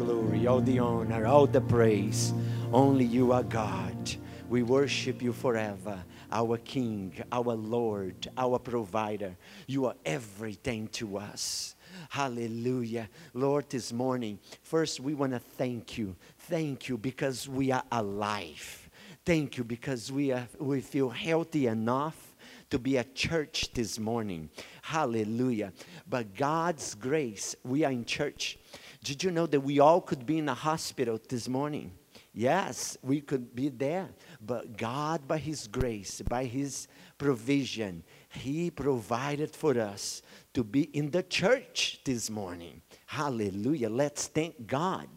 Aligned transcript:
glory, 0.00 0.46
all 0.46 0.62
the 0.62 0.78
honor, 0.78 1.26
all 1.26 1.46
the 1.46 1.60
praise. 1.60 2.32
Only 2.72 3.04
you 3.04 3.32
are 3.32 3.42
God. 3.42 4.10
We 4.48 4.62
worship 4.62 5.20
you 5.20 5.34
forever, 5.34 6.02
our 6.32 6.56
King, 6.56 7.12
our 7.30 7.54
Lord, 7.54 8.28
our 8.38 8.58
provider. 8.58 9.36
You 9.66 9.86
are 9.86 9.94
everything 10.06 10.88
to 10.92 11.18
us. 11.18 11.74
Hallelujah. 12.08 13.10
Lord, 13.34 13.68
this 13.68 13.92
morning, 13.92 14.38
first 14.62 15.00
we 15.00 15.12
want 15.12 15.32
to 15.32 15.38
thank 15.38 15.98
you. 15.98 16.16
Thank 16.38 16.88
you 16.88 16.96
because 16.96 17.46
we 17.46 17.70
are 17.70 17.84
alive. 17.92 18.88
Thank 19.26 19.58
you 19.58 19.64
because 19.64 20.10
we, 20.10 20.32
are, 20.32 20.48
we 20.58 20.80
feel 20.80 21.10
healthy 21.10 21.66
enough 21.66 22.30
to 22.70 22.78
be 22.78 22.96
a 22.96 23.04
church 23.04 23.70
this 23.74 23.98
morning. 23.98 24.48
Hallelujah. 24.82 25.72
But 26.08 26.34
God's 26.34 26.94
grace, 26.94 27.54
we 27.64 27.84
are 27.84 27.92
in 27.92 28.04
church. 28.04 28.58
Did 29.02 29.24
you 29.24 29.30
know 29.30 29.46
that 29.46 29.60
we 29.60 29.80
all 29.80 30.00
could 30.00 30.26
be 30.26 30.38
in 30.38 30.48
a 30.48 30.54
hospital 30.54 31.18
this 31.28 31.48
morning? 31.48 31.92
Yes, 32.32 32.96
we 33.02 33.20
could 33.20 33.56
be 33.56 33.68
there. 33.68 34.08
But 34.40 34.76
God, 34.76 35.26
by 35.26 35.38
His 35.38 35.66
grace, 35.66 36.20
by 36.20 36.44
His 36.44 36.86
provision, 37.18 38.04
He 38.28 38.70
provided 38.70 39.54
for 39.56 39.78
us 39.80 40.22
to 40.54 40.62
be 40.62 40.82
in 40.82 41.10
the 41.10 41.22
church 41.22 42.00
this 42.04 42.30
morning. 42.30 42.82
Hallelujah. 43.06 43.88
Let's 43.88 44.28
thank 44.28 44.66
God 44.66 45.08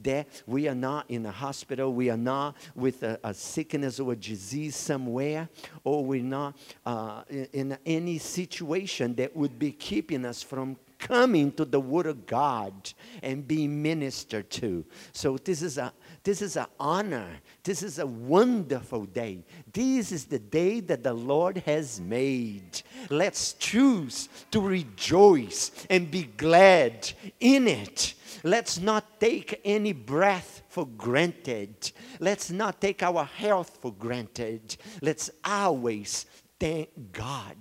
that 0.00 0.28
we 0.46 0.68
are 0.68 0.74
not 0.74 1.08
in 1.08 1.24
a 1.24 1.30
hospital, 1.30 1.94
we 1.94 2.10
are 2.10 2.16
not 2.16 2.56
with 2.74 3.02
a, 3.04 3.18
a 3.24 3.32
sickness 3.32 3.98
or 4.00 4.12
a 4.12 4.16
disease 4.16 4.76
somewhere, 4.76 5.48
or 5.84 6.04
we're 6.04 6.22
not 6.22 6.56
uh, 6.84 7.22
in, 7.28 7.48
in 7.52 7.78
any 7.86 8.18
situation 8.18 9.14
that 9.14 9.34
would 9.34 9.58
be 9.58 9.72
keeping 9.72 10.24
us 10.24 10.42
from 10.42 10.76
coming 11.00 11.50
to 11.52 11.64
the 11.64 11.80
Word 11.80 12.06
of 12.06 12.26
God 12.26 12.92
and 13.22 13.48
being 13.48 13.82
ministered 13.82 14.50
to. 14.50 14.84
So 15.12 15.36
this 15.38 15.62
is 15.62 15.78
a 15.78 15.92
this 16.22 16.42
is 16.42 16.56
an 16.56 16.66
honor. 16.78 17.28
This 17.64 17.82
is 17.82 17.98
a 17.98 18.06
wonderful 18.06 19.06
day. 19.06 19.42
This 19.72 20.12
is 20.12 20.26
the 20.26 20.38
day 20.38 20.80
that 20.80 21.02
the 21.02 21.14
Lord 21.14 21.58
has 21.58 21.98
made. 22.00 22.82
Let's 23.08 23.54
choose 23.54 24.28
to 24.50 24.60
rejoice 24.60 25.86
and 25.88 26.10
be 26.10 26.24
glad 26.24 27.10
in 27.40 27.66
it. 27.66 28.14
Let's 28.44 28.78
not 28.78 29.18
take 29.18 29.60
any 29.64 29.92
breath 29.92 30.62
for 30.68 30.86
granted. 30.86 31.90
Let's 32.20 32.50
not 32.50 32.80
take 32.80 33.02
our 33.02 33.24
health 33.24 33.78
for 33.80 33.92
granted. 33.92 34.76
Let's 35.02 35.30
always 35.44 36.26
thank 36.60 36.90
God 37.12 37.56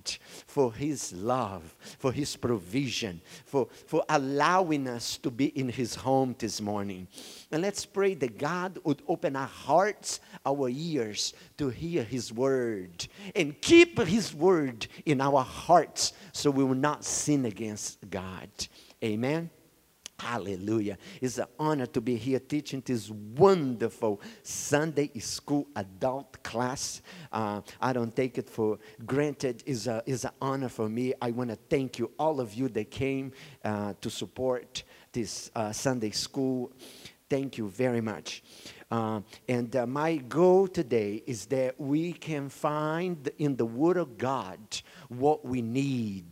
for 0.46 0.72
His 0.74 1.14
love, 1.14 1.76
for 1.98 2.12
His 2.12 2.36
provision, 2.36 3.22
for, 3.46 3.70
for 3.88 4.04
allowing 4.10 4.88
us 4.88 5.18
to 5.20 5.32
be 5.32 5.48
in 5.58 5.70
His 5.70 5.96
home 5.96 6.36
this 6.38 6.62
morning. 6.62 7.08
And 7.52 7.64
let's 7.64 7.86
pray 7.86 8.14
that 8.16 8.38
God 8.38 8.78
would 8.84 9.02
open 9.08 9.36
our 9.36 9.48
hearts, 9.48 10.20
our 10.46 10.70
ears 10.70 11.34
to 11.58 11.70
hear 11.70 12.04
His 12.04 12.32
word 12.32 13.08
and 13.36 13.60
keep 13.62 13.98
His 14.00 14.36
word 14.36 14.86
in 15.06 15.22
our 15.22 15.42
hearts 15.42 16.14
so 16.34 16.52
we 16.52 16.64
will 16.64 16.76
not 16.76 17.06
sin 17.06 17.46
against 17.46 18.10
God. 18.10 18.50
Amen. 19.04 19.50
Hallelujah. 20.20 20.98
It's 21.22 21.38
an 21.38 21.48
honor 21.58 21.86
to 21.88 22.02
be 22.02 22.18
here 22.18 22.40
teaching 22.40 22.84
this 22.86 23.10
wonderful 23.10 24.22
Sunday 24.44 25.10
school 25.20 25.68
adult 25.76 26.44
class. 26.44 27.02
Uh, 27.32 27.62
I 27.80 27.94
don't 27.94 28.14
take 28.14 28.38
it 28.38 28.50
for 28.50 28.80
granted. 29.06 29.64
It's, 29.66 29.88
a, 29.88 30.04
it's 30.06 30.26
an 30.26 30.32
honor 30.42 30.70
for 30.70 30.90
me. 30.90 31.14
I 31.22 31.32
want 31.32 31.52
to 31.52 31.56
thank 31.56 32.00
you, 32.00 32.12
all 32.20 32.42
of 32.42 32.54
you 32.54 32.68
that 32.70 32.92
came 32.92 33.32
uh, 33.64 33.94
to 34.02 34.10
support 34.10 34.84
this 35.14 35.52
uh, 35.56 35.72
Sunday 35.72 36.12
school. 36.12 36.74
Thank 37.30 37.58
you 37.58 37.70
very 37.70 38.02
much. 38.02 38.44
Uh, 38.92 39.22
and 39.48 39.74
uh, 39.76 39.86
my 39.86 40.18
goal 40.18 40.68
today 40.68 41.24
is 41.28 41.46
that 41.48 41.80
we 41.80 42.12
can 42.12 42.50
find 42.50 43.30
in 43.38 43.56
the 43.56 43.66
Word 43.66 43.98
of 43.98 44.18
God 44.18 44.60
what 45.08 45.46
we 45.46 45.62
need 45.62 46.26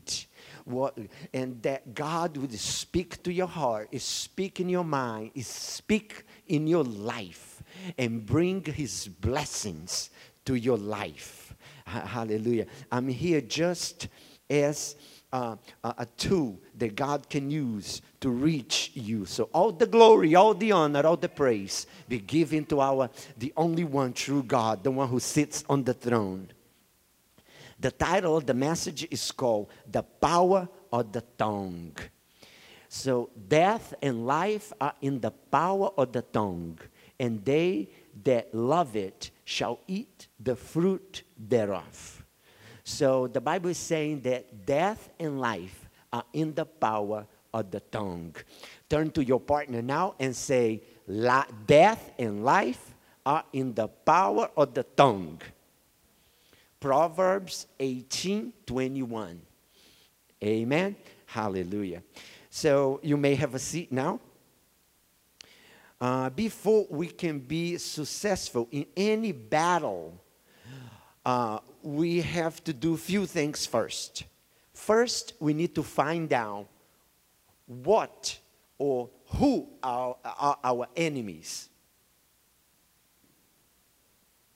what, 0.67 0.97
and 1.33 1.61
that 1.63 1.93
God 1.93 2.37
would 2.37 2.53
speak 2.53 3.23
to 3.23 3.31
your 3.31 3.47
heart, 3.47 3.89
speak 3.99 4.59
in 4.59 4.69
your 4.69 4.83
mind, 4.83 5.31
speak 5.43 6.23
in 6.47 6.67
your 6.67 6.83
life, 6.83 7.63
and 7.97 8.25
bring 8.25 8.63
His 8.63 9.07
blessings 9.07 10.09
to 10.45 10.55
your 10.55 10.77
life. 10.77 11.55
Hallelujah. 11.85 12.65
I'm 12.91 13.07
here 13.07 13.41
just 13.41 14.07
as 14.49 14.95
uh, 15.31 15.55
a 15.83 16.05
tool 16.17 16.59
that 16.77 16.95
God 16.95 17.29
can 17.29 17.49
use 17.51 18.01
to 18.21 18.29
reach 18.29 18.91
you. 18.93 19.25
So 19.25 19.49
all 19.53 19.71
the 19.71 19.85
glory, 19.85 20.35
all 20.35 20.53
the 20.53 20.71
honor, 20.71 21.05
all 21.05 21.17
the 21.17 21.29
praise 21.29 21.85
be 22.07 22.19
given 22.19 22.65
to 22.65 22.79
our 22.81 23.09
the 23.37 23.53
only 23.57 23.83
one 23.83 24.13
true 24.13 24.43
God, 24.43 24.83
the 24.83 24.91
one 24.91 25.07
who 25.07 25.19
sits 25.19 25.63
on 25.69 25.83
the 25.83 25.93
throne. 25.93 26.49
The 27.79 27.91
title 27.91 28.37
of 28.37 28.45
the 28.45 28.53
message 28.53 29.07
is 29.11 29.31
called 29.31 29.69
The 29.89 30.03
Power 30.03 30.67
of 30.91 31.11
the 31.11 31.21
Tongue. 31.37 31.95
So, 32.89 33.29
death 33.47 33.93
and 34.01 34.25
life 34.25 34.71
are 34.79 34.93
in 35.01 35.19
the 35.19 35.31
power 35.31 35.89
of 35.97 36.13
the 36.13 36.21
tongue, 36.21 36.79
and 37.19 37.43
they 37.43 37.89
that 38.23 38.53
love 38.53 38.95
it 38.95 39.31
shall 39.43 39.79
eat 39.87 40.27
the 40.39 40.55
fruit 40.55 41.23
thereof. 41.37 42.25
So, 42.83 43.27
the 43.27 43.41
Bible 43.41 43.69
is 43.69 43.77
saying 43.77 44.21
that 44.21 44.65
death 44.65 45.09
and 45.19 45.39
life 45.39 45.89
are 46.13 46.23
in 46.31 46.53
the 46.53 46.65
power 46.65 47.27
of 47.53 47.71
the 47.71 47.81
tongue. 47.81 48.35
Turn 48.89 49.11
to 49.11 49.23
your 49.23 49.41
partner 49.41 49.81
now 49.81 50.15
and 50.19 50.35
say, 50.35 50.81
Death 51.67 52.11
and 52.17 52.43
life 52.43 52.95
are 53.25 53.43
in 53.51 53.73
the 53.73 53.87
power 53.87 54.49
of 54.55 54.73
the 54.73 54.83
tongue. 54.83 55.41
Proverbs 56.79 57.67
18 57.79 58.53
21. 58.65 59.41
Amen. 60.43 60.95
Hallelujah. 61.25 62.03
So 62.49 62.99
you 63.03 63.17
may 63.17 63.35
have 63.35 63.55
a 63.55 63.59
seat 63.59 63.91
now. 63.91 64.19
Uh, 65.99 66.29
before 66.29 66.85
we 66.89 67.07
can 67.07 67.39
be 67.39 67.77
successful 67.77 68.67
in 68.71 68.85
any 68.95 69.31
battle, 69.31 70.21
uh, 71.25 71.59
we 71.81 72.21
have 72.21 72.63
to 72.63 72.73
do 72.73 72.95
few 72.95 73.25
things 73.25 73.65
first. 73.65 74.25
First, 74.73 75.33
we 75.39 75.53
need 75.53 75.73
to 75.73 75.81
find 75.81 76.31
out 76.31 76.67
what 77.65 78.37
or 78.77 79.09
who 79.25 79.67
are, 79.81 80.15
are 80.23 80.59
our 80.63 80.87
enemies. 80.95 81.69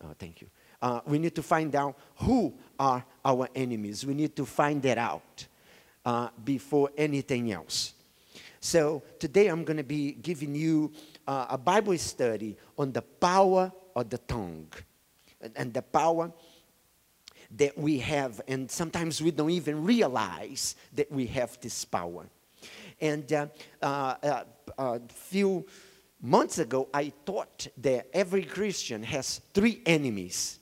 Oh, 0.04 0.14
thank 0.18 0.42
you 0.42 0.48
uh, 0.82 1.02
we 1.06 1.20
need 1.20 1.36
to 1.36 1.44
find 1.44 1.76
out 1.76 1.98
who 2.18 2.54
are 2.80 3.04
our 3.24 3.48
enemies. 3.56 4.06
We 4.06 4.14
need 4.14 4.36
to 4.36 4.46
find 4.46 4.82
that 4.84 4.98
out 4.98 5.46
uh, 6.06 6.30
before 6.44 6.90
anything 6.98 7.52
else. 7.52 7.94
So 8.60 9.04
today 9.20 9.48
I'm 9.48 9.64
going 9.64 9.78
to 9.78 9.84
be 9.84 10.14
giving 10.14 10.56
you 10.56 10.92
uh, 11.28 11.48
a 11.50 11.58
Bible 11.58 11.98
study 11.98 12.58
on 12.78 12.92
the 12.92 13.02
power 13.02 13.72
of 13.96 14.10
the 14.10 14.18
tongue 14.20 14.68
and 15.56 15.74
the 15.74 15.82
power 15.82 16.32
that 17.58 17.78
we 17.78 18.00
have. 18.00 18.42
And 18.48 18.70
sometimes 18.70 19.22
we 19.22 19.32
don't 19.32 19.50
even 19.50 19.84
realize 19.84 20.76
that 20.94 21.12
we 21.12 21.26
have 21.28 21.60
this 21.60 21.86
power. 21.86 22.28
And 23.00 23.32
uh, 23.34 23.48
uh, 23.82 24.16
uh, 24.24 24.44
a 24.78 25.00
few 25.10 25.66
months 26.22 26.60
ago, 26.60 26.88
I 26.94 27.12
thought 27.26 27.68
that 27.78 28.08
every 28.14 28.44
Christian 28.44 29.04
has 29.04 29.42
three 29.54 29.82
enemies 29.86 30.60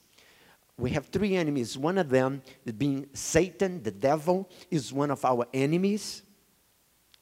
we 0.80 0.92
have 0.92 1.08
three 1.08 1.36
enemies. 1.36 1.78
One 1.78 1.98
of 1.98 2.10
them 2.10 2.42
being 2.78 3.08
Satan, 3.14 3.84
the 3.84 3.92
devil, 3.92 4.50
is 4.72 4.94
one 4.94 5.12
of 5.12 5.26
our 5.26 5.46
enemies. 5.54 6.24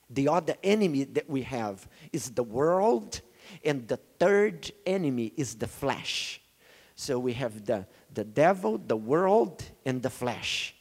The 0.10 0.30
other 0.30 0.56
enemy 0.64 1.04
that 1.06 1.30
we 1.30 1.42
have 1.44 1.88
is 2.14 2.30
the 2.32 2.44
world. 2.44 3.22
And 3.66 3.88
the 3.88 3.98
third 4.20 4.72
enemy 4.86 5.34
is 5.36 5.56
the 5.56 5.68
flesh. 5.68 6.42
So 6.96 7.20
we 7.20 7.34
have 7.34 7.66
the, 7.66 7.88
the 8.14 8.24
devil, 8.24 8.78
the 8.78 8.98
world, 8.98 9.64
and 9.86 10.02
the 10.02 10.10
flesh. 10.10 10.76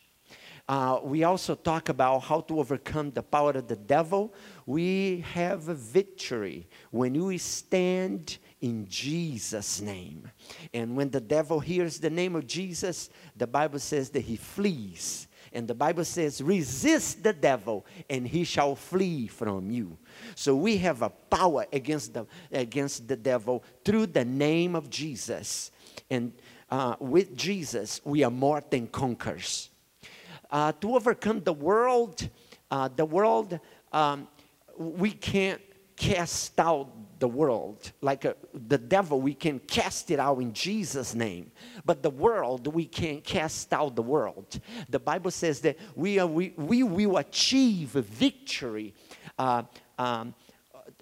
Uh, 0.68 0.98
we 1.02 1.22
also 1.22 1.54
talk 1.54 1.88
about 1.88 2.18
how 2.20 2.40
to 2.40 2.58
overcome 2.58 3.12
the 3.12 3.22
power 3.22 3.50
of 3.50 3.68
the 3.68 3.76
devil. 3.76 4.34
We 4.66 5.24
have 5.32 5.68
a 5.68 5.74
victory 5.74 6.68
when 6.90 7.24
we 7.24 7.38
stand 7.38 8.38
in 8.60 8.86
Jesus' 8.88 9.80
name. 9.80 10.30
And 10.72 10.96
when 10.96 11.10
the 11.10 11.20
devil 11.20 11.60
hears 11.60 11.98
the 11.98 12.10
name 12.10 12.34
of 12.34 12.46
Jesus, 12.46 13.10
the 13.36 13.46
Bible 13.46 13.78
says 13.78 14.10
that 14.10 14.20
he 14.20 14.36
flees. 14.36 15.28
And 15.52 15.68
the 15.68 15.74
Bible 15.74 16.04
says, 16.04 16.42
resist 16.42 17.22
the 17.22 17.32
devil 17.32 17.86
and 18.10 18.26
he 18.26 18.44
shall 18.44 18.74
flee 18.74 19.26
from 19.26 19.70
you. 19.70 19.96
So 20.34 20.54
we 20.54 20.76
have 20.78 21.02
a 21.02 21.10
power 21.10 21.66
against 21.72 22.14
the, 22.14 22.26
against 22.52 23.08
the 23.08 23.16
devil 23.16 23.64
through 23.84 24.06
the 24.08 24.24
name 24.24 24.74
of 24.74 24.90
Jesus. 24.90 25.70
And 26.10 26.32
uh, 26.70 26.96
with 26.98 27.36
Jesus, 27.36 28.00
we 28.04 28.24
are 28.24 28.30
more 28.30 28.62
than 28.68 28.86
conquerors. 28.88 29.70
Uh, 30.50 30.72
to 30.80 30.94
overcome 30.94 31.40
the 31.40 31.52
world, 31.52 32.28
uh, 32.70 32.88
the 32.94 33.04
world, 33.04 33.58
um, 33.92 34.28
we 34.76 35.10
can't 35.10 35.60
cast 35.96 36.58
out 36.60 36.90
the 37.18 37.28
world. 37.28 37.92
Like 38.00 38.24
a, 38.24 38.36
the 38.52 38.78
devil, 38.78 39.20
we 39.20 39.34
can 39.34 39.58
cast 39.60 40.10
it 40.10 40.18
out 40.18 40.38
in 40.38 40.52
Jesus' 40.52 41.14
name. 41.14 41.50
But 41.84 42.02
the 42.02 42.10
world, 42.10 42.66
we 42.66 42.86
can't 42.86 43.24
cast 43.24 43.72
out 43.72 43.96
the 43.96 44.02
world. 44.02 44.60
The 44.88 44.98
Bible 44.98 45.30
says 45.30 45.60
that 45.60 45.78
we, 45.94 46.18
are, 46.18 46.26
we, 46.26 46.52
we 46.56 46.82
will 46.82 47.16
achieve 47.18 47.90
victory. 47.90 48.94
Uh, 49.38 49.62
um, 49.98 50.34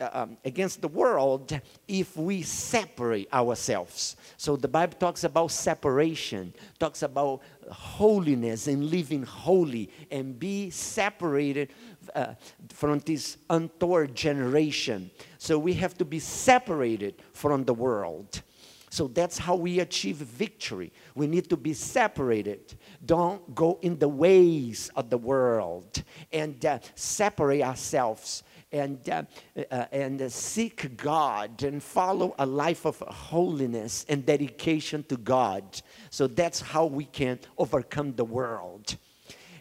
uh, 0.01 0.11
um, 0.13 0.37
against 0.45 0.81
the 0.81 0.89
world 0.89 1.61
if 1.87 2.17
we 2.17 2.43
separate 2.43 3.33
ourselves. 3.33 4.17
So 4.37 4.57
the 4.57 4.67
Bible 4.67 4.97
talks 4.99 5.23
about 5.23 5.53
separation, 5.53 6.53
talks 6.81 7.03
about 7.03 7.43
holiness 7.71 8.67
and 8.67 8.91
living 8.91 9.23
holy 9.23 9.91
and 10.11 10.37
be 10.37 10.71
separated 10.71 11.71
uh, 12.15 12.35
from 12.69 12.99
this 13.01 13.37
untoward 13.51 14.15
generation. 14.15 15.11
So 15.39 15.59
we 15.59 15.75
have 15.75 15.97
to 15.99 16.05
be 16.05 16.19
separated 16.19 17.15
from 17.33 17.65
the 17.65 17.75
world. 17.75 18.43
So 18.91 19.09
that's 19.09 19.39
how 19.39 19.57
we 19.57 19.81
achieve 19.81 20.19
victory. 20.19 20.93
We 21.17 21.27
need 21.27 21.51
to 21.51 21.57
be 21.57 21.75
separated. 21.75 22.75
Don't 23.05 23.53
go 23.53 23.81
in 23.83 23.99
the 23.99 24.09
ways 24.09 24.89
of 24.95 25.11
the 25.11 25.19
world 25.19 26.05
and 26.33 26.65
uh, 26.65 26.79
separate 26.95 27.63
ourselves 27.63 28.45
and, 28.71 29.09
uh, 29.09 29.25
uh, 29.71 29.87
and 29.91 30.33
seek 30.33 30.97
God 30.97 31.65
and 31.65 31.83
follow 31.83 32.37
a 32.39 32.47
life 32.47 32.85
of 32.85 32.99
holiness 33.01 34.07
and 34.09 34.25
dedication 34.25 35.03
to 35.05 35.17
God. 35.17 35.65
So 36.11 36.29
that's 36.29 36.61
how 36.61 36.87
we 36.87 37.07
can 37.07 37.41
overcome 37.59 38.15
the 38.15 38.25
world. 38.25 38.97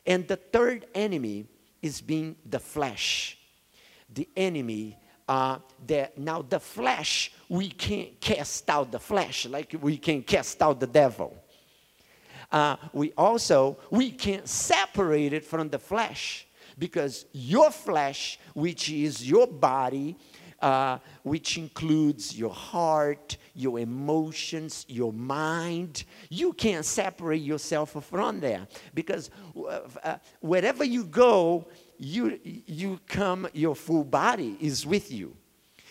And 0.06 0.28
the 0.28 0.36
third 0.36 0.86
enemy 0.94 1.46
is 1.84 2.02
being 2.02 2.36
the 2.50 2.60
flesh. 2.60 3.38
The 4.12 4.28
enemy 4.36 4.98
uh, 5.28 5.60
that 5.86 6.18
now 6.18 6.42
the 6.42 6.60
flesh, 6.60 7.32
we 7.50 7.70
can't 7.70 8.20
cast 8.20 8.70
out 8.70 8.92
the 8.92 9.00
flesh 9.00 9.46
like 9.46 9.76
we 9.80 9.98
can 9.98 10.24
cast 10.24 10.62
out 10.62 10.80
the 10.80 10.88
devil. 10.88 11.38
Uh, 12.52 12.78
we 12.94 13.12
also, 13.18 13.78
we 13.90 14.12
can't 14.12 14.48
separate 14.48 15.34
it 15.34 15.44
from 15.44 15.70
the 15.70 15.80
flesh 15.80 16.48
because 16.78 17.26
your 17.34 17.72
flesh, 17.72 18.40
which 18.54 18.90
is 18.90 19.28
your 19.28 19.48
body, 19.48 20.16
uh, 20.64 20.98
which 21.24 21.58
includes 21.58 22.38
your 22.40 22.50
heart, 22.50 23.36
your 23.54 23.80
emotions, 23.80 24.86
your 24.88 25.12
mind. 25.12 26.06
You 26.30 26.54
can't 26.54 26.86
separate 26.86 27.42
yourself 27.42 27.92
from 28.10 28.40
there 28.40 28.66
because 28.94 29.30
uh, 29.58 29.82
uh, 30.02 30.16
wherever 30.40 30.86
you 30.86 31.04
go, 31.04 31.68
you, 32.00 32.40
you 32.44 33.02
come, 33.08 33.46
your 33.52 33.76
full 33.76 34.06
body 34.06 34.56
is 34.62 34.86
with 34.86 35.12
you. 35.12 35.36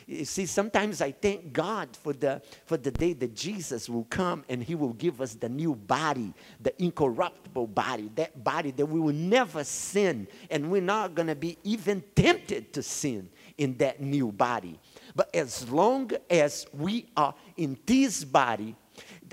You 0.06 0.24
see, 0.24 0.46
sometimes 0.46 1.02
I 1.02 1.12
thank 1.12 1.52
God 1.52 1.94
for 1.94 2.14
the, 2.14 2.40
for 2.64 2.78
the 2.78 2.90
day 2.90 3.12
that 3.12 3.34
Jesus 3.34 3.90
will 3.90 4.04
come 4.04 4.42
and 4.48 4.62
He 4.62 4.74
will 4.74 4.94
give 4.94 5.20
us 5.20 5.34
the 5.34 5.50
new 5.50 5.74
body, 5.74 6.32
the 6.60 6.82
incorruptible 6.82 7.66
body, 7.69 8.10
that 8.14 8.42
body 8.42 8.70
that 8.72 8.86
we 8.86 9.00
will 9.00 9.14
never 9.14 9.64
sin, 9.64 10.26
and 10.50 10.70
we're 10.70 10.80
not 10.80 11.14
going 11.14 11.28
to 11.28 11.36
be 11.36 11.58
even 11.62 12.02
tempted 12.16 12.72
to 12.72 12.82
sin 12.82 13.28
in 13.62 13.76
that 13.76 14.00
new 14.00 14.32
body. 14.32 14.76
But 15.14 15.32
as 15.32 15.70
long 15.70 16.10
as 16.28 16.66
we 16.72 17.06
are 17.16 17.32
in 17.56 17.78
this 17.86 18.24
body, 18.24 18.74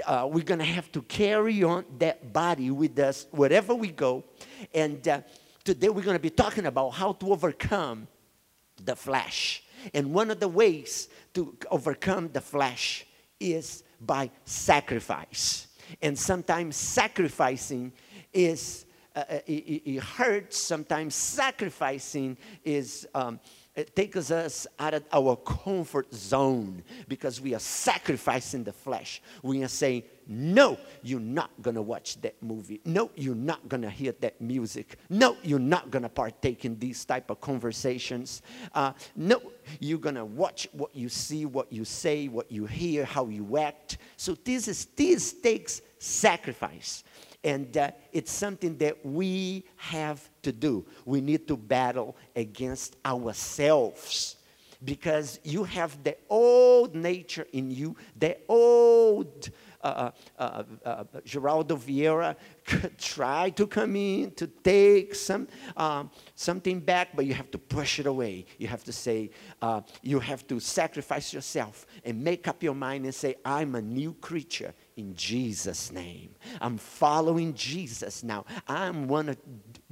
uh, 0.05 0.29
we're 0.31 0.43
going 0.43 0.59
to 0.59 0.65
have 0.65 0.91
to 0.91 1.01
carry 1.01 1.63
on 1.63 1.83
that 1.97 2.31
body 2.31 2.69
with 2.69 2.99
us 2.99 3.25
wherever 3.31 3.73
we 3.73 3.87
go. 3.89 4.23
And 4.71 5.05
uh, 5.07 5.21
today 5.63 5.89
we're 5.89 6.03
going 6.03 6.15
to 6.15 6.21
be 6.21 6.29
talking 6.29 6.67
about 6.67 6.91
how 6.91 7.13
to 7.13 7.31
overcome 7.31 8.07
the 8.85 8.95
flesh. 8.95 9.63
And 9.95 10.13
one 10.13 10.29
of 10.29 10.39
the 10.39 10.47
ways 10.47 11.09
to 11.33 11.57
overcome 11.71 12.29
the 12.31 12.41
flesh 12.41 13.07
is 13.39 13.83
by 13.99 14.29
sacrifice. 14.45 15.67
And 16.03 16.17
sometimes 16.17 16.75
sacrificing 16.75 17.93
is, 18.31 18.85
uh, 19.15 19.23
uh 19.27 19.39
it, 19.47 19.81
it, 19.85 20.03
hurts. 20.03 20.59
Sometimes 20.59 21.15
sacrificing 21.15 22.37
is, 22.63 23.07
um, 23.15 23.39
it 23.79 23.95
takes 23.95 24.29
us 24.29 24.67
out 24.77 24.93
of 24.93 25.03
our 25.13 25.35
comfort 25.37 26.13
zone 26.13 26.83
because 27.07 27.39
we 27.39 27.55
are 27.55 27.59
sacrificing 27.59 28.63
the 28.63 28.73
flesh. 28.73 29.21
We 29.41 29.63
are 29.63 29.69
saying, 29.69 30.03
no, 30.27 30.77
you're 31.01 31.19
not 31.19 31.49
going 31.61 31.75
to 31.75 31.81
watch 31.81 32.21
that 32.21 32.35
movie. 32.43 32.81
No, 32.85 33.09
you're 33.15 33.35
not 33.35 33.67
going 33.69 33.81
to 33.81 33.89
hear 33.89 34.11
that 34.19 34.39
music. 34.41 34.97
No, 35.09 35.37
you're 35.43 35.57
not 35.57 35.89
going 35.89 36.03
to 36.03 36.09
partake 36.09 36.65
in 36.65 36.77
these 36.77 37.03
type 37.05 37.29
of 37.29 37.41
conversations. 37.41 38.41
Uh, 38.75 38.91
no, 39.15 39.41
you're 39.79 39.97
going 39.97 40.15
to 40.15 40.25
watch 40.25 40.67
what 40.73 40.93
you 40.93 41.09
see, 41.09 41.45
what 41.45 41.71
you 41.71 41.85
say, 41.85 42.27
what 42.27 42.51
you 42.51 42.65
hear, 42.65 43.05
how 43.05 43.27
you 43.27 43.57
act. 43.57 43.97
So 44.17 44.35
this, 44.43 44.67
is, 44.67 44.85
this 44.85 45.33
takes 45.33 45.81
sacrifice. 45.97 47.03
And 47.43 47.75
uh, 47.77 47.91
it's 48.11 48.31
something 48.31 48.77
that 48.77 49.05
we 49.05 49.63
have 49.77 50.29
to 50.41 50.51
do. 50.51 50.85
We 51.05 51.21
need 51.21 51.47
to 51.47 51.55
battle 51.55 52.17
against 52.35 52.97
ourselves 53.05 54.35
because 54.83 55.39
you 55.43 55.63
have 55.63 56.03
the 56.03 56.15
old 56.29 56.95
nature 56.95 57.47
in 57.51 57.69
you, 57.69 57.95
the 58.17 58.37
old 58.47 59.49
uh, 59.81 60.11
uh, 60.37 60.41
uh, 60.41 60.63
uh, 60.85 61.03
Geraldo 61.25 61.77
Vieira 61.77 62.35
to 63.55 63.67
come 63.67 63.95
in 63.95 64.31
to 64.31 64.47
take 64.47 65.15
some, 65.15 65.47
um, 65.77 66.11
something 66.35 66.79
back, 66.79 67.15
but 67.15 67.25
you 67.25 67.33
have 67.33 67.49
to 67.51 67.57
push 67.57 67.99
it 67.99 68.05
away. 68.05 68.45
You 68.57 68.67
have 68.67 68.83
to 68.85 68.91
say, 68.91 69.31
uh, 69.61 69.81
you 70.01 70.19
have 70.19 70.45
to 70.47 70.59
sacrifice 70.59 71.33
yourself 71.33 71.85
and 72.03 72.21
make 72.21 72.47
up 72.47 72.61
your 72.61 72.75
mind 72.75 73.05
and 73.05 73.15
say, 73.15 73.35
I'm 73.45 73.75
a 73.75 73.81
new 73.81 74.13
creature 74.15 74.73
in 74.99 75.15
Jesus' 75.15 75.91
name. 75.91 76.35
I'm 76.59 76.77
following 76.77 77.53
Jesus 77.53 78.23
now. 78.23 78.45
I'm 78.67 79.07
one 79.07 79.29
of 79.29 79.37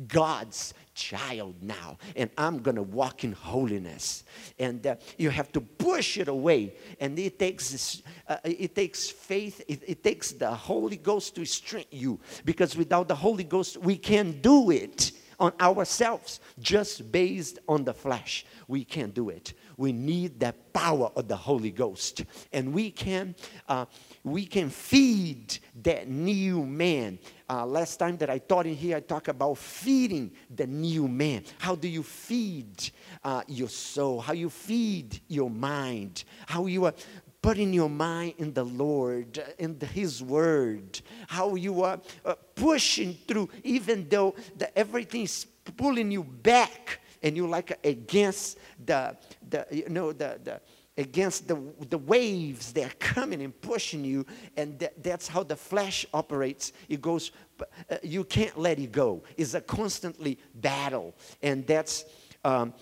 God's 0.08 0.74
child 0.94 1.56
now, 1.62 1.98
and 2.16 2.30
I'm 2.38 2.60
going 2.60 2.76
to 2.76 2.84
walk 2.84 3.24
in 3.24 3.32
holiness. 3.32 4.26
And 4.60 4.86
uh, 4.86 4.96
you 5.18 5.30
have 5.30 5.52
to 5.54 5.62
push 5.62 6.18
it 6.18 6.28
away, 6.28 6.76
and 7.00 7.18
it 7.18 7.40
takes 7.40 8.04
uh, 8.28 8.38
it 8.44 8.76
takes 8.76 9.10
faith. 9.10 9.62
It, 9.68 9.82
it 9.88 10.04
takes 10.04 10.34
the 10.34 10.52
Holy 10.52 10.98
Ghost 10.98 11.36
to 11.36 11.46
strengthen 11.46 11.98
you, 11.98 12.20
because 12.44 12.76
without 12.76 13.08
the 13.08 13.16
Holy 13.16 13.46
Ghost, 13.46 13.78
we 13.78 13.98
can't 13.98 14.42
do 14.42 14.72
it 14.72 15.14
on 15.40 15.54
ourselves 15.62 16.40
just 16.60 17.12
based 17.12 17.60
on 17.68 17.84
the 17.84 17.94
flesh. 17.94 18.46
We 18.68 18.84
can't 18.84 19.14
do 19.14 19.30
it. 19.30 19.54
We 19.78 19.92
need 19.92 20.40
the 20.40 20.56
power 20.74 21.12
of 21.16 21.28
the 21.28 21.36
Holy 21.36 21.70
Ghost, 21.70 22.26
and 22.52 22.74
we 22.74 22.90
can 22.90 23.36
uh, 23.68 23.86
we 24.24 24.46
can 24.46 24.72
feed 24.72 25.60
that 25.84 26.08
new 26.08 26.66
man. 26.66 27.20
Uh, 27.48 27.66
last 27.66 27.98
time 27.98 28.18
that 28.18 28.30
I 28.30 28.40
taught 28.40 28.66
in 28.66 28.76
here, 28.76 28.98
I 28.98 29.00
talked 29.00 29.28
about 29.28 29.58
feeding 29.60 30.32
the 30.54 30.66
new 30.66 31.08
man. 31.08 31.44
How 31.60 31.76
do 31.76 31.88
you 31.88 32.02
feed 32.02 32.90
uh, 33.24 33.44
your 33.48 33.70
soul? 33.70 34.20
How 34.20 34.34
you 34.34 34.50
feed 34.50 35.22
your 35.28 35.50
mind? 35.50 36.24
How 36.48 36.66
you 36.66 36.86
are 36.86 36.94
putting 37.42 37.72
your 37.72 37.90
mind 37.90 38.34
in 38.40 38.54
the 38.54 38.64
Lord, 38.64 39.42
in 39.60 39.78
the, 39.78 39.86
His 39.86 40.24
Word, 40.24 41.00
how 41.28 41.56
you 41.56 41.84
are 41.84 42.00
uh, 42.26 42.34
pushing 42.56 43.14
through, 43.28 43.50
even 43.64 44.10
though 44.10 44.36
the, 44.58 44.76
everything's 44.78 45.46
pulling 45.78 46.12
you 46.12 46.24
back 46.24 47.00
and 47.28 47.36
you're 47.36 47.48
like 47.48 47.78
against 47.86 48.58
the, 48.86 49.18
the 49.50 49.68
you 49.70 49.90
know, 49.90 50.14
the, 50.14 50.40
the, 50.42 50.62
against 50.98 51.46
the, 51.50 51.62
the 51.90 51.98
waves 51.98 52.72
they're 52.72 52.94
coming 53.00 53.42
and 53.42 53.60
pushing 53.62 54.06
you 54.06 54.26
and 54.56 54.80
th- 54.80 54.94
that's 55.04 55.28
how 55.28 55.44
the 55.44 55.56
flesh 55.56 56.06
operates. 56.14 56.72
It 56.88 57.02
goes 57.02 57.32
uh, 57.60 57.98
you 58.02 58.24
can't 58.24 58.58
let 58.58 58.80
it 58.80 58.94
go. 58.94 59.24
It's 59.36 59.56
a 59.56 59.62
constantly 59.62 60.40
battle 60.56 61.14
and 61.44 61.68
that's 61.68 62.06
um, 62.46 62.74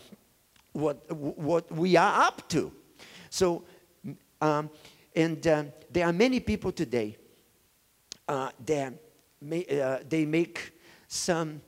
what, 0.73 1.11
what 1.11 1.71
we 1.71 1.97
are 1.97 2.27
up 2.27 2.47
to. 2.49 2.71
So 3.31 3.63
um, 4.41 4.69
and 5.15 5.45
uh, 5.47 5.63
there 5.91 6.05
are 6.05 6.13
many 6.13 6.39
people 6.39 6.71
today 6.71 7.17
uh, 8.27 8.51
that 8.63 8.93
may, 9.41 9.65
uh, 9.65 9.99
they 10.07 10.25
make 10.25 10.71
some 11.07 11.61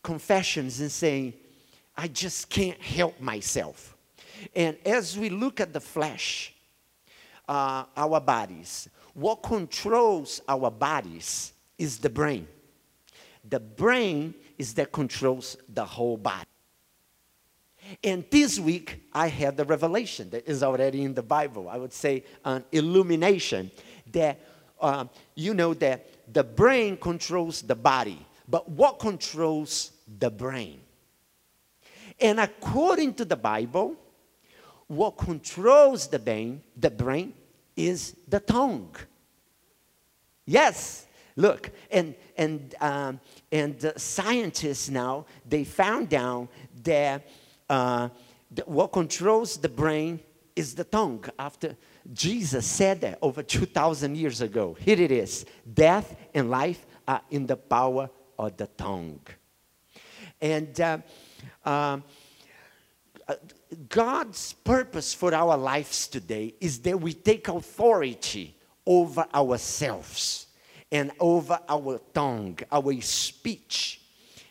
confessions 0.00 0.80
and 0.80 0.92
saying 0.92 1.32
i 1.96 2.08
just 2.08 2.48
can't 2.50 2.80
help 2.80 3.20
myself 3.20 3.94
and 4.54 4.76
as 4.84 5.18
we 5.18 5.28
look 5.28 5.60
at 5.60 5.72
the 5.72 5.80
flesh, 5.80 6.54
uh, 7.48 7.84
our 7.96 8.20
bodies, 8.20 8.88
what 9.14 9.42
controls 9.42 10.40
our 10.48 10.70
bodies 10.70 11.52
is 11.78 11.98
the 11.98 12.10
brain. 12.10 12.48
The 13.48 13.60
brain 13.60 14.34
is 14.58 14.74
that 14.74 14.92
controls 14.92 15.56
the 15.72 15.84
whole 15.84 16.16
body. 16.16 16.46
And 18.02 18.24
this 18.30 18.58
week, 18.58 19.02
I 19.12 19.28
had 19.28 19.58
the 19.58 19.64
revelation 19.64 20.30
that 20.30 20.48
is 20.48 20.62
already 20.62 21.02
in 21.02 21.12
the 21.12 21.22
Bible. 21.22 21.68
I 21.68 21.76
would 21.76 21.92
say 21.92 22.24
an 22.44 22.64
illumination 22.72 23.70
that, 24.12 24.40
uh, 24.80 25.04
you 25.34 25.52
know, 25.52 25.74
that 25.74 26.32
the 26.32 26.42
brain 26.42 26.96
controls 26.96 27.60
the 27.60 27.74
body. 27.74 28.24
But 28.48 28.70
what 28.70 28.98
controls 28.98 29.92
the 30.18 30.30
brain? 30.30 30.80
And 32.24 32.40
according 32.40 33.14
to 33.16 33.26
the 33.26 33.36
Bible, 33.36 33.96
what 34.86 35.18
controls 35.18 36.08
the 36.08 36.18
brain, 36.18 36.62
the 36.74 36.90
brain 36.90 37.34
is 37.76 38.16
the 38.26 38.40
tongue. 38.40 38.96
Yes, 40.46 41.06
look, 41.36 41.70
and 41.90 42.14
and 42.38 42.74
um, 42.80 43.20
and 43.52 43.92
scientists 43.96 44.88
now 44.88 45.26
they 45.46 45.64
found 45.64 46.14
out 46.14 46.48
that, 46.82 47.28
uh, 47.68 48.08
that 48.52 48.68
what 48.68 48.92
controls 48.92 49.58
the 49.58 49.68
brain 49.68 50.18
is 50.56 50.74
the 50.74 50.84
tongue. 50.84 51.24
After 51.38 51.76
Jesus 52.10 52.64
said 52.64 53.02
that 53.02 53.18
over 53.20 53.42
two 53.42 53.66
thousand 53.66 54.16
years 54.16 54.40
ago, 54.40 54.76
here 54.80 55.00
it 55.00 55.12
is: 55.12 55.44
death 55.74 56.16
and 56.32 56.50
life 56.50 56.86
are 57.06 57.20
in 57.30 57.46
the 57.46 57.56
power 57.56 58.08
of 58.38 58.56
the 58.56 58.66
tongue. 58.78 59.20
And 60.40 60.80
uh, 60.80 60.98
uh, 61.64 61.98
God's 63.88 64.52
purpose 64.52 65.14
for 65.14 65.34
our 65.34 65.56
lives 65.56 66.08
today 66.08 66.54
is 66.60 66.80
that 66.80 67.00
we 67.00 67.14
take 67.14 67.48
authority 67.48 68.56
over 68.86 69.26
ourselves 69.34 70.46
and 70.92 71.10
over 71.18 71.58
our 71.68 72.00
tongue, 72.12 72.58
our 72.70 73.00
speech, 73.00 74.00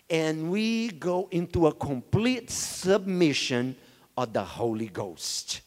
and 0.09 0.51
we 0.51 0.89
go 0.89 1.27
into 1.31 1.67
a 1.67 1.73
complete 1.73 2.49
submission 2.49 3.75
of 4.17 4.33
the 4.33 4.43
Holy 4.43 4.87
Ghost. 4.87 5.61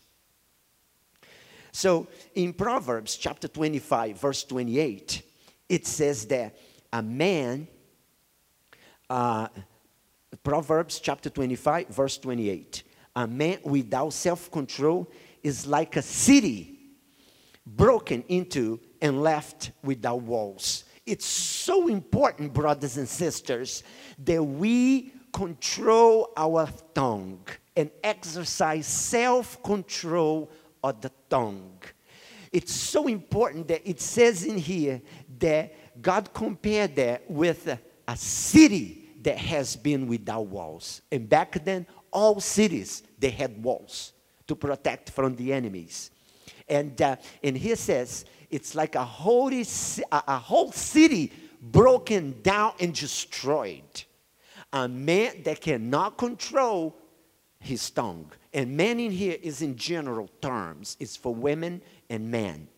So 1.72 2.08
in 2.34 2.52
Proverbs 2.52 3.16
chapter 3.16 3.48
25, 3.48 4.20
verse 4.20 4.44
28, 4.44 5.22
it 5.68 5.86
says 5.86 6.26
that 6.26 6.56
a 6.92 7.02
man, 7.02 7.68
uh, 9.10 9.48
Proverbs 10.42 11.00
chapter 11.00 11.30
25, 11.30 11.88
verse 11.88 12.18
28, 12.18 12.82
a 13.16 13.26
man 13.26 13.58
without 13.64 14.12
self 14.12 14.50
control 14.50 15.10
is 15.42 15.66
like 15.66 15.96
a 15.96 16.02
city 16.02 16.78
broken 17.66 18.22
into 18.28 18.80
and 19.00 19.22
left 19.22 19.72
without 19.82 20.22
walls. 20.22 20.84
It's 21.04 21.26
so 21.26 21.88
important, 21.88 22.52
brothers 22.52 22.96
and 22.96 23.08
sisters, 23.08 23.82
that 24.18 24.42
we 24.42 25.12
control 25.32 26.32
our 26.36 26.68
tongue 26.94 27.46
and 27.76 27.90
exercise 28.02 28.86
self 28.86 29.62
control 29.62 30.50
of 30.82 31.00
the 31.00 31.12
tongue. 31.28 31.78
It's 32.52 32.72
so 32.72 33.06
important 33.06 33.68
that 33.68 33.88
it 33.88 34.00
says 34.00 34.44
in 34.44 34.56
here 34.56 35.02
that 35.38 36.02
God 36.02 36.32
compared 36.32 36.96
that 36.96 37.30
with 37.30 37.66
a, 37.68 37.78
a 38.08 38.16
city 38.16 39.05
that 39.26 39.38
has 39.38 39.74
been 39.74 40.06
without 40.06 40.46
walls. 40.46 41.02
And 41.10 41.28
back 41.28 41.64
then, 41.64 41.84
all 42.12 42.38
cities 42.38 43.02
they 43.18 43.30
had 43.30 43.60
walls 43.60 44.12
to 44.46 44.54
protect 44.54 45.10
from 45.10 45.34
the 45.34 45.52
enemies. 45.52 46.12
And, 46.68 47.02
uh, 47.02 47.16
and 47.42 47.56
he 47.56 47.74
says, 47.74 48.24
it's 48.50 48.76
like 48.76 48.94
a 48.94 49.04
whole, 49.04 49.50
a 50.12 50.38
whole 50.38 50.70
city 50.70 51.32
broken 51.60 52.40
down 52.42 52.74
and 52.78 52.94
destroyed. 52.94 54.04
A 54.72 54.86
man 54.86 55.42
that 55.42 55.60
cannot 55.60 56.16
control 56.16 56.96
his 57.58 57.90
tongue. 57.90 58.30
And 58.54 58.76
man 58.76 59.00
in 59.00 59.10
here 59.10 59.38
is 59.42 59.60
in 59.60 59.74
general 59.74 60.30
terms, 60.40 60.96
it's 61.00 61.16
for 61.16 61.34
women 61.34 61.82
and 62.08 62.30
men. 62.30 62.68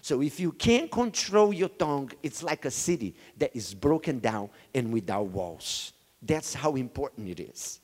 So 0.00 0.22
if 0.22 0.40
you 0.40 0.52
can't 0.52 0.90
control 0.90 1.52
your 1.52 1.68
tongue, 1.68 2.10
it's 2.22 2.42
like 2.42 2.64
a 2.64 2.70
city 2.70 3.14
that 3.36 3.54
is 3.54 3.74
broken 3.74 4.20
down 4.20 4.48
and 4.74 4.90
without 4.90 5.26
walls. 5.26 5.92
That's 6.22 6.54
how 6.54 6.74
important 6.76 7.28
it 7.28 7.40
is. 7.40 7.80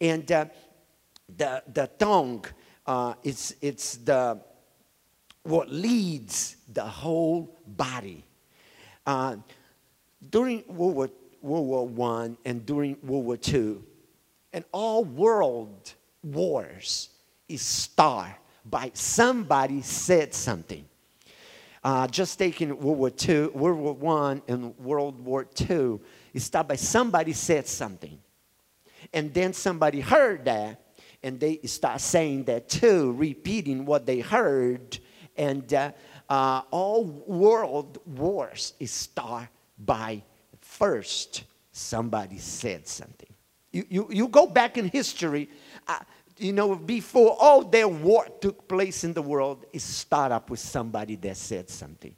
And 0.00 0.30
uh, 0.30 0.46
the, 1.36 1.62
the 1.72 1.86
tongue, 1.98 2.44
uh, 2.86 3.14
it's, 3.22 3.54
it's 3.60 3.96
the, 3.98 4.40
what 5.42 5.70
leads 5.70 6.56
the 6.72 6.84
whole 6.84 7.58
body. 7.66 8.24
Uh, 9.06 9.36
during 10.30 10.64
World 10.68 10.94
War, 10.94 11.10
World 11.42 11.96
War 11.96 12.10
I 12.10 12.30
and 12.44 12.64
during 12.64 12.96
World 13.02 13.24
War 13.26 13.38
II, 13.46 13.76
and 14.52 14.64
all 14.72 15.04
world 15.04 15.92
wars 16.22 17.10
is 17.48 17.60
started 17.60 18.36
by 18.64 18.90
somebody 18.94 19.82
said 19.82 20.32
something. 20.32 20.84
Uh, 21.82 22.06
just 22.06 22.38
taking 22.38 22.70
World 22.78 22.98
War 22.98 23.10
II, 23.28 23.48
World 23.48 23.78
War 23.78 23.92
One 23.94 24.42
and 24.48 24.76
World 24.78 25.22
War 25.22 25.46
II, 25.68 26.00
it 26.34 26.40
started 26.40 26.68
by 26.68 26.76
somebody 26.76 27.32
said 27.32 27.66
something. 27.66 28.18
And 29.12 29.32
then 29.32 29.52
somebody 29.52 30.00
heard 30.00 30.44
that 30.46 30.80
and 31.22 31.40
they 31.40 31.60
start 31.64 32.00
saying 32.00 32.44
that 32.44 32.68
too, 32.68 33.12
repeating 33.12 33.86
what 33.86 34.04
they 34.04 34.20
heard. 34.20 34.98
And 35.36 35.72
uh, 35.72 35.92
uh, 36.28 36.62
all 36.70 37.04
world 37.04 37.98
wars 38.04 38.74
is 38.78 38.90
start 38.90 39.48
by 39.78 40.22
first 40.60 41.44
somebody 41.72 42.38
said 42.38 42.86
something. 42.86 43.28
You, 43.72 43.86
you, 43.88 44.08
you 44.10 44.28
go 44.28 44.46
back 44.46 44.76
in 44.76 44.88
history, 44.88 45.48
uh, 45.88 45.98
you 46.38 46.52
know, 46.52 46.74
before 46.74 47.36
all 47.40 47.64
their 47.64 47.88
war 47.88 48.26
took 48.40 48.68
place 48.68 49.04
in 49.04 49.12
the 49.12 49.22
world, 49.22 49.64
it 49.72 49.80
start 49.80 50.30
up 50.30 50.50
with 50.50 50.60
somebody 50.60 51.16
that 51.16 51.36
said 51.36 51.70
something. 51.70 52.14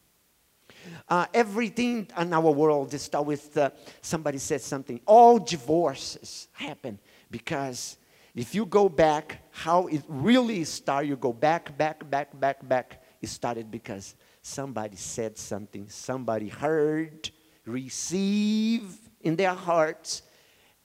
Uh, 1.09 1.27
everything 1.33 2.09
in 2.19 2.33
our 2.33 2.51
world 2.51 2.93
is 2.95 3.03
start 3.03 3.27
with 3.27 3.57
uh, 3.57 3.71
somebody 4.01 4.39
said 4.39 4.61
something. 4.61 5.01
All 5.07 5.39
divorces 5.39 6.49
happen 6.53 6.99
because 7.31 7.97
if 8.35 8.55
you 8.55 8.67
go 8.67 8.89
back, 8.89 9.49
how 9.51 9.87
it 9.87 10.03
really 10.09 10.63
started, 10.65 11.09
you 11.09 11.17
go 11.17 11.33
back, 11.33 11.77
back, 11.79 12.09
back, 12.11 12.39
back, 12.39 12.69
back. 12.69 13.03
It 13.23 13.29
started 13.29 13.71
because 13.71 14.15
somebody 14.43 14.97
said 14.97 15.39
something, 15.39 15.89
somebody 15.89 16.49
heard, 16.49 17.31
receive 17.65 18.99
in 19.23 19.37
their 19.37 19.55
hearts, 19.55 20.23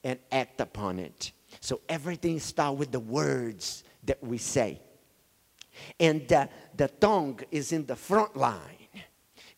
and 0.02 0.18
act 0.32 0.60
upon 0.60 0.98
it. 0.98 1.32
So 1.60 1.80
everything 1.88 2.40
starts 2.40 2.78
with 2.78 2.90
the 2.90 3.00
words 3.00 3.84
that 4.04 4.22
we 4.22 4.38
say. 4.38 4.80
And 6.00 6.30
uh, 6.32 6.46
the 6.76 6.88
tongue 6.88 7.40
is 7.50 7.72
in 7.72 7.86
the 7.86 7.96
front 7.96 8.36
line. 8.36 8.81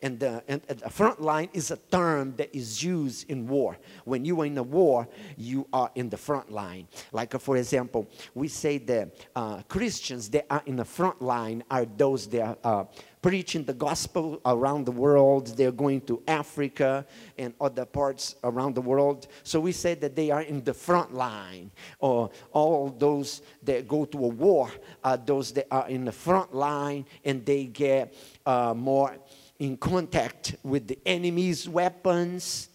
And 0.01 0.19
the, 0.19 0.43
and 0.47 0.61
the 0.61 0.89
front 0.89 1.21
line 1.21 1.49
is 1.53 1.71
a 1.71 1.77
term 1.77 2.35
that 2.37 2.55
is 2.55 2.83
used 2.83 3.29
in 3.29 3.47
war. 3.47 3.77
When 4.03 4.25
you 4.25 4.41
are 4.41 4.45
in 4.45 4.57
a 4.57 4.63
war, 4.63 5.07
you 5.37 5.67
are 5.73 5.89
in 5.95 6.09
the 6.09 6.17
front 6.17 6.51
line. 6.51 6.87
Like, 7.11 7.33
uh, 7.33 7.39
for 7.39 7.57
example, 7.57 8.07
we 8.33 8.47
say 8.47 8.77
that 8.79 9.11
uh, 9.35 9.61
Christians 9.67 10.29
that 10.29 10.45
are 10.49 10.63
in 10.65 10.75
the 10.75 10.85
front 10.85 11.21
line 11.21 11.63
are 11.71 11.85
those 11.85 12.27
that 12.27 12.59
are 12.63 12.81
uh, 12.81 12.85
preaching 13.25 13.63
the 13.63 13.73
gospel 13.73 14.39
around 14.45 14.85
the 14.85 14.91
world. 14.91 15.47
They're 15.57 15.71
going 15.71 16.01
to 16.01 16.21
Africa 16.27 17.07
and 17.39 17.55
other 17.59 17.83
parts 17.83 18.35
around 18.43 18.75
the 18.75 18.81
world. 18.81 19.25
So 19.41 19.59
we 19.59 19.71
say 19.71 19.95
that 19.95 20.15
they 20.15 20.29
are 20.29 20.43
in 20.43 20.63
the 20.63 20.75
front 20.75 21.11
line. 21.11 21.71
Or 21.97 22.29
all 22.51 22.89
those 22.89 23.41
that 23.63 23.87
go 23.87 24.05
to 24.05 24.17
a 24.25 24.27
war 24.27 24.69
are 25.03 25.17
those 25.17 25.51
that 25.53 25.65
are 25.71 25.89
in 25.89 26.05
the 26.05 26.11
front 26.11 26.53
line 26.53 27.07
and 27.23 27.43
they 27.43 27.65
get 27.65 28.13
uh, 28.45 28.75
more 28.77 29.15
in 29.59 29.77
contact 29.77 30.55
with 30.63 30.87
the 30.87 30.99
enemy's 31.05 31.67
weapons, 31.67 32.69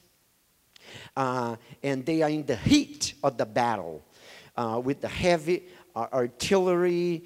uh, 1.16 1.56
and 1.82 2.04
they 2.04 2.22
are 2.22 2.30
in 2.30 2.46
the 2.46 2.56
heat 2.56 3.14
of 3.22 3.36
the 3.36 3.46
battle 3.46 4.02
uh, 4.56 4.80
with 4.82 5.00
the 5.00 5.08
heavy 5.08 5.64
uh, 5.94 6.06
artillery, 6.12 7.24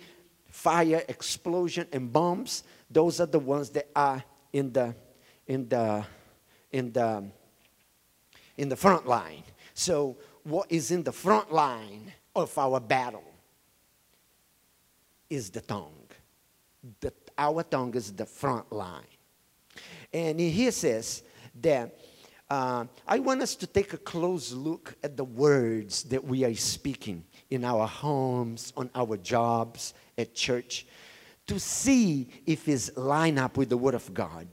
fire, 0.49 1.03
explosion, 1.09 1.87
and 1.93 2.13
bombs. 2.13 2.65
Those 2.91 3.21
are 3.21 3.27
the 3.27 3.39
ones 3.39 3.71
that 3.71 3.89
are 3.95 4.23
in 4.53 4.73
the 4.73 4.95
in 5.47 5.69
the 5.69 6.05
in 6.73 6.93
the 6.93 7.25
in 8.57 8.69
the 8.69 8.77
front 8.77 9.07
line. 9.07 9.43
So, 9.75 10.17
what 10.45 10.71
is 10.71 10.91
in 10.91 11.03
the 11.03 11.13
front 11.13 11.53
line 11.53 12.13
of 12.35 12.57
our 12.59 12.81
battle 12.81 13.25
is 15.31 15.51
the 15.51 15.61
tongue. 15.61 16.07
The, 17.01 17.13
our 17.37 17.63
tongue 17.63 17.95
is 17.95 18.13
the 18.13 18.27
front 18.27 18.71
line. 18.71 19.14
And 20.13 20.39
he 20.39 20.71
says 20.71 21.23
that 21.61 21.99
uh, 22.51 22.85
I 23.07 23.19
want 23.19 23.43
us 23.43 23.55
to 23.57 23.67
take 23.67 23.95
a 23.95 23.99
close 23.99 24.53
look 24.53 24.95
at 25.03 25.17
the 25.17 25.25
words 25.25 26.05
that 26.05 26.23
we 26.23 26.45
are 26.45 26.55
speaking 26.55 27.25
in 27.51 27.65
our 27.65 27.87
homes, 27.87 28.73
on 28.77 28.91
our 28.95 29.17
jobs, 29.17 29.95
at 30.17 30.35
church, 30.35 30.87
to 31.47 31.59
see 31.59 32.29
if 32.47 32.69
it's 32.69 32.97
line 32.97 33.39
up 33.39 33.57
with 33.57 33.71
the 33.71 33.77
Word 33.77 33.95
of 33.95 34.13
God. 34.13 34.47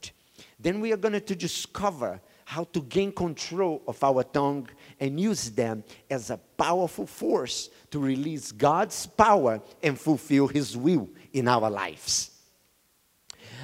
Then 0.60 0.80
we 0.80 0.92
are 0.94 0.98
going 0.98 1.20
to 1.20 1.36
discover 1.36 2.22
how 2.46 2.64
to 2.66 2.82
gain 2.82 3.12
control 3.12 3.82
of 3.88 4.04
our 4.04 4.24
tongue 4.24 4.68
and 5.00 5.20
use 5.20 5.52
them 5.52 5.84
as 6.10 6.30
a 6.30 6.38
powerful 6.38 7.06
force 7.06 7.70
to 7.92 8.00
release 8.00 8.52
God's 8.52 9.06
power 9.06 9.62
and 9.82 10.00
fulfill 10.00 10.48
His 10.48 10.76
will 10.76 11.10
in 11.34 11.48
our 11.48 11.70
lives. 11.70 12.31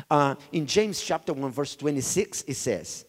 Uh, 0.10 0.36
in 0.51 0.66
James 0.66 1.01
chapter 1.01 1.34
1, 1.34 1.51
verse 1.51 1.75
26, 1.75 2.44
it 2.48 2.56
says, 2.56 3.06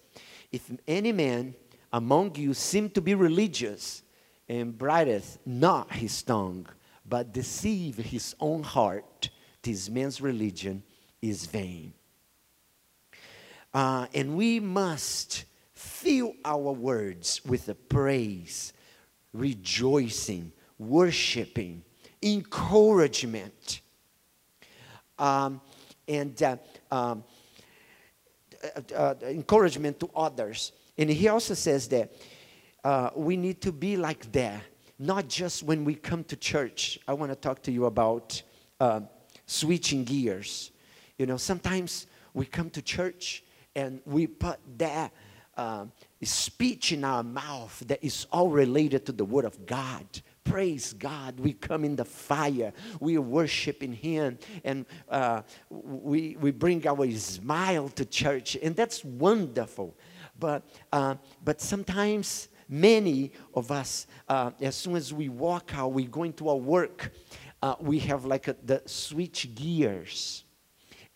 If 0.51 0.71
any 0.87 1.13
man 1.13 1.55
among 1.93 2.35
you 2.37 2.55
seem 2.55 2.91
to 2.91 3.01
be 3.01 3.15
religious 3.15 4.03
and 4.49 4.77
brideth 4.77 5.39
not 5.47 5.93
his 5.93 6.23
tongue, 6.23 6.67
but 7.07 7.33
deceive 7.33 7.97
his 7.97 8.35
own 8.41 8.63
heart, 8.63 9.31
this 9.63 9.89
man's 9.89 10.21
religion 10.21 10.83
is 11.21 11.47
vain. 11.47 11.93
Uh, 13.73 14.07
and 14.15 14.37
we 14.37 14.61
must 14.61 15.45
fill 15.75 16.33
our 16.45 16.73
words 16.73 17.45
with 17.45 17.67
the 17.67 17.75
praise, 17.75 18.73
rejoicing, 19.33 20.53
worshiping, 20.79 21.83
encouragement, 22.23 23.81
um, 25.19 25.61
and 26.09 26.43
uh, 26.43 26.57
um, 26.91 27.25
uh, 28.65 28.95
uh, 28.95 29.15
encouragement 29.23 30.01
to 30.01 30.11
others. 30.17 30.73
And 30.97 31.09
he 31.09 31.29
also 31.29 31.55
says 31.55 31.89
that 31.89 32.13
uh, 32.83 33.11
we 33.15 33.37
need 33.37 33.61
to 33.61 33.73
be 33.73 33.97
like 33.97 34.33
that, 34.33 34.63
not 34.99 35.29
just 35.29 35.63
when 35.63 35.85
we 35.85 35.95
come 35.95 36.25
to 36.25 36.37
church. 36.37 36.99
I 37.07 37.13
want 37.13 37.31
to 37.31 37.37
talk 37.37 37.63
to 37.65 37.73
you 37.73 37.87
about 37.87 38.43
uh, 38.81 39.01
switching 39.47 40.05
gears. 40.05 40.73
You 41.19 41.27
know, 41.27 41.37
sometimes 41.37 42.07
we 42.35 42.47
come 42.47 42.71
to 42.71 42.83
church 42.83 43.45
and 43.77 44.01
we 44.05 44.27
put 44.27 44.59
that 44.79 45.13
uh, 45.57 45.87
speech 46.23 46.93
in 46.93 47.05
our 47.05 47.23
mouth 47.23 47.83
that 47.87 48.03
is 48.03 48.27
all 48.33 48.49
related 48.49 49.07
to 49.07 49.13
the 49.13 49.25
Word 49.25 49.45
of 49.45 49.67
God. 49.67 50.07
Praise 50.49 50.93
God. 50.93 51.39
We 51.39 51.53
come 51.53 51.85
in 51.85 51.97
the 51.97 52.05
fire. 52.05 52.73
We 53.01 53.19
worship 53.19 53.83
in 53.83 53.93
Him. 53.93 54.39
And 54.65 54.87
uh, 55.09 55.43
we, 55.69 56.37
we 56.41 56.51
bring 56.51 56.87
our 56.87 57.11
smile 57.13 57.89
to 57.91 58.05
church. 58.05 58.57
And 58.63 58.75
that's 58.75 59.05
wonderful. 59.05 59.97
But, 60.39 60.69
uh, 60.93 61.17
but 61.45 61.61
sometimes, 61.61 62.49
many 62.69 63.33
of 63.55 63.71
us, 63.71 64.07
uh, 64.29 64.53
as 64.61 64.77
soon 64.77 64.97
as 64.97 65.13
we 65.13 65.29
walk 65.29 65.73
out, 65.75 65.93
we 65.93 66.05
go 66.05 66.23
into 66.23 66.49
our 66.49 66.57
work, 66.57 67.13
uh, 67.63 67.75
we 67.81 67.99
have 68.01 68.25
like 68.25 68.49
a, 68.49 68.57
the 68.65 68.83
switch 68.87 69.55
gears 69.55 70.45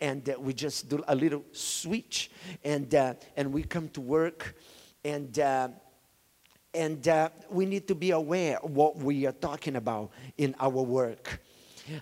and 0.01 0.29
uh, 0.29 0.35
we 0.37 0.53
just 0.53 0.89
do 0.89 1.01
a 1.07 1.15
little 1.15 1.45
switch 1.53 2.29
and 2.63 2.93
uh, 2.93 3.13
and 3.37 3.53
we 3.53 3.63
come 3.63 3.87
to 3.89 4.01
work 4.01 4.55
and 5.05 5.39
uh, 5.39 5.69
and 6.73 7.07
uh, 7.07 7.29
we 7.49 7.65
need 7.65 7.87
to 7.87 7.95
be 7.95 8.11
aware 8.11 8.57
what 8.61 8.97
we 8.97 9.25
are 9.25 9.33
talking 9.33 9.75
about 9.75 10.11
in 10.37 10.55
our 10.59 10.69
work 10.69 11.41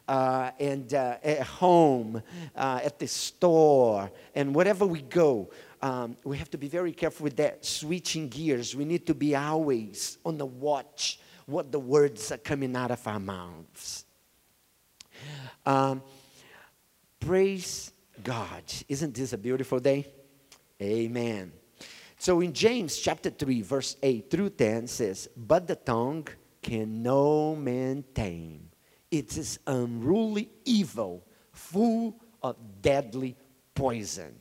uh, 0.07 0.51
and 0.59 0.93
uh, 0.93 1.17
at 1.23 1.41
home 1.41 2.21
at 2.55 2.99
the 2.99 3.07
store 3.07 4.11
and 4.35 4.53
wherever 4.53 4.85
we 4.85 5.01
go 5.01 5.49
um, 5.81 6.15
we 6.23 6.37
have 6.37 6.49
to 6.51 6.57
be 6.57 6.67
very 6.67 6.91
careful 6.91 7.23
with 7.23 7.35
that 7.35 7.65
switching 7.65 8.29
gears 8.29 8.75
we 8.75 8.85
need 8.85 9.05
to 9.05 9.13
be 9.13 9.35
always 9.35 10.17
on 10.25 10.37
the 10.37 10.45
watch 10.45 11.19
what 11.45 11.71
the 11.71 11.79
words 11.79 12.31
are 12.31 12.37
coming 12.37 12.75
out 12.75 12.91
of 12.91 13.05
our 13.07 13.19
mouths 13.19 14.05
um, 15.65 16.01
Praise 17.21 17.91
God. 18.23 18.63
Isn't 18.89 19.13
this 19.13 19.31
a 19.31 19.37
beautiful 19.37 19.79
day? 19.79 20.07
Amen. 20.81 21.53
So 22.21 22.39
in 22.39 22.53
James 22.53 22.99
chapter 22.99 23.31
3, 23.31 23.63
verse 23.63 23.97
8 24.03 24.29
through 24.29 24.51
10 24.51 24.85
says, 24.85 25.27
But 25.35 25.65
the 25.65 25.75
tongue 25.75 26.27
can 26.61 27.01
no 27.01 27.55
man 27.55 28.03
tame. 28.13 28.69
It 29.09 29.35
is 29.39 29.57
unruly 29.65 30.47
evil, 30.63 31.25
full 31.51 32.15
of 32.43 32.57
deadly 32.79 33.35
poison. 33.73 34.39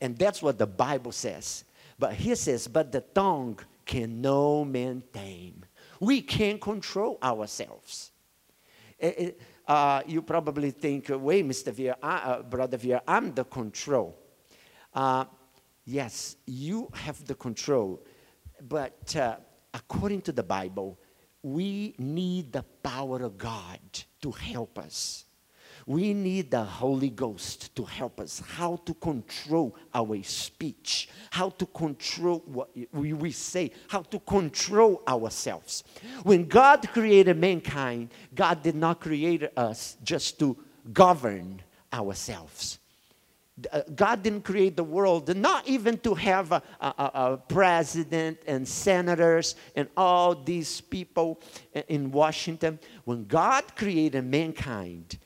And 0.00 0.16
that's 0.16 0.40
what 0.40 0.56
the 0.56 0.68
Bible 0.68 1.10
says. 1.10 1.64
But 1.98 2.14
here 2.14 2.36
says, 2.36 2.68
But 2.68 2.92
the 2.92 3.00
tongue 3.00 3.58
can 3.84 4.20
no 4.20 4.64
man 4.64 5.02
tame. 5.12 5.64
We 5.98 6.22
can't 6.22 6.60
control 6.60 7.18
ourselves. 7.24 8.12
It, 9.00 9.18
it, 9.18 9.40
uh, 9.66 10.02
you 10.06 10.22
probably 10.22 10.70
think, 10.70 11.06
wait, 11.10 11.44
Mr. 11.44 11.72
Veer, 11.72 11.96
uh, 12.00 12.42
Brother 12.42 12.76
Veer, 12.76 13.00
I'm 13.04 13.34
the 13.34 13.42
control. 13.42 14.16
Uh, 14.94 15.24
yes, 15.90 16.36
you 16.46 16.88
have 16.94 17.24
the 17.24 17.34
control. 17.34 18.00
But 18.68 19.16
uh, 19.16 19.36
according 19.74 20.22
to 20.22 20.32
the 20.32 20.42
Bible, 20.42 20.98
we 21.42 21.94
need 21.98 22.52
the 22.52 22.64
power 22.82 23.22
of 23.22 23.38
God 23.38 23.80
to 24.22 24.30
help 24.30 24.78
us. 24.78 25.24
We 25.86 26.12
need 26.12 26.50
the 26.50 26.62
Holy 26.62 27.08
Ghost 27.08 27.74
to 27.74 27.84
help 27.84 28.20
us 28.20 28.42
how 28.46 28.76
to 28.84 28.94
control 28.94 29.74
our 29.94 30.22
speech, 30.22 31.08
how 31.30 31.48
to 31.50 31.66
control 31.66 32.42
what 32.44 32.68
we, 32.92 33.14
we 33.14 33.32
say, 33.32 33.72
how 33.88 34.02
to 34.02 34.20
control 34.20 35.02
ourselves. 35.08 35.82
When 36.22 36.44
God 36.44 36.86
created 36.92 37.38
mankind, 37.38 38.10
God 38.34 38.62
did 38.62 38.74
not 38.74 39.00
create 39.00 39.44
us 39.56 39.96
just 40.04 40.38
to 40.40 40.56
govern 40.92 41.62
ourselves. 41.92 42.79
Uh, 43.72 43.82
God 43.94 44.22
didn't 44.22 44.42
create 44.42 44.76
the 44.76 44.84
world, 44.84 45.34
not 45.36 45.66
even 45.68 45.98
to 45.98 46.14
have 46.14 46.52
a, 46.52 46.62
a, 46.80 47.10
a, 47.14 47.36
president 47.48 48.38
and 48.46 48.66
senators 48.66 49.54
and 49.74 49.88
all 49.96 50.34
these 50.34 50.80
people 50.80 51.40
in 51.88 52.10
Washington. 52.10 52.78
When 53.04 53.26
God 53.26 53.76
created 53.76 54.24
mankind, 54.24 55.18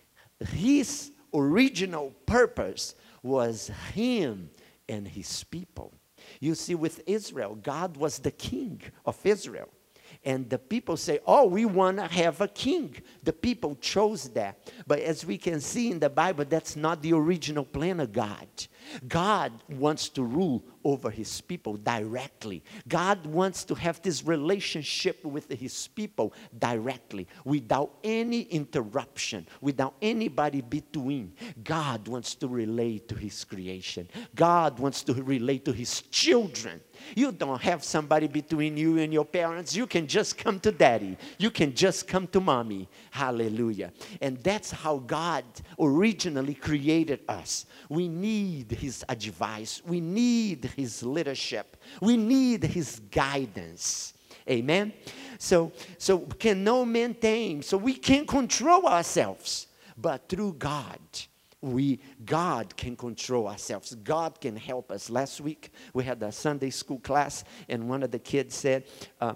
his 0.48 1.12
original 1.32 2.12
purpose 2.26 2.94
was 3.22 3.70
him 3.92 4.50
and 4.88 5.06
his 5.06 5.44
people. 5.44 5.92
You 6.40 6.54
see, 6.54 6.74
with 6.74 7.02
Israel, 7.06 7.54
God 7.54 7.96
was 7.96 8.18
the 8.18 8.30
king 8.30 8.80
of 9.04 9.18
Israel. 9.24 9.68
And 10.24 10.48
the 10.48 10.58
people 10.58 10.96
say, 10.96 11.20
Oh, 11.26 11.46
we 11.46 11.64
want 11.64 11.98
to 11.98 12.06
have 12.06 12.40
a 12.40 12.48
king. 12.48 12.96
The 13.22 13.32
people 13.32 13.76
chose 13.76 14.30
that. 14.30 14.58
But 14.86 15.00
as 15.00 15.24
we 15.24 15.36
can 15.36 15.60
see 15.60 15.90
in 15.90 15.98
the 15.98 16.10
Bible, 16.10 16.44
that's 16.48 16.76
not 16.76 17.02
the 17.02 17.12
original 17.12 17.64
plan 17.64 18.00
of 18.00 18.12
God. 18.12 18.48
God 19.08 19.52
wants 19.68 20.08
to 20.10 20.22
rule 20.24 20.62
over 20.84 21.10
his 21.10 21.40
people 21.40 21.76
directly. 21.76 22.62
God 22.88 23.26
wants 23.26 23.64
to 23.64 23.74
have 23.74 24.02
this 24.02 24.24
relationship 24.24 25.24
with 25.24 25.50
his 25.50 25.88
people 25.88 26.32
directly, 26.58 27.26
without 27.44 27.94
any 28.04 28.42
interruption, 28.42 29.46
without 29.60 29.94
anybody 30.02 30.60
between. 30.60 31.32
God 31.62 32.06
wants 32.06 32.34
to 32.36 32.48
relate 32.48 33.08
to 33.08 33.14
his 33.14 33.44
creation, 33.44 34.08
God 34.34 34.78
wants 34.78 35.02
to 35.04 35.14
relate 35.14 35.64
to 35.64 35.72
his 35.72 36.02
children. 36.02 36.80
You 37.16 37.32
don't 37.32 37.60
have 37.60 37.82
somebody 37.82 38.28
between 38.28 38.76
you 38.76 38.98
and 38.98 39.12
your 39.12 39.24
parents. 39.24 39.74
You 39.74 39.86
can 39.86 40.06
just 40.06 40.38
come 40.38 40.60
to 40.60 40.70
daddy. 40.70 41.16
You 41.38 41.50
can 41.50 41.74
just 41.74 42.06
come 42.06 42.26
to 42.28 42.40
mommy. 42.40 42.88
Hallelujah. 43.10 43.92
And 44.20 44.38
that's 44.42 44.70
how 44.70 44.98
God 44.98 45.44
originally 45.78 46.54
created 46.54 47.20
us. 47.28 47.66
We 47.88 48.08
need 48.08 48.73
his 48.74 49.04
advice. 49.08 49.82
We 49.86 50.00
need 50.00 50.64
his 50.76 51.02
leadership. 51.02 51.76
We 52.00 52.16
need 52.16 52.64
his 52.64 53.00
guidance. 53.10 54.14
Amen. 54.48 54.92
So 55.38 55.72
so 55.98 56.18
can 56.18 56.64
no 56.64 56.84
man 56.84 57.14
tame. 57.14 57.62
So 57.62 57.76
we 57.76 57.94
can't 57.94 58.28
control 58.28 58.86
ourselves, 58.86 59.66
but 59.96 60.28
through 60.28 60.54
God 60.54 60.98
we 61.64 61.98
god 62.26 62.76
can 62.76 62.94
control 62.94 63.48
ourselves 63.48 63.94
god 64.04 64.38
can 64.38 64.54
help 64.54 64.92
us 64.92 65.08
last 65.08 65.40
week 65.40 65.72
we 65.94 66.04
had 66.04 66.22
a 66.22 66.30
sunday 66.30 66.68
school 66.68 66.98
class 66.98 67.42
and 67.70 67.88
one 67.88 68.02
of 68.02 68.10
the 68.10 68.18
kids 68.18 68.54
said 68.54 68.84
uh, 69.20 69.34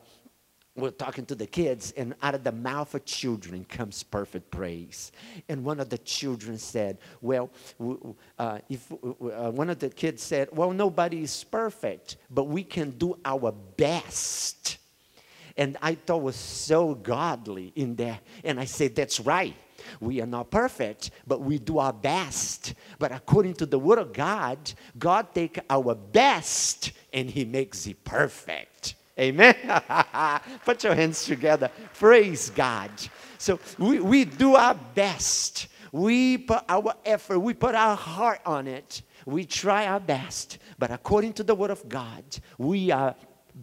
we're 0.79 0.91
talking 0.91 1.27
to 1.27 1.35
the 1.35 1.47
kids, 1.47 1.93
and 1.97 2.15
out 2.23 2.35
of 2.35 2.45
the 2.45 2.53
mouth 2.53 2.95
of 2.95 3.05
children 3.05 3.65
comes 3.65 4.03
perfect 4.03 4.51
praise. 4.51 5.13
And 5.49 5.65
one 5.65 5.81
of 5.81 5.89
the 5.89 5.99
children 5.99 6.57
said, 6.57 6.99
Well, 7.21 7.51
uh, 8.39 8.61
if 8.69 8.91
uh, 8.93 9.51
one 9.51 9.71
of 9.71 9.79
the 9.79 9.91
kids 9.91 10.23
said, 10.23 10.49
Well, 10.53 10.73
nobody 10.73 11.23
is 11.23 11.45
perfect, 11.45 12.17
but 12.31 12.45
we 12.45 12.63
can 12.63 12.91
do 12.91 13.19
our 13.25 13.53
best. 13.53 14.79
And 15.57 15.77
I 15.83 15.97
thought 15.97 16.23
was 16.23 16.37
so 16.37 16.95
godly 16.95 17.73
in 17.75 17.97
there. 17.97 18.21
And 18.45 18.61
I 18.61 18.65
said, 18.65 18.95
That's 18.95 19.19
right. 19.19 19.57
We 20.01 20.21
are 20.21 20.27
not 20.27 20.51
perfect, 20.51 21.11
but 21.27 21.41
we 21.41 21.59
do 21.59 21.79
our 21.79 21.93
best. 21.93 22.75
But 22.99 23.13
according 23.13 23.55
to 23.55 23.67
the 23.67 23.79
Word 23.79 23.99
of 23.99 24.13
God, 24.13 24.59
God 24.99 25.35
take 25.35 25.59
our 25.71 25.95
best 25.95 26.93
and 27.13 27.31
He 27.31 27.45
makes 27.45 27.87
it 27.87 28.05
perfect. 28.05 28.95
Amen. 29.19 29.55
Put 30.65 30.85
your 30.85 30.95
hands 30.95 31.25
together. 31.25 31.71
Praise 31.95 32.51
God. 32.51 32.91
So 33.39 33.59
we, 33.79 34.01
we 34.01 34.25
do 34.25 34.55
our 34.57 34.75
best. 34.75 35.69
We 35.93 36.39
put 36.39 36.65
our 36.69 36.95
effort, 37.05 37.39
we 37.39 37.55
put 37.55 37.75
our 37.75 37.97
heart 37.97 38.41
on 38.45 38.67
it. 38.67 39.03
We 39.27 39.45
try 39.45 39.87
our 39.87 40.01
best. 40.01 40.59
But 40.79 40.91
according 40.91 41.35
to 41.35 41.43
the 41.43 41.55
Word 41.55 41.71
of 41.71 41.89
God, 41.89 42.25
we 42.59 42.91
are 42.91 43.15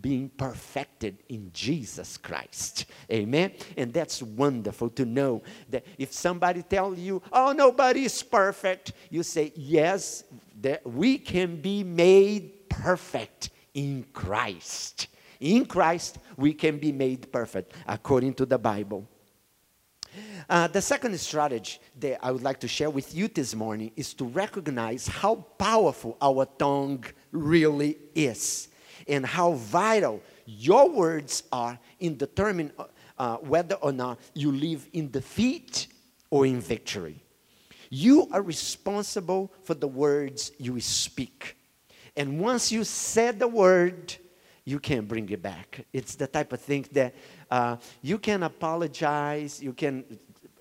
being 0.01 0.29
perfected 0.29 1.23
in 1.29 1.51
Jesus 1.53 2.17
Christ. 2.17 2.85
Amen. 3.11 3.53
And 3.77 3.93
that's 3.93 4.21
wonderful 4.21 4.89
to 4.91 5.05
know 5.05 5.43
that 5.69 5.85
if 5.97 6.11
somebody 6.11 6.63
tells 6.63 6.99
you, 6.99 7.21
oh, 7.31 7.53
nobody 7.53 8.05
is 8.05 8.21
perfect, 8.21 8.93
you 9.09 9.23
say, 9.23 9.53
yes, 9.55 10.23
that 10.61 10.85
we 10.85 11.17
can 11.17 11.61
be 11.61 11.83
made 11.83 12.69
perfect 12.69 13.51
in 13.73 14.05
Christ. 14.13 15.07
In 15.39 15.65
Christ, 15.65 16.17
we 16.37 16.53
can 16.53 16.77
be 16.77 16.91
made 16.91 17.31
perfect 17.31 17.73
according 17.87 18.33
to 18.35 18.45
the 18.45 18.57
Bible. 18.57 19.07
Uh, 20.49 20.67
the 20.67 20.81
second 20.81 21.17
strategy 21.19 21.79
that 21.99 22.23
I 22.23 22.31
would 22.31 22.43
like 22.43 22.59
to 22.61 22.67
share 22.67 22.89
with 22.89 23.15
you 23.15 23.27
this 23.27 23.55
morning 23.55 23.91
is 23.95 24.13
to 24.15 24.25
recognize 24.25 25.07
how 25.07 25.35
powerful 25.57 26.17
our 26.21 26.45
tongue 26.45 27.03
really 27.31 27.97
is 28.13 28.69
and 29.07 29.25
how 29.25 29.53
vital 29.53 30.21
your 30.45 30.89
words 30.89 31.43
are 31.51 31.77
in 31.99 32.17
determining 32.17 32.71
uh, 33.17 33.37
whether 33.37 33.75
or 33.75 33.91
not 33.91 34.19
you 34.33 34.51
live 34.51 34.87
in 34.93 35.09
defeat 35.09 35.87
or 36.29 36.45
in 36.45 36.59
victory. 36.59 37.23
You 37.89 38.27
are 38.31 38.41
responsible 38.41 39.51
for 39.63 39.73
the 39.73 39.87
words 39.87 40.51
you 40.57 40.79
speak. 40.79 41.57
And 42.15 42.39
once 42.39 42.71
you 42.71 42.83
said 42.83 43.39
the 43.39 43.47
word, 43.47 44.15
you 44.65 44.79
can't 44.79 45.07
bring 45.07 45.29
it 45.29 45.41
back. 45.41 45.85
It's 45.93 46.15
the 46.15 46.27
type 46.27 46.51
of 46.51 46.59
thing 46.59 46.85
that 46.91 47.13
uh, 47.51 47.77
you 48.01 48.17
can 48.17 48.43
apologize, 48.43 49.61
you 49.61 49.73
can, 49.73 50.03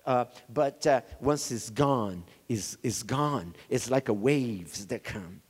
uh, 0.05 0.25
but 0.53 0.85
uh, 0.85 1.01
once 1.19 1.51
it's 1.51 1.71
gone, 1.71 2.23
it's, 2.47 2.77
it's 2.83 3.01
gone. 3.01 3.55
It's 3.67 3.89
like 3.89 4.09
a 4.09 4.13
waves 4.13 4.85
that 4.87 5.03
come. 5.03 5.41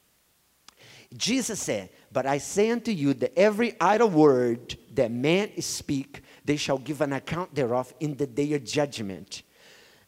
Jesus 1.15 1.59
said, 1.59 1.89
But 2.11 2.25
I 2.25 2.37
say 2.37 2.71
unto 2.71 2.91
you 2.91 3.13
that 3.15 3.37
every 3.37 3.79
idle 3.79 4.09
word 4.09 4.75
that 4.93 5.11
man 5.11 5.61
speak, 5.61 6.23
they 6.43 6.55
shall 6.55 6.77
give 6.77 7.01
an 7.01 7.13
account 7.13 7.53
thereof 7.53 7.93
in 7.99 8.15
the 8.15 8.27
day 8.27 8.53
of 8.53 8.63
judgment. 8.63 9.43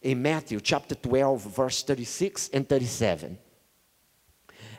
In 0.01 0.21
Matthew 0.21 0.59
chapter 0.61 0.95
12, 0.95 1.41
verse 1.43 1.83
36 1.83 2.49
and 2.53 2.67
37. 2.67 3.37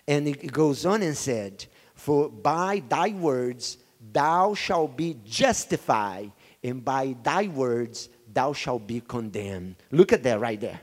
And 0.06 0.26
it 0.26 0.52
goes 0.52 0.86
on 0.86 1.02
and 1.02 1.16
said, 1.16 1.66
For 1.98 2.28
by 2.28 2.80
thy 2.88 3.08
words 3.08 3.76
thou 4.12 4.54
shalt 4.54 4.96
be 4.96 5.16
justified, 5.24 6.30
and 6.62 6.84
by 6.84 7.16
thy 7.24 7.48
words 7.48 8.08
thou 8.32 8.52
shalt 8.52 8.86
be 8.86 9.00
condemned. 9.00 9.74
Look 9.90 10.12
at 10.12 10.22
that 10.22 10.38
right 10.38 10.60
there. 10.60 10.80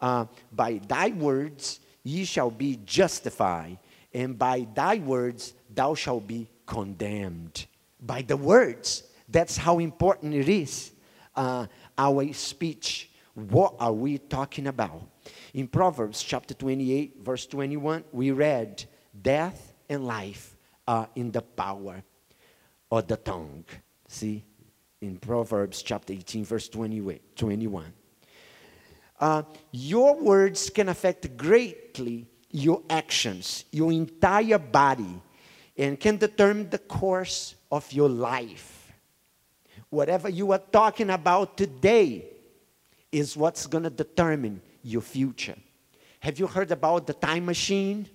Uh, 0.00 0.26
by 0.50 0.80
thy 0.88 1.10
words 1.10 1.78
ye 2.02 2.24
shall 2.24 2.50
be 2.50 2.80
justified, 2.84 3.78
and 4.12 4.36
by 4.36 4.66
thy 4.74 4.96
words 4.96 5.54
thou 5.72 5.94
shalt 5.94 6.26
be 6.26 6.48
condemned. 6.66 7.66
By 8.00 8.22
the 8.22 8.36
words. 8.36 9.04
That's 9.28 9.56
how 9.56 9.78
important 9.78 10.34
it 10.34 10.48
is. 10.48 10.90
Uh, 11.36 11.66
our 11.96 12.32
speech. 12.32 13.08
What 13.34 13.76
are 13.78 13.92
we 13.92 14.18
talking 14.18 14.66
about? 14.66 15.00
In 15.54 15.68
Proverbs 15.68 16.24
chapter 16.24 16.54
28, 16.54 17.18
verse 17.22 17.46
21, 17.46 18.02
we 18.10 18.32
read, 18.32 18.84
Death 19.22 19.69
and 19.90 20.06
life 20.06 20.56
are 20.88 21.08
in 21.16 21.30
the 21.30 21.42
power 21.42 22.02
of 22.90 23.06
the 23.06 23.16
tongue. 23.16 23.64
See, 24.08 24.42
in 25.00 25.18
Proverbs 25.18 25.82
chapter 25.82 26.12
18, 26.12 26.44
verse 26.44 26.68
21. 26.68 27.92
Uh, 29.18 29.42
your 29.72 30.16
words 30.16 30.70
can 30.70 30.88
affect 30.88 31.36
greatly 31.36 32.26
your 32.50 32.82
actions, 32.88 33.64
your 33.70 33.92
entire 33.92 34.58
body, 34.58 35.20
and 35.76 36.00
can 36.00 36.16
determine 36.16 36.70
the 36.70 36.78
course 36.78 37.54
of 37.70 37.92
your 37.92 38.08
life. 38.08 38.92
Whatever 39.90 40.28
you 40.28 40.52
are 40.52 40.62
talking 40.72 41.10
about 41.10 41.56
today 41.56 42.24
is 43.12 43.36
what's 43.36 43.66
going 43.66 43.84
to 43.84 43.90
determine 43.90 44.62
your 44.82 45.02
future. 45.02 45.56
Have 46.20 46.38
you 46.38 46.46
heard 46.46 46.70
about 46.70 47.06
the 47.06 47.14
time 47.14 47.46
machine? 47.46 48.08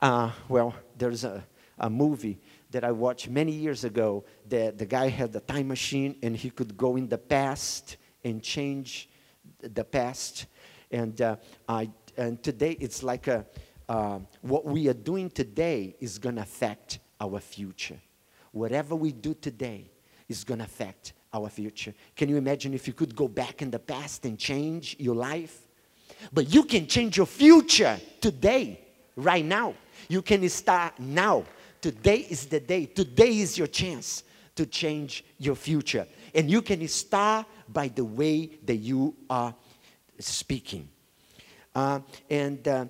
Uh, 0.00 0.30
well, 0.48 0.74
there's 0.96 1.24
a, 1.24 1.44
a 1.78 1.88
movie 1.88 2.40
that 2.70 2.84
I 2.84 2.92
watched 2.92 3.28
many 3.28 3.52
years 3.52 3.84
ago 3.84 4.24
that 4.48 4.78
the 4.78 4.86
guy 4.86 5.08
had 5.08 5.32
the 5.32 5.40
time 5.40 5.68
machine 5.68 6.16
and 6.22 6.36
he 6.36 6.50
could 6.50 6.76
go 6.76 6.96
in 6.96 7.08
the 7.08 7.18
past 7.18 7.96
and 8.24 8.42
change 8.42 9.08
the 9.60 9.84
past. 9.84 10.46
And 10.90 11.20
uh, 11.20 11.36
I 11.68 11.90
and 12.16 12.42
today 12.42 12.76
it's 12.80 13.02
like 13.02 13.26
a, 13.26 13.44
uh, 13.88 14.18
what 14.40 14.64
we 14.64 14.88
are 14.88 14.94
doing 14.94 15.30
today 15.30 15.96
is 16.00 16.18
going 16.18 16.36
to 16.36 16.42
affect 16.42 16.98
our 17.20 17.40
future. 17.40 17.98
Whatever 18.52 18.94
we 18.94 19.12
do 19.12 19.34
today 19.34 19.90
is 20.28 20.44
going 20.44 20.58
to 20.58 20.64
affect 20.64 21.12
our 21.32 21.48
future. 21.48 21.92
Can 22.14 22.28
you 22.28 22.36
imagine 22.36 22.74
if 22.74 22.86
you 22.86 22.92
could 22.92 23.14
go 23.14 23.26
back 23.26 23.62
in 23.62 23.70
the 23.70 23.78
past 23.78 24.24
and 24.24 24.38
change 24.38 24.96
your 24.98 25.16
life? 25.16 25.66
But 26.32 26.54
you 26.54 26.64
can 26.64 26.86
change 26.86 27.16
your 27.16 27.26
future 27.26 27.98
today, 28.20 28.80
right 29.16 29.44
now. 29.44 29.74
You 30.08 30.22
can 30.22 30.48
start 30.48 30.98
now. 30.98 31.44
Today 31.80 32.26
is 32.28 32.46
the 32.46 32.60
day. 32.60 32.86
Today 32.86 33.38
is 33.38 33.58
your 33.58 33.66
chance 33.66 34.24
to 34.56 34.66
change 34.66 35.24
your 35.38 35.54
future. 35.54 36.06
And 36.34 36.50
you 36.50 36.62
can 36.62 36.86
start 36.88 37.46
by 37.68 37.88
the 37.88 38.04
way 38.04 38.50
that 38.64 38.76
you 38.76 39.14
are 39.28 39.54
speaking. 40.18 40.88
Uh, 41.74 42.00
and 42.30 42.66
uh, 42.68 42.86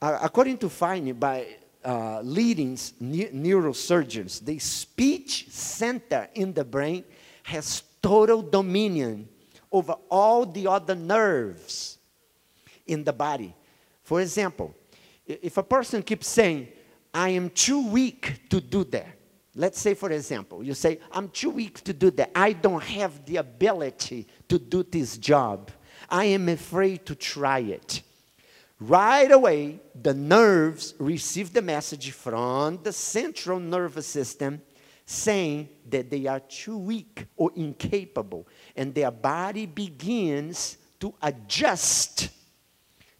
according 0.00 0.58
to 0.58 0.68
finding 0.68 1.14
by 1.14 1.46
uh, 1.84 2.20
leading 2.22 2.78
ne- 3.00 3.30
neurosurgeons, 3.30 4.44
the 4.44 4.58
speech 4.58 5.48
center 5.50 6.28
in 6.34 6.52
the 6.52 6.64
brain 6.64 7.04
has 7.42 7.82
total 8.02 8.42
dominion 8.42 9.28
over 9.70 9.94
all 10.08 10.46
the 10.46 10.66
other 10.66 10.94
nerves 10.94 11.98
in 12.86 13.04
the 13.04 13.12
body. 13.12 13.54
For 14.02 14.20
example, 14.20 14.74
if 15.28 15.56
a 15.56 15.62
person 15.62 16.02
keeps 16.02 16.26
saying, 16.26 16.68
I 17.12 17.30
am 17.30 17.50
too 17.50 17.86
weak 17.88 18.48
to 18.48 18.60
do 18.60 18.84
that. 18.84 19.06
Let's 19.54 19.80
say, 19.80 19.94
for 19.94 20.10
example, 20.10 20.62
you 20.62 20.74
say, 20.74 21.00
I'm 21.10 21.28
too 21.28 21.50
weak 21.50 21.82
to 21.84 21.92
do 21.92 22.10
that. 22.12 22.30
I 22.34 22.52
don't 22.52 22.82
have 22.82 23.24
the 23.26 23.36
ability 23.36 24.26
to 24.48 24.58
do 24.58 24.82
this 24.82 25.18
job. 25.18 25.70
I 26.08 26.26
am 26.26 26.48
afraid 26.48 27.04
to 27.06 27.14
try 27.14 27.60
it. 27.60 28.02
Right 28.80 29.30
away, 29.30 29.80
the 30.00 30.14
nerves 30.14 30.94
receive 30.98 31.52
the 31.52 31.62
message 31.62 32.12
from 32.12 32.80
the 32.82 32.92
central 32.92 33.58
nervous 33.58 34.06
system 34.06 34.62
saying 35.04 35.68
that 35.88 36.10
they 36.10 36.26
are 36.26 36.40
too 36.40 36.78
weak 36.78 37.26
or 37.36 37.50
incapable, 37.56 38.46
and 38.76 38.94
their 38.94 39.10
body 39.10 39.66
begins 39.66 40.76
to 41.00 41.12
adjust 41.22 42.28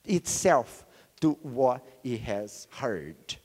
itself 0.04 0.84
to 1.20 1.32
what 1.42 1.84
he 2.02 2.16
has 2.18 2.66
heard. 2.70 3.36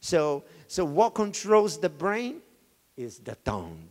So, 0.00 0.44
so 0.66 0.84
what 0.84 1.14
controls 1.14 1.78
the 1.78 1.88
brain 1.88 2.40
is 2.96 3.18
the 3.18 3.34
tongue. 3.36 3.90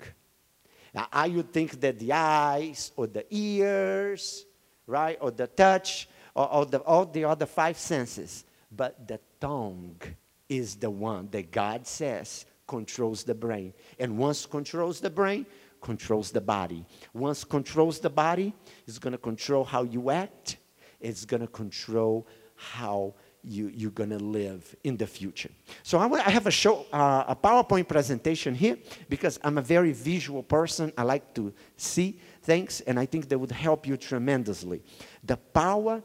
Now, 0.94 1.08
I 1.12 1.28
would 1.28 1.52
think 1.52 1.82
that 1.82 2.00
the 2.00 2.14
eyes 2.14 2.92
or 2.96 3.08
the 3.08 3.26
ears, 3.30 4.46
right, 4.88 5.18
or 5.20 5.32
the 5.32 5.48
touch 5.48 6.08
or, 6.34 6.52
or 6.52 6.66
the, 6.66 6.80
all 6.80 7.06
the 7.06 7.26
other 7.26 7.46
five 7.46 7.78
senses. 7.78 8.46
But 8.72 9.08
the 9.08 9.20
tongue 9.40 10.02
is 10.48 10.76
the 10.76 10.90
one 10.90 11.28
that 11.32 11.52
God 11.52 11.86
says 11.86 12.46
controls 12.68 13.24
the 13.24 13.36
brain. 13.36 13.74
And 14.00 14.18
once 14.18 14.46
controls 14.46 15.00
the 15.00 15.10
brain, 15.10 15.46
controls 15.82 16.32
the 16.32 16.42
body. 16.42 16.86
Once 17.14 17.44
controls 17.44 18.00
the 18.00 18.10
body, 18.10 18.54
it's 18.88 19.00
going 19.00 19.12
to 19.12 19.18
control 19.18 19.64
how 19.64 19.84
you 19.84 20.10
act. 20.10 20.58
It's 21.00 21.26
going 21.26 21.42
to 21.42 21.48
control 21.48 22.26
how 22.74 23.14
you, 23.44 23.72
you're 23.74 23.92
going 23.92 24.10
to 24.10 24.18
live 24.20 24.76
in 24.84 24.98
the 24.98 25.06
future. 25.06 25.52
So 25.84 26.00
I, 26.00 26.10
I 26.10 26.32
have 26.32 26.48
a 26.48 26.52
show, 26.52 26.86
uh, 26.92 27.26
a 27.28 27.36
PowerPoint 27.36 27.88
presentation 27.88 28.56
here 28.56 28.78
because 29.08 29.40
I'm 29.44 29.58
a 29.58 29.62
very 29.62 29.92
visual 29.92 30.42
person. 30.44 30.92
I 30.98 31.04
like 31.04 31.34
to 31.36 31.54
see 31.78 32.20
things, 32.42 32.82
and 32.82 33.00
I 33.00 33.06
think 33.06 33.30
that 33.30 33.38
would 33.38 33.52
help 33.52 33.88
you 33.88 33.98
tremendously. 33.98 34.82
The 35.24 35.38
power 35.38 36.02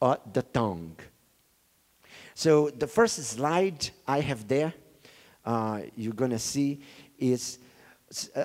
of 0.00 0.32
the 0.32 0.42
tongue. 0.42 0.96
So 2.34 2.70
the 2.70 2.86
first 2.86 3.16
slide 3.24 3.90
I 4.06 4.20
have 4.20 4.46
there, 4.46 4.72
uh, 5.44 5.80
you're 5.96 6.12
going 6.12 6.32
to 6.32 6.38
see 6.38 6.80
is, 7.18 7.58
uh, 8.34 8.44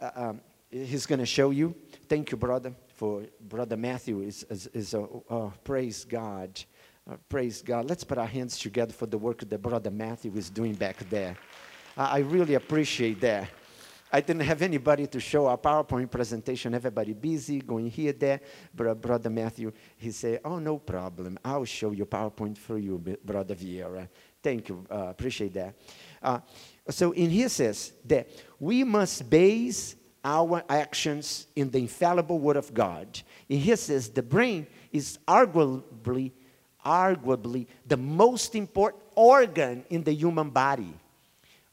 uh, 0.00 0.10
um, 0.14 0.40
he's 0.70 1.06
going 1.06 1.20
to 1.20 1.26
show 1.26 1.50
you. 1.50 1.74
Thank 2.08 2.30
you, 2.30 2.36
brother, 2.36 2.74
for 2.94 3.22
Brother 3.40 3.76
Matthew 3.76 4.20
is, 4.20 4.44
is, 4.50 4.66
is 4.68 4.94
a, 4.94 4.98
oh, 4.98 5.52
praise 5.64 6.04
God. 6.04 6.62
Uh, 7.08 7.16
praise 7.28 7.62
God. 7.62 7.88
Let's 7.88 8.04
put 8.04 8.18
our 8.18 8.26
hands 8.26 8.58
together 8.58 8.92
for 8.92 9.06
the 9.06 9.18
work 9.18 9.40
that 9.48 9.62
Brother 9.62 9.90
Matthew 9.90 10.32
is 10.36 10.50
doing 10.50 10.74
back 10.74 10.98
there. 11.08 11.36
I 11.96 12.18
really 12.18 12.54
appreciate 12.54 13.20
that. 13.20 13.48
I 14.12 14.20
didn't 14.20 14.42
have 14.42 14.60
anybody 14.62 15.06
to 15.06 15.20
show 15.20 15.46
a 15.48 15.56
PowerPoint 15.56 16.10
presentation. 16.10 16.74
Everybody 16.74 17.12
busy, 17.12 17.60
going 17.60 17.88
here, 17.88 18.12
there. 18.12 18.40
But 18.74 19.00
Brother 19.00 19.30
Matthew, 19.30 19.72
he 19.96 20.10
said, 20.10 20.40
oh, 20.44 20.58
no 20.58 20.78
problem. 20.78 21.38
I'll 21.44 21.64
show 21.64 21.92
you 21.92 22.06
PowerPoint 22.06 22.58
for 22.58 22.76
you, 22.78 22.98
Brother 23.24 23.54
Vieira. 23.54 24.08
Thank 24.42 24.68
you. 24.68 24.84
Uh, 24.90 25.08
appreciate 25.08 25.54
that. 25.54 25.74
Uh, 26.22 26.40
so 26.88 27.12
in 27.12 27.30
here 27.30 27.48
says 27.48 27.92
that 28.06 28.28
we 28.58 28.82
must 28.82 29.28
base 29.30 29.94
our 30.24 30.62
actions 30.68 31.46
in 31.54 31.70
the 31.70 31.78
infallible 31.78 32.38
Word 32.38 32.56
of 32.56 32.74
God. 32.74 33.20
In 33.48 33.58
here 33.58 33.76
says 33.76 34.08
the 34.10 34.22
brain 34.22 34.66
is 34.92 35.18
arguably, 35.26 36.32
arguably 36.84 37.66
the 37.86 37.96
most 37.96 38.54
important 38.54 39.02
organ 39.14 39.84
in 39.90 40.02
the 40.02 40.12
human 40.12 40.50
body. 40.50 40.94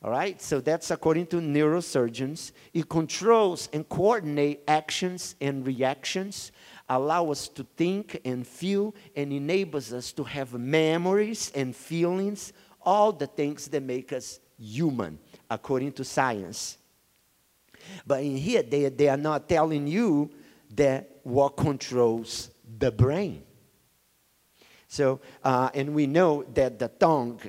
All 0.04 0.12
right, 0.12 0.40
so 0.40 0.60
that's 0.60 0.92
according 0.92 1.26
to 1.28 1.38
neurosurgeons. 1.38 2.52
It 2.72 2.88
controls 2.88 3.68
and 3.74 3.88
coordinates 3.90 4.62
actions 4.68 5.36
and 5.42 5.66
reactions, 5.66 6.52
allow 6.88 7.32
us 7.32 7.48
to 7.50 7.66
think 7.76 8.22
and 8.24 8.46
feel, 8.46 8.94
and 9.16 9.34
enables 9.34 9.92
us 9.92 10.12
to 10.14 10.24
have 10.24 10.54
memories 10.54 11.52
and 11.56 11.76
feelings, 11.76 12.54
all 12.82 13.12
the 13.12 13.26
things 13.26 13.68
that 13.70 13.82
make 13.82 14.14
us 14.14 14.40
human, 14.60 15.18
according 15.50 15.94
to 15.94 16.04
science. 16.04 16.78
But 18.06 18.22
in 18.22 18.38
here, 18.38 18.62
they, 18.62 18.90
they 18.90 19.10
are 19.10 19.18
not 19.18 19.50
telling 19.50 19.88
you 19.88 20.30
that 20.76 21.10
what 21.24 21.58
controls 21.58 22.52
the 22.78 22.92
brain. 22.92 23.44
So, 24.88 25.20
uh, 25.44 25.70
and 25.74 25.94
we 25.94 26.08
know 26.08 26.44
that 26.54 26.80
the 26.80 26.88
tongue, 26.88 27.42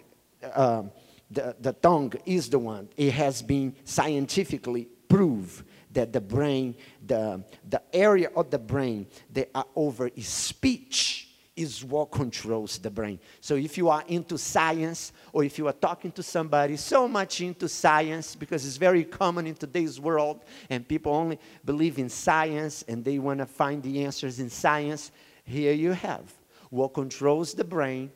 uh, 0.42 0.82
the, 1.30 1.56
the 1.60 1.72
tongue 1.72 2.12
is 2.26 2.50
the 2.50 2.58
one. 2.58 2.88
It 2.96 3.12
has 3.12 3.42
been 3.42 3.74
scientifically 3.84 4.88
proved 5.08 5.64
that 5.92 6.12
the 6.12 6.20
brain, 6.20 6.74
the, 7.06 7.42
the 7.68 7.82
area 7.92 8.30
of 8.36 8.50
the 8.50 8.58
brain 8.58 9.06
that 9.32 9.50
are 9.54 9.66
over 9.74 10.10
speech 10.20 11.28
is 11.56 11.84
what 11.84 12.12
controls 12.12 12.78
the 12.78 12.90
brain. 12.90 13.18
So 13.40 13.56
if 13.56 13.76
you 13.76 13.88
are 13.88 14.04
into 14.06 14.38
science 14.38 15.12
or 15.32 15.42
if 15.42 15.58
you 15.58 15.66
are 15.66 15.72
talking 15.72 16.12
to 16.12 16.22
somebody 16.22 16.76
so 16.76 17.08
much 17.08 17.40
into 17.40 17.68
science, 17.68 18.36
because 18.36 18.64
it's 18.64 18.76
very 18.76 19.02
common 19.02 19.46
in 19.46 19.54
today's 19.54 19.98
world 19.98 20.44
and 20.70 20.86
people 20.86 21.12
only 21.12 21.38
believe 21.64 21.98
in 21.98 22.08
science 22.08 22.84
and 22.86 23.04
they 23.04 23.18
want 23.18 23.40
to 23.40 23.46
find 23.46 23.82
the 23.82 24.04
answers 24.04 24.38
in 24.38 24.50
science, 24.50 25.10
here 25.44 25.72
you 25.72 25.92
have 25.92 26.37
what 26.70 26.94
controls 26.94 27.54
the 27.54 27.64
brain 27.64 28.10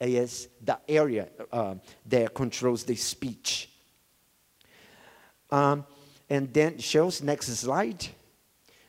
is 0.00 0.48
the 0.62 0.78
area 0.88 1.28
uh, 1.52 1.74
that 2.06 2.34
controls 2.34 2.84
the 2.84 2.94
speech. 2.94 3.68
Um, 5.50 5.84
and 6.30 6.52
then 6.52 6.78
shows 6.78 7.22
next 7.22 7.46
slide. 7.46 8.06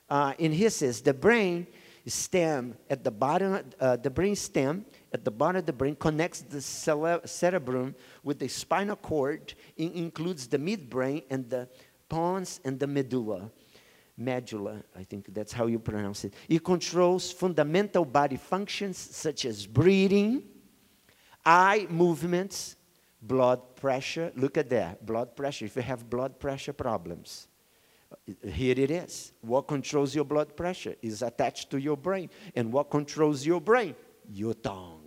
Uh, 0.09 0.33
in 0.37 0.51
here 0.51 0.69
says 0.69 1.01
the 1.01 1.13
brain 1.13 1.67
stem 2.05 2.75
at 2.89 3.03
the 3.03 3.11
bottom, 3.11 3.63
uh, 3.79 3.95
the 3.95 4.09
brain 4.09 4.35
stem 4.35 4.85
at 5.13 5.23
the 5.23 5.31
bottom 5.31 5.59
of 5.59 5.65
the 5.65 5.73
brain 5.73 5.95
connects 5.95 6.41
the 6.41 6.61
cerebrum 6.61 7.95
with 8.23 8.39
the 8.39 8.47
spinal 8.47 8.95
cord. 8.95 9.53
It 9.77 9.93
includes 9.93 10.47
the 10.47 10.57
midbrain 10.57 11.23
and 11.29 11.49
the 11.49 11.67
pons 12.07 12.59
and 12.65 12.79
the 12.79 12.87
medulla. 12.87 13.51
Medulla, 14.19 14.83
I 14.95 15.03
think 15.03 15.33
that's 15.33 15.53
how 15.53 15.67
you 15.67 15.79
pronounce 15.79 16.25
it. 16.25 16.33
It 16.47 16.63
controls 16.63 17.31
fundamental 17.31 18.05
body 18.05 18.37
functions 18.37 18.97
such 18.97 19.45
as 19.45 19.65
breathing, 19.65 20.43
eye 21.45 21.87
movements, 21.89 22.75
blood 23.21 23.75
pressure. 23.75 24.31
Look 24.35 24.57
at 24.57 24.69
that, 24.69 25.05
blood 25.05 25.35
pressure. 25.35 25.65
If 25.65 25.75
you 25.75 25.81
have 25.81 26.09
blood 26.09 26.39
pressure 26.39 26.73
problems, 26.73 27.47
uh, 28.11 28.47
here 28.49 28.75
it 28.77 28.91
is. 28.91 29.31
What 29.41 29.67
controls 29.67 30.13
your 30.13 30.25
blood 30.25 30.55
pressure 30.55 30.95
is 31.01 31.21
attached 31.21 31.69
to 31.71 31.79
your 31.79 31.97
brain. 31.97 32.29
And 32.55 32.71
what 32.73 32.89
controls 32.89 33.45
your 33.45 33.61
brain? 33.61 33.95
Your 34.31 34.53
tongue. 34.53 34.98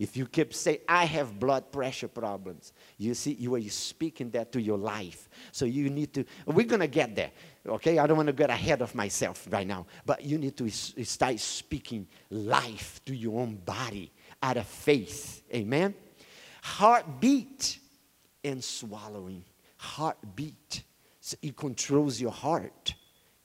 If 0.00 0.16
you 0.16 0.26
keep 0.26 0.54
saying, 0.54 0.78
I 0.88 1.04
have 1.04 1.38
blood 1.38 1.70
pressure 1.70 2.08
problems, 2.08 2.72
you 2.96 3.12
see, 3.12 3.32
you 3.34 3.54
are 3.54 3.60
speaking 3.68 4.30
that 4.30 4.50
to 4.52 4.60
your 4.60 4.78
life. 4.78 5.28
So 5.52 5.66
you 5.66 5.90
need 5.90 6.14
to, 6.14 6.24
we're 6.46 6.64
going 6.64 6.80
to 6.80 6.86
get 6.86 7.14
there, 7.14 7.30
okay? 7.68 7.98
I 7.98 8.06
don't 8.06 8.16
want 8.16 8.28
to 8.28 8.32
get 8.32 8.48
ahead 8.48 8.80
of 8.80 8.94
myself 8.94 9.46
right 9.50 9.66
now, 9.66 9.84
but 10.06 10.24
you 10.24 10.38
need 10.38 10.56
to 10.56 10.70
start 10.70 11.38
speaking 11.38 12.08
life 12.30 13.02
to 13.04 13.14
your 13.14 13.40
own 13.42 13.56
body 13.56 14.10
out 14.42 14.56
of 14.56 14.66
faith. 14.66 15.42
Amen? 15.54 15.94
Heartbeat 16.62 17.78
and 18.42 18.64
swallowing. 18.64 19.44
Heartbeat 19.76 20.82
so 21.20 21.36
it 21.42 21.54
controls 21.54 22.18
your 22.18 22.32
heart, 22.32 22.94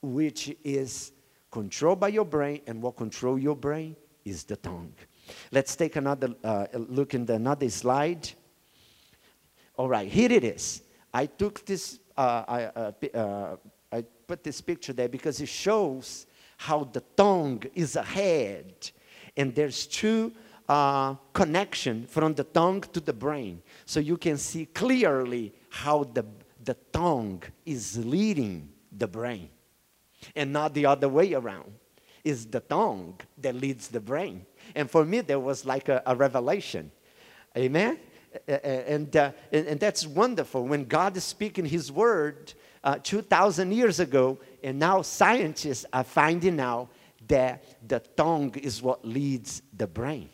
which 0.00 0.56
is 0.64 1.12
controlled 1.50 2.00
by 2.00 2.08
your 2.08 2.24
brain, 2.24 2.62
and 2.66 2.80
what 2.80 2.96
controls 2.96 3.42
your 3.42 3.56
brain 3.56 3.94
is 4.24 4.44
the 4.44 4.56
tongue. 4.56 4.94
Let's 5.50 5.76
take 5.76 5.96
another 5.96 6.34
uh, 6.42 6.66
look 6.74 7.14
in 7.14 7.26
the 7.26 7.34
another 7.34 7.68
slide. 7.70 8.28
All 9.76 9.88
right, 9.88 10.08
here 10.08 10.32
it 10.32 10.44
is. 10.44 10.82
I 11.12 11.26
took 11.26 11.64
this, 11.64 11.98
uh, 12.16 12.44
I, 12.48 12.64
uh, 12.64 12.92
uh, 13.14 13.56
I 13.92 14.02
put 14.26 14.42
this 14.42 14.60
picture 14.60 14.92
there 14.92 15.08
because 15.08 15.40
it 15.40 15.48
shows 15.48 16.26
how 16.56 16.84
the 16.84 17.02
tongue 17.16 17.62
is 17.74 17.96
ahead, 17.96 18.90
and 19.36 19.54
there's 19.54 19.86
two 19.86 20.32
uh, 20.68 21.14
connection 21.32 22.06
from 22.06 22.34
the 22.34 22.44
tongue 22.44 22.80
to 22.92 23.00
the 23.00 23.12
brain, 23.12 23.62
so 23.84 24.00
you 24.00 24.16
can 24.16 24.38
see 24.38 24.66
clearly 24.66 25.52
how 25.70 26.04
the 26.04 26.24
the 26.66 26.74
tongue 26.92 27.42
is 27.64 28.04
leading 28.04 28.68
the 28.92 29.06
brain 29.06 29.48
and 30.34 30.52
not 30.52 30.74
the 30.74 30.84
other 30.84 31.08
way 31.08 31.32
around. 31.32 31.72
It's 32.24 32.44
the 32.44 32.60
tongue 32.60 33.20
that 33.38 33.54
leads 33.54 33.88
the 33.88 34.00
brain. 34.00 34.44
And 34.74 34.90
for 34.90 35.04
me, 35.04 35.20
there 35.20 35.40
was 35.40 35.64
like 35.64 35.88
a, 35.88 36.02
a 36.06 36.14
revelation. 36.14 36.90
Amen? 37.56 37.98
And, 38.46 39.16
uh, 39.16 39.32
and, 39.50 39.66
and, 39.66 39.80
that's 39.80 40.06
wonderful 40.06 40.66
when 40.66 40.84
God 40.84 41.16
is 41.16 41.24
speaking 41.24 41.64
His 41.64 41.90
word 41.90 42.52
uh, 42.84 42.98
2,000 43.02 43.72
years 43.72 43.98
ago, 43.98 44.38
and 44.62 44.78
now 44.78 45.00
scientists 45.00 45.86
are 45.90 46.04
finding 46.04 46.60
out 46.60 46.90
that 47.28 47.64
the 47.88 48.00
tongue 48.14 48.54
is 48.56 48.82
what 48.82 49.06
leads 49.06 49.62
the 49.74 49.86
brain. 49.86 50.28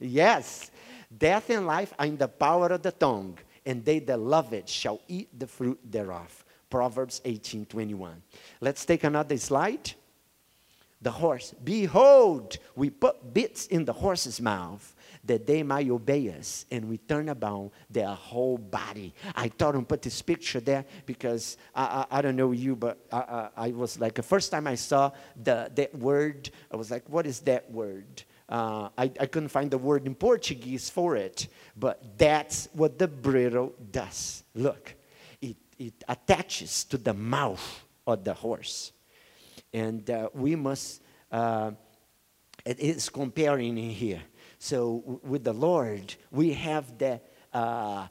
Yes, 0.00 0.72
death 1.16 1.50
and 1.50 1.68
life 1.68 1.94
are 2.00 2.06
in 2.06 2.16
the 2.16 2.26
power 2.26 2.66
of 2.66 2.82
the 2.82 2.90
tongue 2.90 3.38
and 3.66 3.84
they 3.84 3.98
that 4.00 4.18
love 4.18 4.52
it 4.52 4.68
shall 4.68 5.00
eat 5.08 5.38
the 5.38 5.46
fruit 5.46 5.78
thereof. 5.84 6.44
Proverbs 6.70 7.20
18 7.24 7.66
21. 7.66 8.22
Let's 8.60 8.84
take 8.84 9.04
another 9.04 9.36
slide. 9.36 9.92
The 11.04 11.10
horse. 11.10 11.54
Behold, 11.62 12.56
we 12.74 12.88
put 12.88 13.34
bits 13.34 13.66
in 13.66 13.84
the 13.84 13.92
horse's 13.92 14.40
mouth 14.40 14.96
that 15.24 15.46
they 15.46 15.62
might 15.62 15.90
obey 15.90 16.30
us, 16.30 16.64
and 16.70 16.88
we 16.88 16.96
turn 16.96 17.28
about 17.28 17.72
their 17.90 18.08
whole 18.08 18.56
body. 18.56 19.14
I 19.36 19.48
thought 19.48 19.76
I'd 19.76 19.86
put 19.86 20.00
this 20.00 20.22
picture 20.22 20.60
there 20.60 20.86
because 21.04 21.58
I, 21.74 21.84
I, 21.84 22.18
I 22.18 22.22
don't 22.22 22.36
know 22.36 22.52
you, 22.52 22.74
but 22.74 23.04
I, 23.12 23.18
I, 23.18 23.48
I, 23.66 23.68
was 23.72 24.00
like, 24.00 24.14
the 24.14 24.22
first 24.22 24.50
time 24.50 24.66
I 24.66 24.76
saw 24.76 25.12
the, 25.42 25.70
that 25.74 25.94
word, 25.94 26.48
I 26.72 26.76
was 26.76 26.90
like, 26.90 27.06
what 27.10 27.26
is 27.26 27.40
that 27.40 27.70
word? 27.70 28.22
Uh, 28.48 28.88
I, 28.96 29.04
I 29.20 29.26
couldn't 29.26 29.50
find 29.50 29.70
the 29.70 29.78
word 29.78 30.06
in 30.06 30.14
Portuguese 30.14 30.88
for 30.88 31.16
it, 31.16 31.48
but 31.76 32.02
that's 32.16 32.70
what 32.72 32.98
the 32.98 33.08
bridle 33.08 33.74
does. 33.90 34.42
Look, 34.54 34.94
it, 35.42 35.58
it 35.78 36.02
attaches 36.08 36.84
to 36.84 36.96
the 36.96 37.12
mouth 37.12 37.84
of 38.06 38.24
the 38.24 38.32
horse. 38.32 38.92
And 39.74 40.08
uh, 40.08 40.30
we 40.32 40.56
must, 40.56 41.02
uh, 41.30 41.72
it 42.64 42.80
is 42.80 43.10
comparing 43.10 43.76
in 43.76 43.90
here. 43.90 44.22
So 44.58 45.20
with 45.22 45.44
the 45.44 45.52
Lord, 45.52 46.14
we 46.30 46.54
have 46.54 46.96
the 46.96 47.20
uh, 47.52 48.06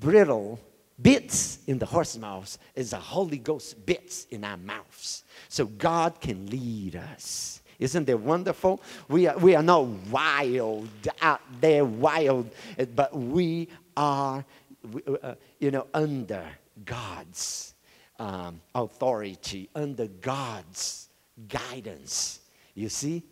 bridle 0.00 0.58
bits 1.00 1.58
in 1.66 1.78
the 1.78 1.86
horse's 1.86 2.20
mouth 2.20 2.56
is 2.74 2.90
the 2.90 2.96
Holy 2.96 3.38
Ghost 3.38 3.84
bits 3.84 4.26
in 4.30 4.44
our 4.44 4.56
mouths. 4.56 5.24
So 5.48 5.66
God 5.66 6.20
can 6.20 6.46
lead 6.46 6.96
us. 6.96 7.62
Isn't 7.78 8.06
that 8.06 8.18
wonderful? 8.18 8.80
We 9.08 9.26
are, 9.26 9.38
we 9.38 9.54
are 9.54 9.62
not 9.62 9.86
wild 10.10 10.88
out 11.20 11.40
there, 11.60 11.84
wild, 11.84 12.50
but 12.94 13.16
we 13.16 13.68
are, 13.96 14.44
uh, 15.22 15.34
you 15.58 15.70
know, 15.70 15.86
under 15.94 16.44
God's 16.84 17.74
um, 18.18 18.60
authority, 18.74 19.68
under 19.74 20.06
God's 20.06 21.07
guidance. 21.46 22.40
You 22.74 22.88
see? 22.88 23.22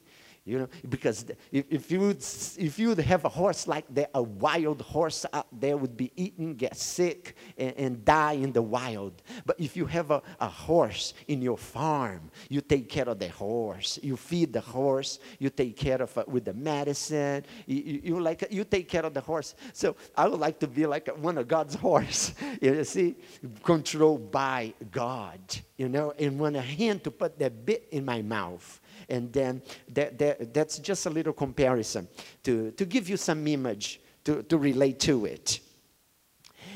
You 0.46 0.60
know, 0.60 0.68
because 0.88 1.26
if, 1.50 1.64
if, 1.68 1.90
you 1.90 1.98
would, 1.98 2.24
if 2.56 2.78
you 2.78 2.90
would 2.90 3.00
have 3.00 3.24
a 3.24 3.28
horse 3.28 3.66
like 3.66 3.84
that, 3.96 4.10
a 4.14 4.22
wild 4.22 4.80
horse 4.80 5.26
out 5.32 5.48
there 5.50 5.76
would 5.76 5.96
be 5.96 6.12
eaten, 6.14 6.54
get 6.54 6.76
sick, 6.76 7.34
and, 7.58 7.74
and 7.76 8.04
die 8.04 8.34
in 8.34 8.52
the 8.52 8.62
wild. 8.62 9.22
But 9.44 9.58
if 9.58 9.76
you 9.76 9.86
have 9.86 10.12
a, 10.12 10.22
a 10.38 10.46
horse 10.46 11.14
in 11.26 11.42
your 11.42 11.58
farm, 11.58 12.30
you 12.48 12.60
take 12.60 12.88
care 12.88 13.08
of 13.08 13.18
the 13.18 13.26
horse. 13.26 13.98
You 14.04 14.16
feed 14.16 14.52
the 14.52 14.60
horse. 14.60 15.18
You 15.40 15.50
take 15.50 15.76
care 15.76 16.00
of 16.00 16.16
it 16.16 16.28
with 16.28 16.44
the 16.44 16.54
medicine. 16.54 17.44
You, 17.66 17.82
you, 17.82 18.00
you 18.04 18.20
like 18.20 18.46
you 18.48 18.62
take 18.62 18.88
care 18.88 19.04
of 19.04 19.14
the 19.14 19.20
horse. 19.20 19.56
So 19.72 19.96
I 20.16 20.28
would 20.28 20.38
like 20.38 20.60
to 20.60 20.68
be 20.68 20.86
like 20.86 21.08
one 21.18 21.38
of 21.38 21.48
God's 21.48 21.74
horse. 21.86 22.34
You 22.62 22.84
see, 22.84 23.16
controlled 23.64 24.30
by 24.30 24.74
God. 24.92 25.40
You 25.76 25.88
know, 25.88 26.12
and 26.16 26.38
want 26.38 26.54
a 26.54 26.60
hand 26.60 27.02
to 27.02 27.10
put 27.10 27.36
that 27.40 27.66
bit 27.66 27.88
in 27.90 28.04
my 28.04 28.22
mouth 28.22 28.80
and 29.08 29.32
then 29.32 29.62
that, 29.88 30.18
that, 30.18 30.52
that's 30.52 30.78
just 30.78 31.06
a 31.06 31.10
little 31.10 31.32
comparison 31.32 32.08
to, 32.42 32.70
to 32.72 32.84
give 32.84 33.08
you 33.08 33.16
some 33.16 33.46
image 33.46 34.00
to, 34.24 34.42
to 34.44 34.58
relate 34.58 34.98
to 35.00 35.26
it. 35.26 35.60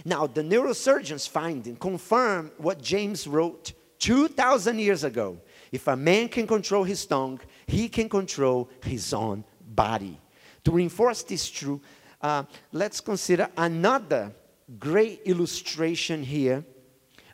Now, 0.05 0.27
the 0.27 0.43
neurosurgeons 0.43 1.29
finding 1.29 1.77
confirm 1.77 2.53
what 2.59 2.81
James 2.81 3.27
wrote 3.27 3.73
2,000 3.99 4.79
years 4.79 5.05
ago. 5.05 5.39
If 5.73 5.87
a 5.89 5.97
man 5.97 6.29
can 6.29 6.47
control 6.47 6.85
his 6.85 7.05
tongue, 7.05 7.41
he 7.67 7.89
can 7.89 8.09
control 8.09 8.71
his 8.83 9.13
own 9.13 9.45
body. 9.61 10.19
To 10.65 10.73
reinforce 10.73 11.23
this 11.23 11.49
truth, 11.51 11.81
uh, 12.21 12.45
let's 12.73 13.01
consider 13.01 13.49
another 13.57 14.33
great 14.79 15.23
illustration 15.25 16.23
here 16.23 16.65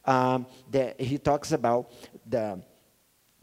um, 0.04 0.46
that 0.70 1.00
he 1.00 1.18
talks 1.18 1.52
about 1.52 1.92
the, 2.26 2.60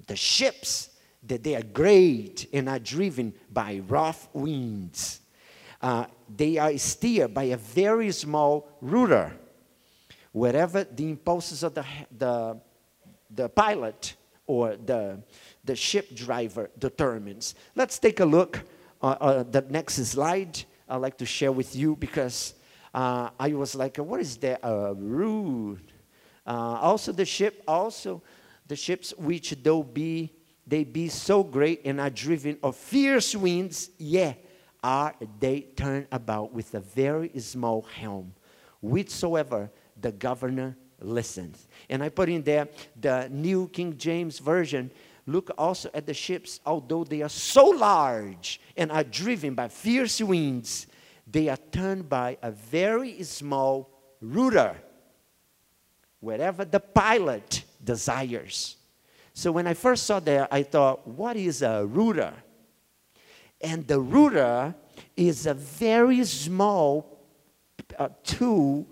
the 0.07 0.15
ships 0.15 0.89
that 1.27 1.43
they 1.43 1.55
are 1.55 1.63
great 1.63 2.47
and 2.53 2.67
are 2.67 2.79
driven 2.79 3.33
by 3.51 3.81
rough 3.87 4.27
winds. 4.33 5.21
Uh, 5.81 6.05
they 6.35 6.57
are 6.57 6.77
steered 6.77 7.33
by 7.33 7.43
a 7.43 7.57
very 7.57 8.11
small 8.11 8.69
rudder. 8.81 9.33
Wherever 10.31 10.83
the 10.83 11.09
impulses 11.09 11.63
of 11.63 11.73
the, 11.75 11.85
the, 12.17 12.59
the 13.29 13.49
pilot 13.49 14.15
or 14.47 14.75
the, 14.75 15.21
the 15.63 15.75
ship 15.75 16.15
driver 16.15 16.69
determines. 16.77 17.55
Let's 17.75 17.99
take 17.99 18.19
a 18.19 18.25
look 18.25 18.61
uh, 19.01 19.15
uh, 19.19 19.43
the 19.43 19.61
next 19.69 19.95
slide 19.95 20.63
I'd 20.87 20.97
like 20.97 21.17
to 21.17 21.25
share 21.25 21.51
with 21.51 21.75
you 21.75 21.95
because 21.95 22.53
uh, 22.93 23.29
I 23.39 23.53
was 23.53 23.75
like, 23.75 23.97
what 23.97 24.19
is 24.19 24.37
that? 24.37 24.63
Uh, 24.63 24.93
rude. 24.95 25.91
Uh, 26.45 26.77
also 26.81 27.11
the 27.11 27.25
ship, 27.25 27.63
also 27.67 28.21
the 28.67 28.75
ships 28.75 29.13
which 29.17 29.55
though 29.63 29.83
be, 29.83 30.31
they 30.65 30.83
be 30.83 31.09
so 31.09 31.43
great 31.43 31.81
and 31.85 31.99
are 31.99 32.09
driven 32.09 32.57
of 32.63 32.75
fierce 32.75 33.35
winds, 33.35 33.89
yeah, 33.97 34.33
are 34.83 35.13
they 35.39 35.61
turned 35.61 36.07
about 36.11 36.53
with 36.53 36.73
a 36.73 36.79
very 36.79 37.31
small 37.39 37.83
helm, 37.83 38.33
whichsoever 38.81 39.69
the 39.99 40.11
governor 40.11 40.77
listens. 40.99 41.67
And 41.89 42.03
I 42.03 42.09
put 42.09 42.29
in 42.29 42.43
there 42.43 42.67
the 42.99 43.29
New 43.29 43.67
King 43.69 43.97
James 43.97 44.39
Version 44.39 44.91
Look 45.25 45.51
also 45.57 45.89
at 45.93 46.05
the 46.05 46.13
ships, 46.13 46.59
although 46.65 47.03
they 47.03 47.21
are 47.21 47.29
so 47.29 47.65
large 47.67 48.59
and 48.75 48.91
are 48.91 49.03
driven 49.03 49.55
by 49.55 49.69
fierce 49.69 50.21
winds, 50.21 50.87
they 51.25 51.47
are 51.47 51.57
turned 51.71 52.09
by 52.09 52.37
a 52.41 52.51
very 52.51 53.23
small 53.23 53.89
rudder, 54.19 54.75
wherever 56.19 56.65
the 56.65 56.79
pilot 56.79 57.63
desires. 57.81 58.75
So 59.33 59.51
when 59.51 59.67
I 59.67 59.73
first 59.73 60.05
saw 60.05 60.19
that, 60.21 60.47
I 60.51 60.63
thought, 60.63 61.07
what 61.07 61.35
is 61.35 61.61
a 61.61 61.85
rudder? 61.85 62.33
And 63.61 63.87
the 63.87 63.99
rudder 63.99 64.75
is 65.17 65.45
a 65.45 65.53
very 65.53 66.23
small 66.25 67.19
uh, 67.97 68.09
tool 68.23 68.87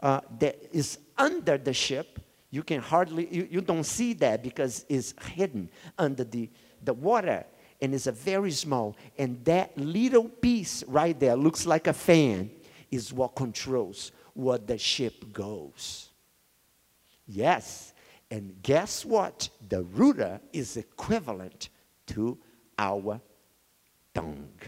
uh, 0.00 0.20
that 0.38 0.58
is 0.72 0.98
under 1.16 1.58
the 1.58 1.72
ship 1.72 2.20
you 2.54 2.62
can 2.62 2.80
hardly, 2.80 3.26
you, 3.34 3.48
you 3.50 3.60
don't 3.60 3.82
see 3.82 4.12
that 4.12 4.44
because 4.44 4.86
it's 4.88 5.12
hidden 5.26 5.68
under 5.98 6.22
the, 6.22 6.48
the 6.84 6.94
water 6.94 7.44
and 7.80 7.92
it's 7.92 8.06
a 8.06 8.12
very 8.12 8.52
small. 8.52 8.96
And 9.18 9.44
that 9.44 9.76
little 9.76 10.28
piece 10.28 10.84
right 10.84 11.18
there 11.18 11.34
looks 11.34 11.66
like 11.66 11.88
a 11.88 11.92
fan 11.92 12.52
is 12.92 13.12
what 13.12 13.34
controls 13.34 14.12
where 14.34 14.58
the 14.58 14.78
ship 14.78 15.32
goes. 15.32 16.10
Yes. 17.26 17.92
And 18.30 18.62
guess 18.62 19.04
what? 19.04 19.48
The 19.68 19.82
rudder 19.82 20.40
is 20.52 20.76
equivalent 20.76 21.68
to 22.08 22.38
our 22.78 23.20
tongue. 24.14 24.58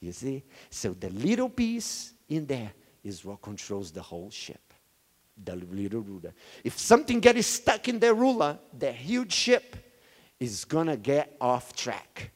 You 0.00 0.12
see? 0.12 0.44
So 0.70 0.92
the 0.92 1.10
little 1.10 1.48
piece 1.48 2.12
in 2.28 2.46
there 2.46 2.72
is 3.02 3.24
what 3.24 3.42
controls 3.42 3.90
the 3.90 4.02
whole 4.02 4.30
ship 4.30 4.60
the 5.42 5.56
little 5.56 6.00
ruler. 6.00 6.32
If 6.62 6.78
something 6.78 7.20
gets 7.20 7.46
stuck 7.46 7.88
in 7.88 7.98
the 7.98 8.14
ruler, 8.14 8.58
the 8.76 8.92
huge 8.92 9.32
ship 9.32 9.76
is 10.38 10.64
going 10.64 10.86
to 10.86 10.96
get 10.96 11.36
off 11.40 11.74
track. 11.74 12.30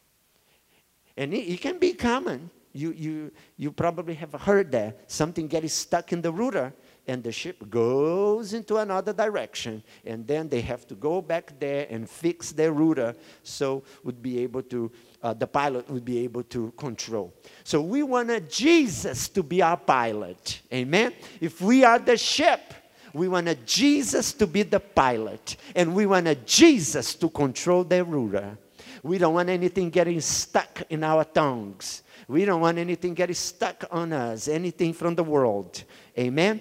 And 1.17 1.33
it, 1.33 1.53
it, 1.53 1.61
can 1.61 1.79
be 1.79 1.93
common. 1.95 2.51
You, 2.73 2.93
you, 2.93 3.33
you 3.57 3.73
probably 3.73 4.15
have 4.15 4.33
heard 4.33 4.71
that. 4.73 5.11
Something 5.11 5.49
gets 5.49 5.75
stuck 5.75 6.13
in 6.13 6.23
the 6.23 6.33
rudder 6.33 6.73
and 7.09 7.25
the 7.25 7.33
ship 7.33 7.69
goes 7.71 8.53
into 8.53 8.77
another 8.77 9.13
direction. 9.13 9.83
And 10.05 10.27
then 10.27 10.49
they 10.49 10.61
have 10.61 10.87
to 10.89 10.95
go 10.95 11.23
back 11.23 11.59
there 11.59 11.87
and 11.91 12.09
fix 12.09 12.53
their 12.53 12.73
rudder 12.73 13.15
so 13.43 13.83
would 14.05 14.23
be 14.23 14.39
able 14.41 14.63
to, 14.65 14.93
uh, 15.23 15.33
the 15.33 15.47
pilot 15.47 15.91
would 15.91 16.05
be 16.05 16.19
able 16.19 16.43
to 16.45 16.71
control. 16.77 17.33
So 17.65 17.81
we 17.81 18.03
want 18.03 18.51
Jesus 18.51 19.29
to 19.31 19.43
be 19.43 19.63
our 19.63 19.79
pilot. 19.79 20.61
Amen? 20.73 21.15
If 21.41 21.63
we 21.63 21.83
are 21.83 21.99
the 21.99 22.19
ship, 22.19 22.75
we 23.15 23.27
wanted 23.27 23.67
Jesus 23.67 24.35
to 24.35 24.47
be 24.47 24.63
the 24.63 24.81
pilot, 24.81 25.57
and 25.75 25.95
we 25.95 26.05
wanted 26.05 26.47
Jesus 26.47 27.15
to 27.15 27.31
control 27.31 27.83
the 27.83 28.05
rudder. 28.05 28.59
We 29.03 29.17
don't 29.17 29.33
want 29.33 29.49
anything 29.49 29.89
getting 29.89 30.21
stuck 30.21 30.83
in 30.91 31.03
our 31.03 31.25
tongues. 31.25 32.03
We 32.27 32.45
don't 32.45 32.61
want 32.61 32.77
anything 32.77 33.15
getting 33.15 33.35
stuck 33.35 33.85
on 33.91 34.13
us, 34.13 34.49
anything 34.49 34.93
from 34.93 35.15
the 35.15 35.25
world. 35.25 35.83
Amen? 36.19 36.61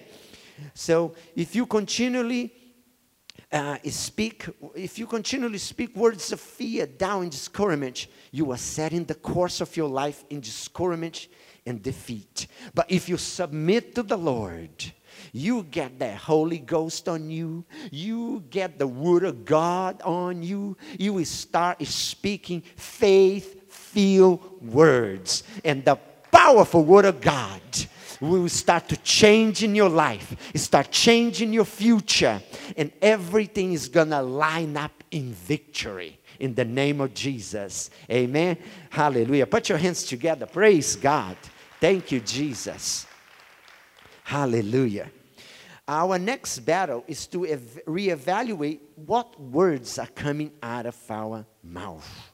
So 0.73 1.15
if 1.35 1.55
you 1.55 1.65
continually 1.65 2.53
uh, 3.51 3.77
speak, 3.89 4.45
if 4.75 4.99
you 4.99 5.07
continually 5.07 5.57
speak 5.57 5.95
words 5.95 6.31
of 6.31 6.39
fear, 6.39 6.85
doubt, 6.85 7.21
and 7.21 7.31
discouragement, 7.31 8.07
you 8.31 8.51
are 8.51 8.57
setting 8.57 9.05
the 9.05 9.15
course 9.15 9.61
of 9.61 9.75
your 9.77 9.89
life 9.89 10.23
in 10.29 10.41
discouragement 10.41 11.27
and 11.65 11.81
defeat. 11.81 12.47
But 12.73 12.89
if 12.89 13.07
you 13.07 13.17
submit 13.17 13.95
to 13.95 14.03
the 14.03 14.17
Lord, 14.17 14.69
you 15.31 15.63
get 15.63 15.99
the 15.99 16.15
Holy 16.15 16.59
Ghost 16.59 17.07
on 17.09 17.29
you. 17.29 17.65
You 17.91 18.43
get 18.49 18.77
the 18.77 18.87
Word 18.87 19.23
of 19.23 19.45
God 19.45 20.01
on 20.03 20.43
you. 20.43 20.77
You 20.99 21.13
will 21.13 21.25
start 21.25 21.85
speaking 21.85 22.61
faith 22.75 23.71
filled 23.71 24.61
words. 24.61 25.43
And 25.63 25.83
the 25.83 25.97
powerful 26.31 26.83
Word 26.83 27.05
of 27.05 27.21
God 27.21 27.61
will 28.21 28.49
start 28.49 28.87
to 28.89 28.97
change 28.97 29.63
in 29.63 29.75
your 29.75 29.89
life, 29.89 30.35
start 30.55 30.91
changing 30.91 31.53
your 31.53 31.65
future, 31.65 32.41
and 32.75 32.91
everything 33.01 33.73
is 33.73 33.87
gonna 33.87 34.21
line 34.21 34.75
up 34.77 35.03
in 35.11 35.33
victory 35.33 36.19
in 36.39 36.53
the 36.53 36.65
name 36.65 37.01
of 37.01 37.13
Jesus. 37.13 37.89
Amen. 38.09 38.57
Hallelujah. 38.89 39.45
Put 39.45 39.69
your 39.69 39.77
hands 39.77 40.03
together. 40.03 40.45
Praise 40.45 40.95
God. 40.95 41.37
Thank 41.79 42.11
you, 42.11 42.19
Jesus. 42.19 43.05
Hallelujah. 44.23 45.09
Our 45.87 46.19
next 46.19 46.59
battle 46.59 47.05
is 47.07 47.27
to 47.27 47.45
ev- 47.45 47.79
reevaluate 47.87 48.79
what 48.95 49.39
words 49.39 49.97
are 49.97 50.07
coming 50.07 50.51
out 50.61 50.85
of 50.85 50.97
our 51.09 51.45
mouth. 51.63 52.33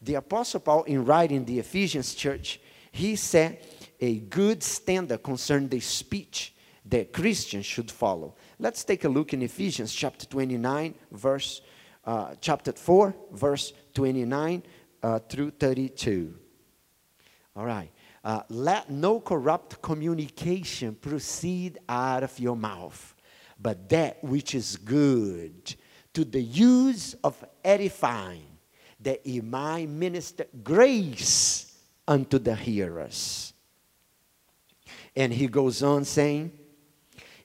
The 0.00 0.14
Apostle 0.14 0.60
Paul, 0.60 0.84
in 0.84 1.04
writing 1.04 1.44
the 1.44 1.58
Ephesians 1.58 2.14
church, 2.14 2.60
he 2.90 3.16
set 3.16 3.77
a 4.00 4.20
good 4.20 4.62
standard 4.62 5.22
concerning 5.22 5.68
the 5.68 5.80
speech 5.80 6.54
that 6.86 7.12
Christians 7.12 7.66
should 7.66 7.90
follow. 7.90 8.34
Let's 8.58 8.84
take 8.84 9.04
a 9.04 9.08
look 9.08 9.32
in 9.32 9.42
Ephesians 9.42 9.92
chapter 9.92 10.26
29, 10.26 10.94
verse, 11.12 11.60
uh, 12.04 12.34
chapter 12.40 12.72
4, 12.72 13.14
verse 13.32 13.72
29 13.94 14.62
uh, 15.02 15.18
through 15.20 15.50
32. 15.50 16.34
All 17.56 17.64
right. 17.64 17.90
Uh, 18.24 18.42
let 18.48 18.90
no 18.90 19.20
corrupt 19.20 19.80
communication 19.80 20.94
proceed 20.94 21.78
out 21.88 22.22
of 22.22 22.38
your 22.38 22.56
mouth, 22.56 23.14
but 23.60 23.88
that 23.88 24.22
which 24.22 24.54
is 24.54 24.76
good 24.76 25.74
to 26.14 26.24
the 26.24 26.42
use 26.42 27.14
of 27.22 27.42
edifying, 27.64 28.46
that 29.00 29.20
he 29.24 29.40
might 29.40 29.88
minister 29.88 30.46
grace 30.62 31.78
unto 32.06 32.38
the 32.38 32.54
hearers. 32.54 33.52
And 35.18 35.32
he 35.32 35.48
goes 35.48 35.82
on 35.82 36.04
saying, 36.04 36.52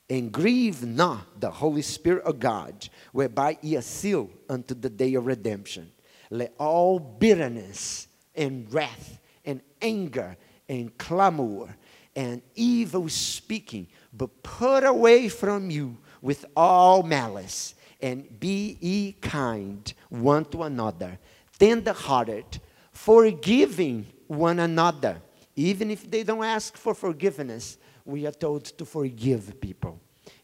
and 0.07 0.31
grieve 0.31 0.83
not 0.83 1.41
the 1.41 1.49
Holy 1.49 1.81
Spirit 1.81 2.23
of 2.23 2.39
God, 2.39 2.88
whereby 3.13 3.57
ye 3.63 3.77
are 3.77 3.81
sealed 3.81 4.29
unto 4.47 4.75
the 4.75 4.91
day 4.91 5.15
of 5.15 5.25
redemption. 5.25 5.91
Let 6.29 6.53
all 6.59 6.99
bitterness 6.99 8.07
and 8.36 8.71
wrath 8.71 9.19
and 9.43 9.59
anger 9.81 10.38
and 10.69 10.95
clamor 10.99 11.75
and 12.15 12.43
evil 12.53 13.09
speaking, 13.09 13.88
but 14.13 14.43
put 14.43 14.83
away 14.83 15.27
from 15.27 15.71
you 15.71 15.97
with 16.21 16.45
all 16.55 17.01
malice, 17.01 17.74
and 17.99 18.39
be 18.39 18.78
ye 18.82 19.13
kind 19.13 19.91
one 20.09 20.45
to 20.45 20.61
another, 20.61 21.17
tender 21.57 21.93
hearted, 21.93 22.45
forgiving 22.91 24.05
one 24.28 24.59
another. 24.59 25.19
Even 25.56 25.91
if 25.91 26.10
they 26.10 26.24
don't 26.24 26.43
ask 26.43 26.78
for 26.78 26.93
forgiveness, 26.93 27.78
we 28.06 28.26
are 28.26 28.32
told 28.32 28.66
to 28.66 28.86
forgive 28.86 29.60
people. 29.62 29.99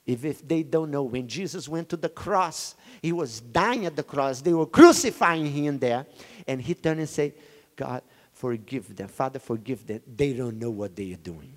If, 0.05 0.26
if 0.26 0.47
they 0.47 0.64
don't 0.64 0.91
know, 0.91 1.03
when 1.03 1.28
Jesus 1.28 1.68
went 1.68 1.89
to 1.89 1.97
the 1.97 2.10
cross, 2.10 2.76
he 3.01 3.12
was 3.12 3.41
dying 3.41 3.86
at 3.86 3.95
the 3.95 4.03
cross, 4.03 4.41
they 4.41 4.53
were 4.53 4.66
crucifying 4.66 5.45
him 5.45 5.78
there, 5.78 6.05
and 6.47 6.62
he 6.62 6.74
turned 6.74 6.99
and 6.99 7.10
said, 7.10 7.34
God, 7.76 8.01
forgive 8.34 8.95
them. 8.95 9.07
Father, 9.07 9.39
forgive 9.39 9.86
them. 9.86 10.01
They 10.16 10.34
don't 10.34 10.57
know 10.57 10.72
what 10.72 10.95
they 10.95 11.14
are 11.14 11.18
doing. 11.18 11.53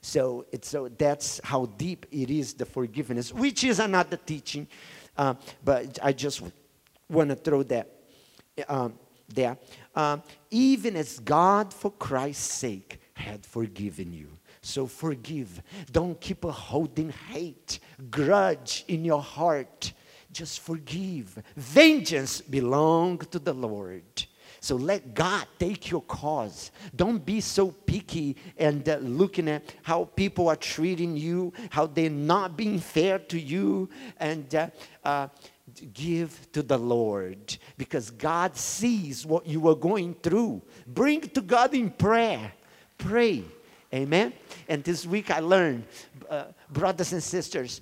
So, 0.00 0.46
it's, 0.52 0.68
so 0.68 0.88
that's 0.88 1.40
how 1.42 1.66
deep 1.66 2.06
it 2.10 2.30
is, 2.30 2.54
the 2.54 2.66
forgiveness, 2.66 3.32
which 3.32 3.64
is 3.64 3.78
another 3.78 4.16
teaching. 4.16 4.66
Uh, 5.16 5.34
but 5.64 5.98
I 6.02 6.12
just 6.12 6.42
want 7.08 7.30
to 7.30 7.36
throw 7.36 7.62
that 7.64 7.90
um, 8.68 8.94
there. 9.28 9.56
Uh, 9.98 10.18
even 10.52 10.94
as 10.94 11.18
God, 11.18 11.74
for 11.74 11.90
Christ's 11.90 12.54
sake, 12.54 13.00
had 13.14 13.44
forgiven 13.44 14.12
you, 14.12 14.28
So 14.60 14.86
forgive. 14.86 15.60
Don't 15.90 16.20
keep 16.20 16.44
holding 16.44 17.10
hate, 17.10 17.80
grudge 18.08 18.84
in 18.86 19.04
your 19.04 19.20
heart. 19.20 19.92
Just 20.30 20.60
forgive. 20.60 21.42
Vengeance 21.56 22.40
belong 22.40 23.18
to 23.32 23.40
the 23.40 23.52
Lord. 23.52 24.26
So 24.60 24.76
let 24.76 25.14
God 25.14 25.46
take 25.58 25.90
your 25.90 26.02
cause. 26.02 26.70
Don't 26.94 27.24
be 27.24 27.40
so 27.40 27.72
picky 27.72 28.36
and 28.56 28.88
uh, 28.88 28.98
looking 28.98 29.48
at 29.48 29.74
how 29.82 30.04
people 30.04 30.48
are 30.48 30.56
treating 30.74 31.16
you, 31.16 31.52
how 31.70 31.86
they're 31.86 32.10
not 32.10 32.56
being 32.56 32.78
fair 32.78 33.18
to 33.18 33.40
you, 33.40 33.88
and 34.18 34.54
uh, 34.54 34.68
uh, 35.04 35.28
give 35.80 36.50
to 36.52 36.62
the 36.62 36.78
Lord 36.78 37.56
because 37.76 38.10
God 38.10 38.56
sees 38.56 39.24
what 39.24 39.46
you 39.46 39.68
are 39.68 39.74
going 39.74 40.14
through. 40.14 40.62
Bring 40.86 41.20
to 41.20 41.40
God 41.40 41.74
in 41.74 41.90
prayer. 41.90 42.52
Pray. 42.96 43.44
Amen. 43.94 44.32
And 44.68 44.84
this 44.84 45.06
week 45.06 45.30
I 45.30 45.40
learned, 45.40 45.84
uh, 46.28 46.46
brothers 46.70 47.12
and 47.12 47.22
sisters, 47.22 47.80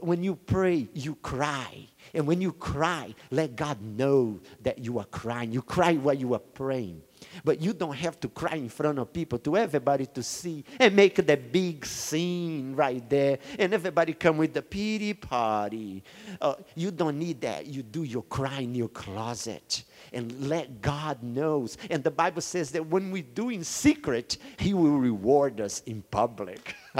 when 0.00 0.22
you 0.22 0.34
pray, 0.34 0.88
you 0.94 1.14
cry. 1.16 1.88
And 2.14 2.26
when 2.26 2.40
you 2.40 2.52
cry, 2.52 3.14
let 3.30 3.56
God 3.56 3.80
know 3.82 4.40
that 4.62 4.78
you 4.78 4.98
are 4.98 5.04
crying. 5.06 5.52
You 5.52 5.62
cry 5.62 5.94
while 5.94 6.14
you 6.14 6.34
are 6.34 6.40
praying. 6.40 7.02
But 7.44 7.60
you 7.60 7.72
don't 7.72 7.94
have 7.94 8.18
to 8.20 8.28
cry 8.28 8.56
in 8.56 8.68
front 8.68 8.98
of 8.98 9.12
people 9.12 9.38
to 9.40 9.56
everybody 9.56 10.06
to 10.06 10.22
see 10.22 10.64
and 10.78 10.94
make 10.94 11.16
the 11.16 11.36
big 11.36 11.86
scene 11.86 12.74
right 12.74 13.08
there 13.08 13.38
and 13.58 13.72
everybody 13.72 14.12
come 14.12 14.38
with 14.38 14.54
the 14.54 14.62
pity 14.62 15.14
party. 15.14 16.02
Uh, 16.40 16.54
you 16.74 16.90
don't 16.90 17.18
need 17.18 17.40
that. 17.40 17.66
You 17.66 17.82
do 17.82 18.02
your 18.02 18.22
cry 18.24 18.60
in 18.60 18.74
your 18.74 18.88
closet 18.88 19.84
and 20.12 20.48
let 20.48 20.82
God 20.82 21.22
knows. 21.22 21.78
And 21.90 22.04
the 22.04 22.10
Bible 22.10 22.42
says 22.42 22.70
that 22.72 22.86
when 22.86 23.10
we 23.10 23.22
do 23.22 23.50
in 23.50 23.64
secret, 23.64 24.36
He 24.58 24.74
will 24.74 24.98
reward 24.98 25.60
us 25.60 25.80
in 25.86 26.02
public. 26.02 26.74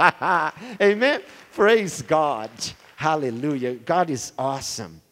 Amen. 0.81 1.21
Praise 1.53 2.01
God. 2.01 2.49
Hallelujah. 2.95 3.75
God 3.75 4.09
is 4.09 4.33
awesome. 4.37 5.02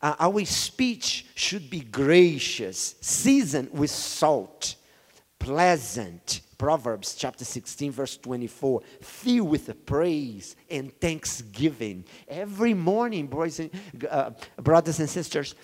Uh, 0.00 0.14
our 0.18 0.44
speech 0.44 1.26
should 1.34 1.68
be 1.68 1.80
gracious, 1.80 2.94
seasoned 3.00 3.70
with 3.72 3.90
salt, 3.90 4.76
pleasant. 5.38 6.42
Proverbs 6.56 7.14
chapter 7.14 7.44
16, 7.44 7.92
verse 7.92 8.16
24, 8.16 8.82
filled 9.00 9.48
with 9.48 9.86
praise 9.86 10.56
and 10.68 10.92
thanksgiving. 11.00 12.04
Every 12.26 12.74
morning, 12.74 13.28
boys 13.28 13.60
and, 13.60 13.70
uh, 14.10 14.30
brothers 14.56 14.98
and 14.98 15.08
sisters, 15.08 15.54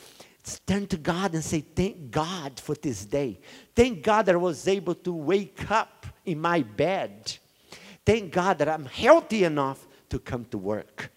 turn 0.67 0.87
to 0.87 0.97
God 0.97 1.35
and 1.35 1.43
say, 1.43 1.61
Thank 1.61 2.13
God 2.13 2.61
for 2.61 2.77
this 2.77 3.05
day. 3.05 3.41
Thank 3.75 4.05
God 4.05 4.27
that 4.27 4.37
I 4.37 4.39
was 4.39 4.69
able 4.69 4.95
to 4.95 5.13
wake 5.13 5.69
up 5.69 6.07
in 6.25 6.41
my 6.41 6.63
bed. 6.63 7.37
Thank 8.07 8.33
God 8.33 8.59
that 8.59 8.69
I'm 8.69 8.85
healthy 8.85 9.43
enough 9.43 9.87
to 10.11 10.21
come 10.21 10.45
to 10.47 10.59
work. 10.59 11.11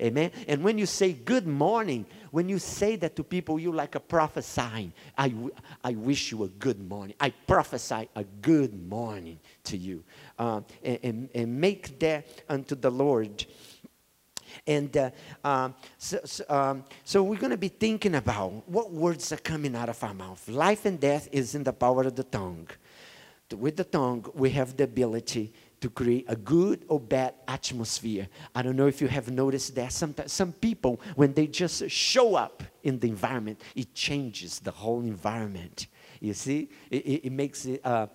Amen. 0.00 0.32
And 0.48 0.64
when 0.64 0.76
you 0.76 0.86
say 0.86 1.12
good 1.12 1.46
morning, 1.46 2.04
when 2.34 2.48
you 2.48 2.58
say 2.58 2.96
that 2.96 3.14
to 3.14 3.22
people, 3.22 3.60
you 3.60 3.70
like 3.70 3.94
a 3.94 4.00
prophesying. 4.00 4.92
I, 5.16 5.32
I 5.84 5.92
wish 5.92 6.32
you 6.32 6.42
a 6.42 6.48
good 6.48 6.80
morning. 6.88 7.14
I 7.20 7.30
prophesy 7.30 8.08
a 8.16 8.24
good 8.24 8.74
morning 8.88 9.38
to 9.62 9.76
you. 9.76 10.02
Uh, 10.36 10.62
and, 10.82 10.98
and, 11.04 11.28
and, 11.32 11.60
make 11.60 11.96
that 12.00 12.26
unto 12.48 12.74
the 12.74 12.90
Lord. 12.90 13.46
And 14.66 14.96
uh, 14.96 15.10
um, 15.44 15.76
so, 15.96 16.18
so, 16.24 16.44
um, 16.48 16.84
so, 17.04 17.22
we're 17.22 17.38
going 17.38 17.52
to 17.52 17.56
be 17.56 17.68
thinking 17.68 18.16
about 18.16 18.68
what 18.68 18.90
words 18.90 19.30
are 19.30 19.36
coming 19.36 19.76
out 19.76 19.88
of 19.88 20.02
our 20.02 20.12
mouth. 20.12 20.48
Life 20.48 20.86
and 20.86 20.98
death 20.98 21.28
is 21.30 21.54
in 21.54 21.62
the 21.62 21.72
power 21.72 22.02
of 22.02 22.16
the 22.16 22.24
tongue. 22.24 22.66
With 23.56 23.76
the 23.76 23.84
tongue, 23.84 24.26
we 24.34 24.50
have 24.50 24.76
the 24.76 24.82
ability 24.82 25.52
to 25.84 25.90
create 25.90 26.24
a 26.28 26.36
good 26.36 26.82
or 26.88 26.98
bad 26.98 27.34
atmosphere. 27.46 28.26
I 28.54 28.62
don't 28.62 28.74
know 28.74 28.86
if 28.86 29.02
you 29.02 29.08
have 29.08 29.30
noticed 29.30 29.74
that 29.74 29.92
sometimes 29.92 30.32
some 30.32 30.52
people, 30.52 30.98
when 31.14 31.34
they 31.34 31.46
just 31.46 31.90
show 31.90 32.36
up 32.36 32.62
in 32.84 32.98
the 32.98 33.08
environment, 33.10 33.60
it 33.76 33.92
changes 33.92 34.60
the 34.60 34.70
whole 34.70 35.02
environment. 35.02 35.88
You 36.20 36.32
see, 36.32 36.70
it, 36.90 37.04
it, 37.04 37.26
it 37.26 37.32
makes 37.32 37.66
it 37.66 37.84
uh, 37.84 38.06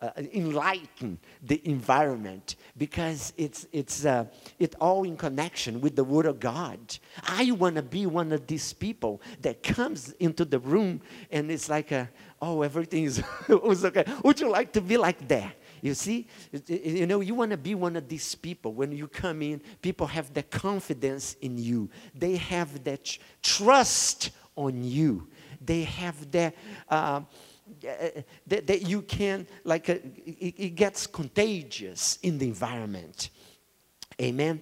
uh, 0.00 0.10
enlighten 0.34 1.16
the 1.44 1.62
environment 1.64 2.56
because 2.76 3.32
it's 3.36 3.68
it's 3.70 4.04
uh, 4.04 4.24
it 4.58 4.74
all 4.80 5.04
in 5.04 5.16
connection 5.16 5.80
with 5.80 5.94
the 5.94 6.02
Word 6.02 6.26
of 6.26 6.40
God. 6.40 6.80
I 7.22 7.52
want 7.52 7.76
to 7.76 7.82
be 7.82 8.06
one 8.06 8.32
of 8.32 8.48
these 8.48 8.72
people 8.72 9.22
that 9.42 9.62
comes 9.62 10.10
into 10.18 10.44
the 10.44 10.58
room 10.58 11.00
and 11.30 11.52
it's 11.52 11.68
like 11.68 11.92
a, 11.92 12.10
oh 12.40 12.62
everything 12.62 13.04
is 13.04 13.22
okay. 13.48 14.04
Would 14.24 14.40
you 14.40 14.50
like 14.50 14.72
to 14.72 14.80
be 14.80 14.96
like 14.96 15.28
that? 15.28 15.54
You 15.82 15.94
see, 15.94 16.28
you 16.68 17.08
know, 17.08 17.20
you 17.20 17.34
want 17.34 17.50
to 17.50 17.56
be 17.56 17.74
one 17.74 17.96
of 17.96 18.08
these 18.08 18.36
people. 18.36 18.72
When 18.72 18.92
you 18.92 19.08
come 19.08 19.42
in, 19.42 19.60
people 19.82 20.06
have 20.06 20.32
the 20.32 20.44
confidence 20.44 21.34
in 21.42 21.58
you. 21.58 21.90
They 22.14 22.36
have 22.36 22.84
that 22.84 23.18
trust 23.42 24.30
on 24.54 24.84
you. 24.84 25.26
They 25.60 25.82
have 25.82 26.30
that. 26.30 26.54
Uh, 26.88 27.22
that, 28.46 28.66
that 28.66 28.82
you 28.86 29.02
can 29.02 29.46
like 29.64 29.88
uh, 29.88 29.94
it, 30.26 30.54
it, 30.58 30.74
gets 30.74 31.06
contagious 31.06 32.18
in 32.22 32.36
the 32.36 32.46
environment 32.46 33.30
amen 34.20 34.60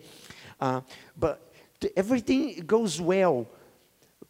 uh, 0.60 0.80
but 1.18 1.52
everything 1.96 2.62
goes 2.66 3.00
well 3.00 3.48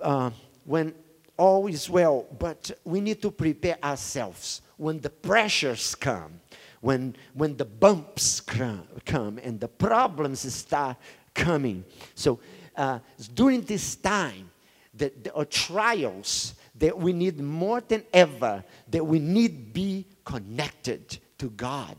uh, 0.01 0.30
when 0.64 0.95
all 1.36 1.66
is 1.66 1.91
well 1.91 2.26
but 2.38 2.70
we 2.84 3.03
need 3.03 3.20
to 3.20 3.30
prepare 3.30 3.76
ourselves 3.84 4.62
when 4.78 4.99
the 5.01 5.11
pressures 5.11 5.95
come 5.95 6.39
when, 6.80 7.14
when 7.34 7.56
the 7.56 7.64
bumps 7.64 8.40
come 8.40 9.38
and 9.42 9.60
the 9.60 9.68
problems 9.68 10.52
start 10.52 10.96
coming. 11.34 11.84
So 12.14 12.40
uh, 12.76 13.00
during 13.34 13.62
this 13.62 13.96
time, 13.96 14.50
the, 14.94 15.12
the 15.22 15.34
uh, 15.34 15.44
trials 15.48 16.54
that 16.76 16.96
we 16.96 17.12
need 17.12 17.38
more 17.40 17.80
than 17.80 18.04
ever, 18.12 18.64
that 18.88 19.04
we 19.04 19.18
need 19.18 19.72
be 19.72 20.06
connected 20.24 21.18
to 21.38 21.50
God 21.50 21.96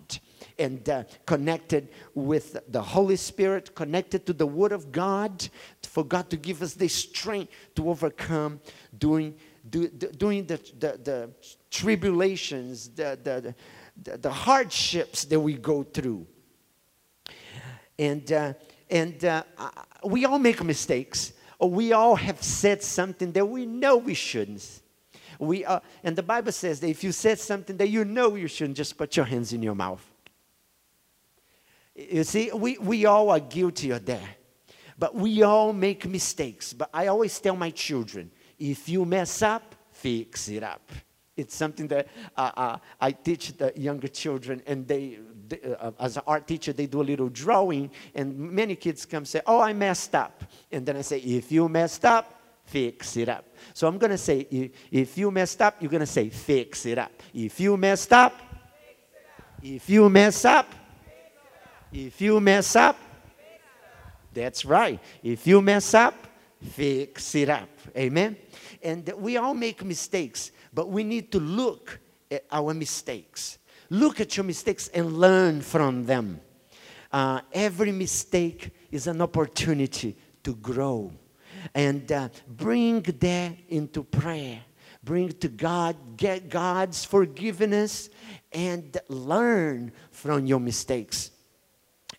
and 0.57 0.87
uh, 0.89 1.03
connected 1.25 1.89
with 2.13 2.57
the 2.71 2.81
Holy 2.81 3.15
Spirit, 3.15 3.73
connected 3.75 4.25
to 4.25 4.33
the 4.33 4.45
Word 4.45 4.71
of 4.71 4.91
God, 4.91 5.47
for 5.83 6.03
God 6.03 6.29
to 6.29 6.37
give 6.37 6.61
us 6.61 6.73
the 6.73 6.87
strength 6.87 7.51
to 7.75 7.89
overcome 7.89 8.59
during, 8.97 9.35
during 9.69 10.45
the, 10.45 10.57
the, 10.79 10.99
the 11.03 11.29
tribulations, 11.69 12.89
the, 12.89 13.17
the, 13.23 13.55
the, 14.03 14.17
the 14.17 14.31
hardships 14.31 15.25
that 15.25 15.39
we 15.39 15.53
go 15.53 15.83
through. 15.83 16.27
And, 17.97 18.31
uh, 18.31 18.53
and 18.89 19.23
uh, 19.23 19.43
we 20.03 20.25
all 20.25 20.39
make 20.39 20.63
mistakes. 20.63 21.33
We 21.59 21.93
all 21.93 22.15
have 22.15 22.41
said 22.41 22.81
something 22.81 23.31
that 23.33 23.45
we 23.45 23.65
know 23.65 23.97
we 23.97 24.15
shouldn't. 24.15 24.81
We 25.39 25.65
are, 25.65 25.81
and 26.03 26.15
the 26.15 26.23
Bible 26.23 26.51
says 26.51 26.79
that 26.79 26.89
if 26.89 27.03
you 27.03 27.11
said 27.11 27.39
something 27.39 27.77
that 27.77 27.89
you 27.89 28.05
know 28.05 28.35
you 28.35 28.47
shouldn't, 28.47 28.77
just 28.77 28.97
put 28.97 29.15
your 29.15 29.25
hands 29.25 29.53
in 29.53 29.61
your 29.63 29.75
mouth. 29.75 30.05
You 31.95 32.23
see, 32.23 32.51
we, 32.53 32.77
we 32.77 33.05
all 33.05 33.29
are 33.29 33.39
guilty 33.39 33.91
of 33.91 34.05
that. 34.05 34.37
But 34.97 35.15
we 35.15 35.41
all 35.41 35.73
make 35.73 36.07
mistakes. 36.07 36.73
But 36.73 36.89
I 36.93 37.07
always 37.07 37.39
tell 37.39 37.55
my 37.55 37.71
children 37.71 38.31
if 38.59 38.87
you 38.87 39.03
mess 39.05 39.41
up, 39.41 39.75
fix 39.91 40.47
it 40.49 40.63
up. 40.63 40.91
It's 41.37 41.55
something 41.55 41.87
that 41.87 42.07
uh, 42.35 42.51
uh, 42.57 42.77
I 42.99 43.11
teach 43.11 43.57
the 43.57 43.71
younger 43.75 44.09
children, 44.09 44.61
and 44.67 44.85
they, 44.87 45.19
they 45.47 45.61
uh, 45.79 45.91
as 45.99 46.17
an 46.17 46.23
art 46.27 46.45
teacher, 46.45 46.73
they 46.73 46.87
do 46.87 47.01
a 47.01 47.03
little 47.03 47.29
drawing, 47.29 47.89
and 48.13 48.37
many 48.37 48.75
kids 48.75 49.05
come 49.05 49.23
say, 49.23 49.41
"Oh, 49.45 49.61
I 49.61 49.71
messed 49.71 50.13
up," 50.13 50.43
and 50.71 50.85
then 50.85 50.97
I 50.97 51.01
say, 51.01 51.19
"If 51.19 51.51
you 51.51 51.69
messed 51.69 52.03
up, 52.03 52.41
fix 52.65 53.15
it 53.15 53.29
up." 53.29 53.45
So 53.73 53.87
I'm 53.87 53.97
gonna 53.97 54.17
say, 54.17 54.45
if, 54.91 55.17
you 55.17 55.31
messed 55.31 55.61
up, 55.61 55.77
you're 55.79 55.91
gonna 55.91 56.05
say, 56.05 56.29
"Fix 56.29 56.85
it 56.85 56.97
up." 56.97 57.11
If 57.33 57.59
you 57.61 57.77
messed 57.77 58.11
up, 58.11 58.33
if 59.63 59.89
you 59.89 60.09
mess 60.09 60.43
up, 60.43 60.67
if 61.93 62.19
you 62.19 62.41
mess 62.41 62.75
up, 62.75 62.97
that's 64.33 64.65
right. 64.65 64.99
If 65.23 65.47
you 65.47 65.61
mess 65.61 65.93
up, 65.93 66.15
fix 66.61 67.35
it 67.35 67.49
up. 67.49 67.69
Amen. 67.95 68.37
And 68.83 69.11
we 69.17 69.37
all 69.37 69.53
make 69.53 69.83
mistakes. 69.83 70.51
But 70.73 70.89
we 70.89 71.03
need 71.03 71.31
to 71.33 71.39
look 71.39 71.99
at 72.29 72.45
our 72.51 72.73
mistakes. 72.73 73.57
Look 73.89 74.21
at 74.21 74.37
your 74.37 74.45
mistakes 74.45 74.87
and 74.87 75.17
learn 75.17 75.61
from 75.61 76.05
them. 76.05 76.39
Uh, 77.11 77.41
every 77.51 77.91
mistake 77.91 78.69
is 78.89 79.07
an 79.07 79.21
opportunity 79.21 80.15
to 80.43 80.55
grow. 80.55 81.11
And 81.75 82.09
uh, 82.11 82.29
bring 82.47 83.01
that 83.01 83.53
into 83.67 84.03
prayer. 84.03 84.61
Bring 85.03 85.29
to 85.29 85.49
God, 85.49 85.95
get 86.15 86.49
God's 86.49 87.03
forgiveness, 87.03 88.09
and 88.51 88.95
learn 89.09 89.91
from 90.11 90.45
your 90.45 90.59
mistakes. 90.59 91.31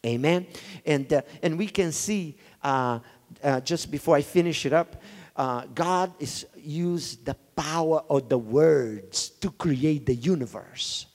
Amen. 0.05 0.47
And, 0.85 1.13
uh, 1.13 1.23
and 1.43 1.57
we 1.57 1.69
can 1.69 1.93
see, 1.93 2.37
uh, 2.63 2.99
uh, 3.43 3.61
just 3.61 3.91
before 3.91 4.17
I 4.17 4.23
finish 4.23 4.67
it 4.67 4.73
up, 4.73 5.01
uh, 5.37 5.65
God 5.75 6.13
is 6.19 6.45
used 6.57 7.25
the 7.25 7.35
power 7.63 8.03
of 8.11 8.29
the 8.29 8.39
words 8.39 9.31
to 9.31 9.51
create 9.51 10.05
the 10.07 10.15
universe. 10.15 11.07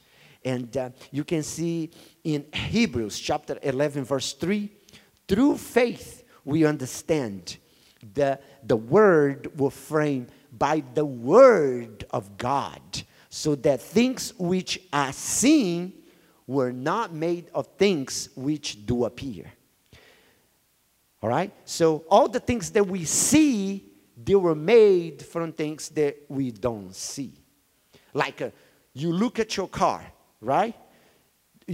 And 0.46 0.76
uh, 0.78 0.92
you 1.12 1.26
can 1.26 1.44
see 1.44 1.92
in 2.24 2.46
Hebrews 2.54 3.20
chapter 3.20 3.60
11, 3.62 4.06
verse 4.06 4.34
3 4.34 4.72
through 5.28 5.58
faith, 5.58 6.24
we 6.46 6.66
understand 6.66 7.58
the, 8.14 8.40
the 8.64 8.78
word 8.78 9.60
will 9.60 9.70
frame 9.70 10.28
by 10.58 10.84
the 10.94 11.04
word 11.04 12.06
of 12.12 12.38
God, 12.38 12.82
so 13.30 13.56
that 13.56 13.82
things 13.82 14.34
which 14.40 14.80
are 14.94 15.12
seen 15.12 15.94
were 16.48 16.72
not 16.72 17.14
made 17.14 17.50
of 17.54 17.68
things 17.78 18.30
which 18.36 18.86
do 18.86 19.04
appear. 19.04 19.52
All 21.22 21.30
right? 21.30 21.52
So 21.66 22.06
all 22.10 22.30
the 22.30 22.40
things 22.40 22.72
that 22.72 22.88
we 22.88 23.04
see, 23.04 23.87
they 24.22 24.36
were 24.36 24.56
made 24.56 25.22
from 25.22 25.54
things 25.54 25.90
that 25.90 26.18
we 26.28 26.52
don't 26.52 26.94
see. 26.96 27.34
Like 28.14 28.42
uh, 28.42 28.50
you 28.94 29.14
look 29.14 29.40
at 29.40 29.56
your 29.56 29.68
car, 29.68 30.04
right? 30.42 30.76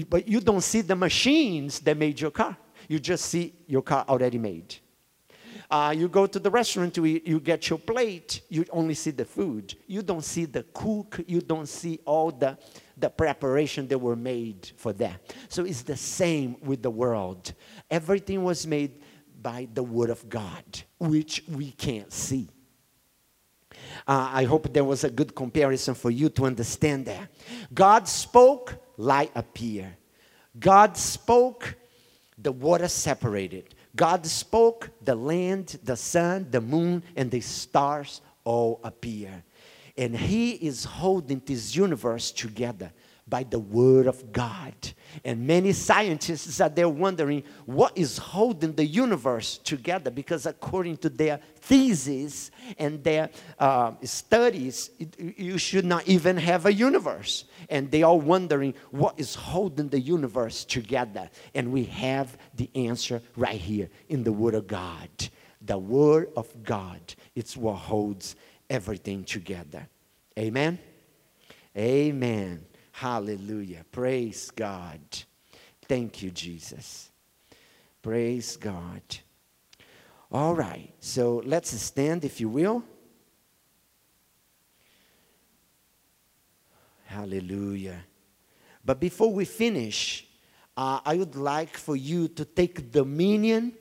But 0.10 0.28
you 0.28 0.42
don't 0.42 0.64
see 0.64 0.82
the 0.82 0.96
machines 0.96 1.80
that 1.82 1.96
made 1.96 2.20
your 2.20 2.32
car. 2.32 2.58
You 2.90 3.00
just 3.00 3.26
see 3.26 3.54
your 3.68 3.82
car 3.82 4.06
already 4.10 4.38
made. 4.38 4.76
Uh, 5.70 5.94
you 5.96 6.08
go 6.08 6.28
to 6.28 6.38
the 6.38 6.52
restaurant 6.52 6.94
to 6.94 7.06
eat, 7.06 7.26
you 7.26 7.40
get 7.40 7.70
your 7.70 7.80
plate, 7.80 8.42
you 8.50 8.66
only 8.72 8.94
see 8.94 9.12
the 9.12 9.26
food. 9.26 9.76
You 9.88 10.02
don't 10.02 10.24
see 10.24 10.46
the 10.46 10.64
cook, 10.74 11.20
you 11.26 11.42
don't 11.42 11.68
see 11.68 12.00
all 12.06 12.30
the, 12.30 12.58
the 12.98 13.10
preparation 13.10 13.88
that 13.88 13.98
were 13.98 14.16
made 14.16 14.72
for 14.78 14.94
that. 14.94 15.34
So 15.48 15.64
it's 15.64 15.82
the 15.82 15.96
same 15.96 16.58
with 16.62 16.84
the 16.84 16.92
world. 16.92 17.54
Everything 17.90 18.44
was 18.44 18.68
made 18.68 19.02
by 19.42 19.68
the 19.74 19.84
Word 19.84 20.10
of 20.10 20.30
God, 20.30 20.64
which 21.10 21.44
we 21.48 21.72
can't 21.72 22.12
see. 22.12 22.50
Uh, 24.08 24.30
I 24.34 24.44
hope 24.46 24.72
there 24.74 24.84
was 24.84 25.04
a 25.04 25.10
good 25.10 25.36
comparison 25.36 25.96
for 25.96 26.10
you 26.10 26.30
to 26.30 26.46
understand 26.46 27.06
that. 27.06 27.30
God 27.74 28.08
spoke, 28.08 28.76
light 28.98 29.32
appeared. 29.36 29.96
God 30.60 30.98
spoke, 30.98 31.76
the 32.38 32.52
water 32.52 32.88
separated. 32.88 33.76
God 33.96 34.26
spoke, 34.26 34.90
the 35.02 35.16
land, 35.16 35.80
the 35.84 35.96
sun, 35.96 36.48
the 36.50 36.62
moon, 36.62 37.04
and 37.16 37.30
the 37.30 37.42
stars 37.42 38.22
all 38.44 38.80
appear. 38.84 39.44
And 39.98 40.16
He 40.16 40.52
is 40.52 40.84
holding 40.84 41.42
this 41.46 41.76
universe 41.76 42.32
together 42.32 42.92
by 43.28 43.44
the 43.44 43.60
Word 43.60 44.08
of 44.08 44.32
God. 44.32 44.74
And 45.24 45.48
many 45.48 45.74
scientists 45.74 46.60
are 46.60 46.70
there 46.70 46.90
wondering 46.90 47.44
what 47.66 47.98
is 47.98 48.18
holding 48.18 48.74
the 48.74 48.86
universe 48.86 49.58
together 49.60 50.12
because, 50.12 50.46
according 50.46 50.98
to 50.98 51.10
their 51.10 51.40
theses 51.56 52.52
and 52.78 53.04
their 53.04 53.30
uh, 53.60 53.94
studies, 54.04 54.90
it, 55.00 55.16
you 55.38 55.58
should 55.58 55.86
not 55.86 56.08
even 56.08 56.36
have 56.38 56.66
a 56.66 56.74
universe. 56.74 57.46
And 57.70 57.90
they 57.90 58.04
are 58.04 58.18
wondering 58.18 58.74
what 58.92 59.20
is 59.20 59.36
holding 59.36 59.90
the 59.90 60.00
universe 60.00 60.66
together. 60.66 61.30
And 61.56 61.72
we 61.72 61.86
have 61.86 62.38
the 62.56 62.70
answer 62.76 63.22
right 63.36 63.60
here 63.60 63.90
in 64.10 64.24
the 64.24 64.34
Word 64.34 64.56
of 64.56 64.68
God. 64.68 65.10
The 65.62 65.78
Word 65.78 66.30
of 66.36 66.64
God, 66.64 67.00
it's 67.36 67.56
what 67.56 67.76
holds 67.76 68.36
everything 68.70 69.24
together. 69.24 69.88
Amen? 70.38 70.80
Amen. 71.78 72.66
Hallelujah. 72.94 73.84
Praise 73.92 74.52
God. 74.52 75.02
Thank 75.88 76.22
you, 76.22 76.30
Jesus. 76.30 77.12
Praise 78.02 78.56
God. 78.56 79.02
All 80.32 80.54
right, 80.54 80.94
so 81.00 81.42
let's 81.46 81.72
stand, 81.80 82.24
if 82.24 82.40
you 82.40 82.50
will. 82.50 82.84
Hallelujah. 87.06 88.04
But 88.86 89.00
before 89.00 89.34
we 89.34 89.46
finish, 89.46 90.28
uh, 90.78 91.00
I 91.04 91.18
would 91.18 91.36
like 91.36 91.76
for 91.76 91.96
you 91.96 92.28
to 92.30 92.46
take 92.46 92.92
dominion 92.92 93.74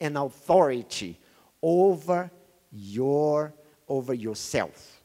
and 0.00 0.18
authority 0.18 1.20
over 1.62 2.30
your 2.72 3.54
over 3.88 4.12
yourself 4.14 5.02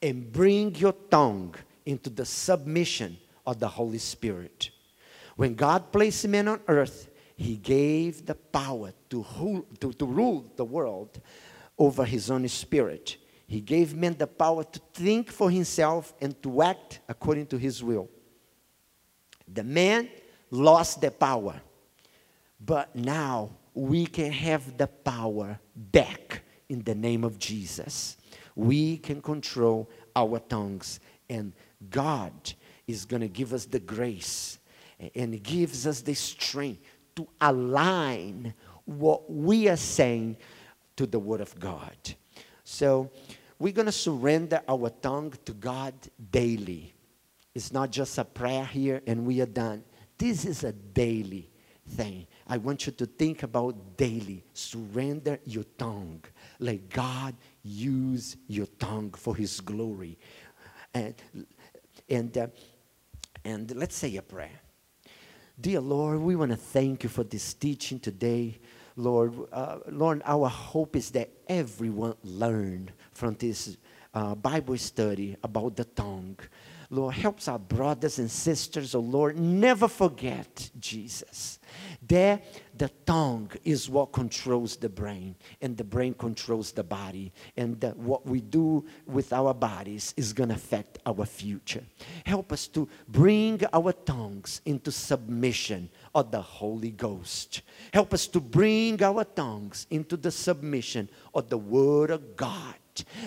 and 0.00 0.32
bring 0.32 0.74
your 0.76 0.94
tongue 1.10 1.54
into 1.86 2.10
the 2.10 2.24
submission 2.24 3.16
of 3.46 3.58
the 3.58 3.68
Holy 3.68 3.98
Spirit. 3.98 4.70
When 5.36 5.54
God 5.54 5.92
placed 5.92 6.26
man 6.28 6.48
on 6.48 6.60
earth, 6.68 7.10
he 7.36 7.56
gave 7.56 8.26
the 8.26 8.34
power 8.34 8.92
to, 9.10 9.26
rule, 9.38 9.66
to, 9.80 9.92
to 9.94 10.06
rule 10.06 10.52
the 10.56 10.64
world 10.64 11.20
over 11.78 12.04
his 12.04 12.30
own 12.30 12.46
spirit. 12.48 13.16
He 13.46 13.60
gave 13.60 13.94
man 13.94 14.16
the 14.16 14.26
power 14.26 14.64
to 14.64 14.80
think 14.94 15.30
for 15.30 15.50
himself 15.50 16.14
and 16.20 16.40
to 16.42 16.62
act 16.62 17.00
according 17.08 17.46
to 17.46 17.58
his 17.58 17.82
will. 17.82 18.08
The 19.48 19.64
man 19.64 20.08
lost 20.50 21.00
the 21.00 21.10
power, 21.10 21.60
but 22.60 22.94
now 22.94 23.50
we 23.74 24.06
can 24.06 24.30
have 24.32 24.76
the 24.76 24.86
power 24.86 25.58
back 25.74 26.42
in 26.68 26.82
the 26.82 26.94
name 26.94 27.24
of 27.24 27.38
Jesus. 27.38 28.16
We 28.54 28.98
can 28.98 29.20
control 29.20 29.90
our 30.14 30.38
tongues 30.38 31.00
and 31.28 31.52
God 31.90 32.32
is 32.86 33.04
going 33.04 33.22
to 33.22 33.28
give 33.28 33.52
us 33.52 33.64
the 33.64 33.80
grace 33.80 34.58
and 35.14 35.42
gives 35.42 35.86
us 35.86 36.00
the 36.00 36.14
strength 36.14 36.80
to 37.16 37.26
align 37.40 38.54
what 38.84 39.30
we 39.30 39.68
are 39.68 39.76
saying 39.76 40.36
to 40.96 41.06
the 41.06 41.18
Word 41.18 41.40
of 41.40 41.58
God. 41.58 41.96
So 42.64 43.10
we're 43.58 43.72
going 43.72 43.86
to 43.86 43.92
surrender 43.92 44.60
our 44.68 44.90
tongue 44.90 45.34
to 45.44 45.52
God 45.52 45.94
daily. 46.30 46.94
It's 47.54 47.72
not 47.72 47.90
just 47.90 48.18
a 48.18 48.24
prayer 48.24 48.64
here 48.64 49.02
and 49.06 49.26
we 49.26 49.40
are 49.40 49.46
done. 49.46 49.84
This 50.18 50.44
is 50.44 50.64
a 50.64 50.72
daily 50.72 51.50
thing. 51.90 52.26
I 52.46 52.56
want 52.56 52.86
you 52.86 52.92
to 52.92 53.06
think 53.06 53.42
about 53.42 53.96
daily. 53.96 54.44
Surrender 54.52 55.38
your 55.44 55.64
tongue. 55.76 56.22
Let 56.58 56.88
God 56.88 57.34
use 57.62 58.36
your 58.46 58.66
tongue 58.78 59.12
for 59.12 59.36
His 59.36 59.60
glory. 59.60 60.18
And 60.94 61.14
and, 62.12 62.36
uh, 62.36 62.46
and 63.44 63.74
let's 63.74 63.96
say 63.96 64.16
a 64.16 64.22
prayer. 64.22 64.60
Dear 65.60 65.80
Lord, 65.80 66.20
we 66.20 66.36
want 66.36 66.50
to 66.50 66.56
thank 66.56 67.02
you 67.02 67.08
for 67.08 67.24
this 67.24 67.54
teaching 67.54 67.98
today. 67.98 68.58
Lord, 68.96 69.32
uh, 69.52 69.78
Lord, 69.90 70.22
our 70.24 70.48
hope 70.48 70.96
is 70.96 71.10
that 71.12 71.30
everyone 71.48 72.14
learn 72.22 72.90
from 73.12 73.34
this 73.34 73.76
uh, 74.14 74.34
Bible 74.34 74.76
study 74.76 75.36
about 75.42 75.76
the 75.76 75.84
tongue. 75.84 76.38
Lord, 76.92 77.14
helps 77.14 77.48
our 77.48 77.58
brothers 77.58 78.18
and 78.18 78.30
sisters, 78.30 78.94
oh 78.94 79.00
Lord, 79.00 79.38
never 79.38 79.88
forget 79.88 80.70
Jesus. 80.78 81.58
There, 82.06 82.42
the 82.76 82.90
tongue 83.06 83.50
is 83.64 83.88
what 83.88 84.12
controls 84.12 84.76
the 84.76 84.90
brain, 84.90 85.34
and 85.62 85.74
the 85.74 85.84
brain 85.84 86.12
controls 86.12 86.70
the 86.70 86.84
body. 86.84 87.32
And 87.56 87.80
the, 87.80 87.92
what 87.92 88.26
we 88.26 88.42
do 88.42 88.84
with 89.06 89.32
our 89.32 89.54
bodies 89.54 90.12
is 90.18 90.34
going 90.34 90.50
to 90.50 90.54
affect 90.54 90.98
our 91.06 91.24
future. 91.24 91.82
Help 92.26 92.52
us 92.52 92.66
to 92.68 92.86
bring 93.08 93.62
our 93.72 93.92
tongues 93.92 94.60
into 94.66 94.92
submission 94.92 95.88
of 96.14 96.30
the 96.30 96.42
Holy 96.42 96.90
Ghost. 96.90 97.62
Help 97.94 98.12
us 98.12 98.26
to 98.26 98.40
bring 98.40 99.02
our 99.02 99.24
tongues 99.24 99.86
into 99.88 100.18
the 100.18 100.30
submission 100.30 101.08
of 101.34 101.48
the 101.48 101.56
Word 101.56 102.10
of 102.10 102.36
God. 102.36 102.74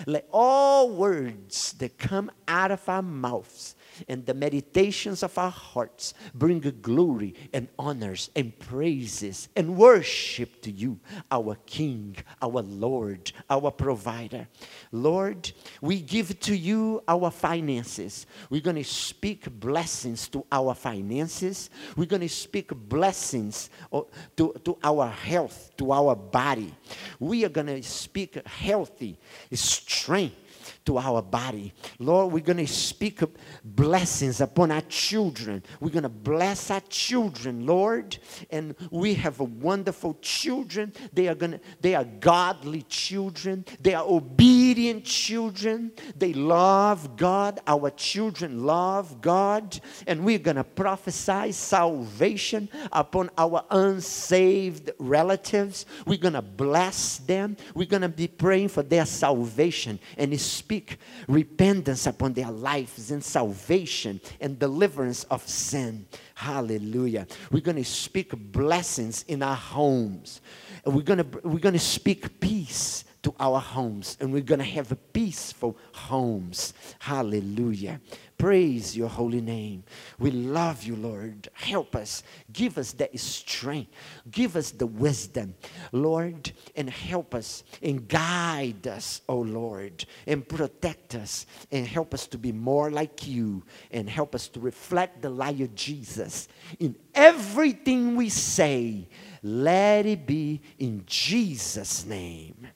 Let 0.06 0.28
all 0.32 0.90
words 0.90 1.72
that 1.74 1.98
come 1.98 2.30
out 2.48 2.70
of 2.70 2.88
our 2.88 3.02
mouths 3.02 3.75
and 4.08 4.24
the 4.26 4.34
meditations 4.34 5.22
of 5.22 5.36
our 5.38 5.50
hearts 5.50 6.14
bring 6.34 6.60
glory 6.82 7.34
and 7.52 7.68
honors 7.78 8.30
and 8.34 8.58
praises 8.58 9.48
and 9.56 9.76
worship 9.76 10.60
to 10.62 10.70
you, 10.70 10.98
our 11.30 11.56
King, 11.66 12.16
our 12.40 12.62
Lord, 12.62 13.32
our 13.48 13.70
provider. 13.70 14.48
Lord, 14.92 15.52
we 15.80 16.00
give 16.00 16.38
to 16.40 16.56
you 16.56 17.02
our 17.08 17.30
finances. 17.30 18.26
We're 18.50 18.60
going 18.60 18.76
to 18.76 18.84
speak 18.84 19.48
blessings 19.60 20.28
to 20.28 20.44
our 20.50 20.74
finances. 20.74 21.70
We're 21.96 22.06
going 22.06 22.22
to 22.22 22.28
speak 22.28 22.70
blessings 22.88 23.70
oh, 23.92 24.08
to, 24.36 24.54
to 24.64 24.78
our 24.82 25.08
health, 25.08 25.72
to 25.78 25.92
our 25.92 26.14
body. 26.16 26.74
We 27.18 27.44
are 27.44 27.50
going 27.50 27.68
to 27.68 27.82
speak 27.82 28.46
healthy 28.46 29.18
strength 29.52 30.45
to 30.84 30.98
our 30.98 31.22
body. 31.22 31.72
Lord, 31.98 32.32
we're 32.32 32.40
going 32.40 32.58
to 32.58 32.66
speak 32.66 33.20
blessings 33.64 34.40
upon 34.40 34.70
our 34.70 34.82
children. 34.82 35.62
We're 35.80 35.90
going 35.90 36.02
to 36.02 36.08
bless 36.08 36.70
our 36.70 36.80
children, 36.88 37.66
Lord. 37.66 38.18
And 38.50 38.74
we 38.90 39.14
have 39.14 39.40
wonderful 39.40 40.18
children. 40.20 40.92
They 41.12 41.28
are 41.28 41.34
going 41.34 41.52
to 41.52 41.60
they 41.80 41.94
are 41.94 42.04
godly 42.04 42.82
children. 42.82 43.64
They 43.80 43.94
are 43.94 44.04
obedient 44.04 45.04
children. 45.04 45.92
They 46.16 46.32
love 46.32 47.16
God. 47.16 47.60
Our 47.66 47.90
children 47.90 48.64
love 48.64 49.20
God. 49.20 49.80
And 50.06 50.24
we're 50.24 50.38
going 50.38 50.56
to 50.56 50.64
prophesy 50.64 51.52
salvation 51.52 52.68
upon 52.92 53.30
our 53.38 53.64
unsaved 53.70 54.90
relatives. 54.98 55.86
We're 56.06 56.18
going 56.18 56.34
to 56.34 56.42
bless 56.42 57.18
them. 57.18 57.56
We're 57.74 57.86
going 57.86 58.02
to 58.02 58.08
be 58.08 58.28
praying 58.28 58.68
for 58.68 58.82
their 58.82 59.06
salvation 59.06 59.98
and 60.16 60.38
speak 60.40 60.55
speak 60.56 60.98
repentance 61.28 62.06
upon 62.06 62.32
their 62.32 62.50
lives 62.50 63.10
and 63.10 63.22
salvation 63.22 64.20
and 64.40 64.58
deliverance 64.58 65.24
of 65.24 65.46
sin. 65.46 66.06
Hallelujah. 66.34 67.26
We're 67.50 67.60
going 67.60 67.76
to 67.76 67.84
speak 67.84 68.32
blessings 68.52 69.24
in 69.28 69.42
our 69.42 69.56
homes. 69.56 70.40
We're 70.84 71.02
going 71.02 71.18
to, 71.18 71.40
we're 71.42 71.58
going 71.58 71.72
to 71.74 71.78
speak 71.78 72.40
peace 72.40 73.04
to 73.26 73.34
our 73.40 73.58
homes 73.58 74.16
and 74.20 74.32
we're 74.32 74.40
going 74.40 74.60
to 74.60 74.64
have 74.64 74.96
peaceful 75.12 75.76
homes. 75.92 76.72
Hallelujah. 77.00 78.00
Praise 78.38 78.96
your 78.96 79.08
holy 79.08 79.40
name. 79.40 79.82
We 80.20 80.30
love 80.30 80.84
you, 80.84 80.94
Lord. 80.94 81.48
Help 81.52 81.96
us. 81.96 82.22
Give 82.52 82.78
us 82.78 82.92
that 82.92 83.18
strength. 83.18 83.90
Give 84.30 84.54
us 84.54 84.70
the 84.70 84.86
wisdom, 84.86 85.56
Lord, 85.90 86.52
and 86.76 86.88
help 86.88 87.34
us 87.34 87.64
and 87.82 88.06
guide 88.06 88.86
us, 88.86 89.22
oh 89.28 89.40
Lord, 89.40 90.04
and 90.28 90.48
protect 90.48 91.16
us 91.16 91.46
and 91.72 91.84
help 91.84 92.14
us 92.14 92.28
to 92.28 92.38
be 92.38 92.52
more 92.52 92.92
like 92.92 93.26
you 93.26 93.64
and 93.90 94.08
help 94.08 94.36
us 94.36 94.46
to 94.50 94.60
reflect 94.60 95.20
the 95.20 95.30
light 95.30 95.60
of 95.60 95.74
Jesus 95.74 96.46
in 96.78 96.94
everything 97.12 98.14
we 98.14 98.28
say. 98.28 99.08
Let 99.42 100.06
it 100.06 100.28
be 100.28 100.60
in 100.78 101.02
Jesus' 101.06 102.06
name. 102.06 102.68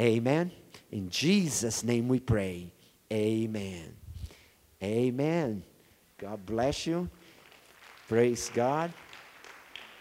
Amen. 0.00 0.50
In 0.90 1.10
Jesus' 1.10 1.84
name 1.84 2.08
we 2.08 2.20
pray. 2.20 2.72
Amen. 3.12 3.94
Amen. 4.82 5.62
God 6.16 6.46
bless 6.46 6.86
you. 6.86 7.10
Praise 8.08 8.50
God. 8.54 8.94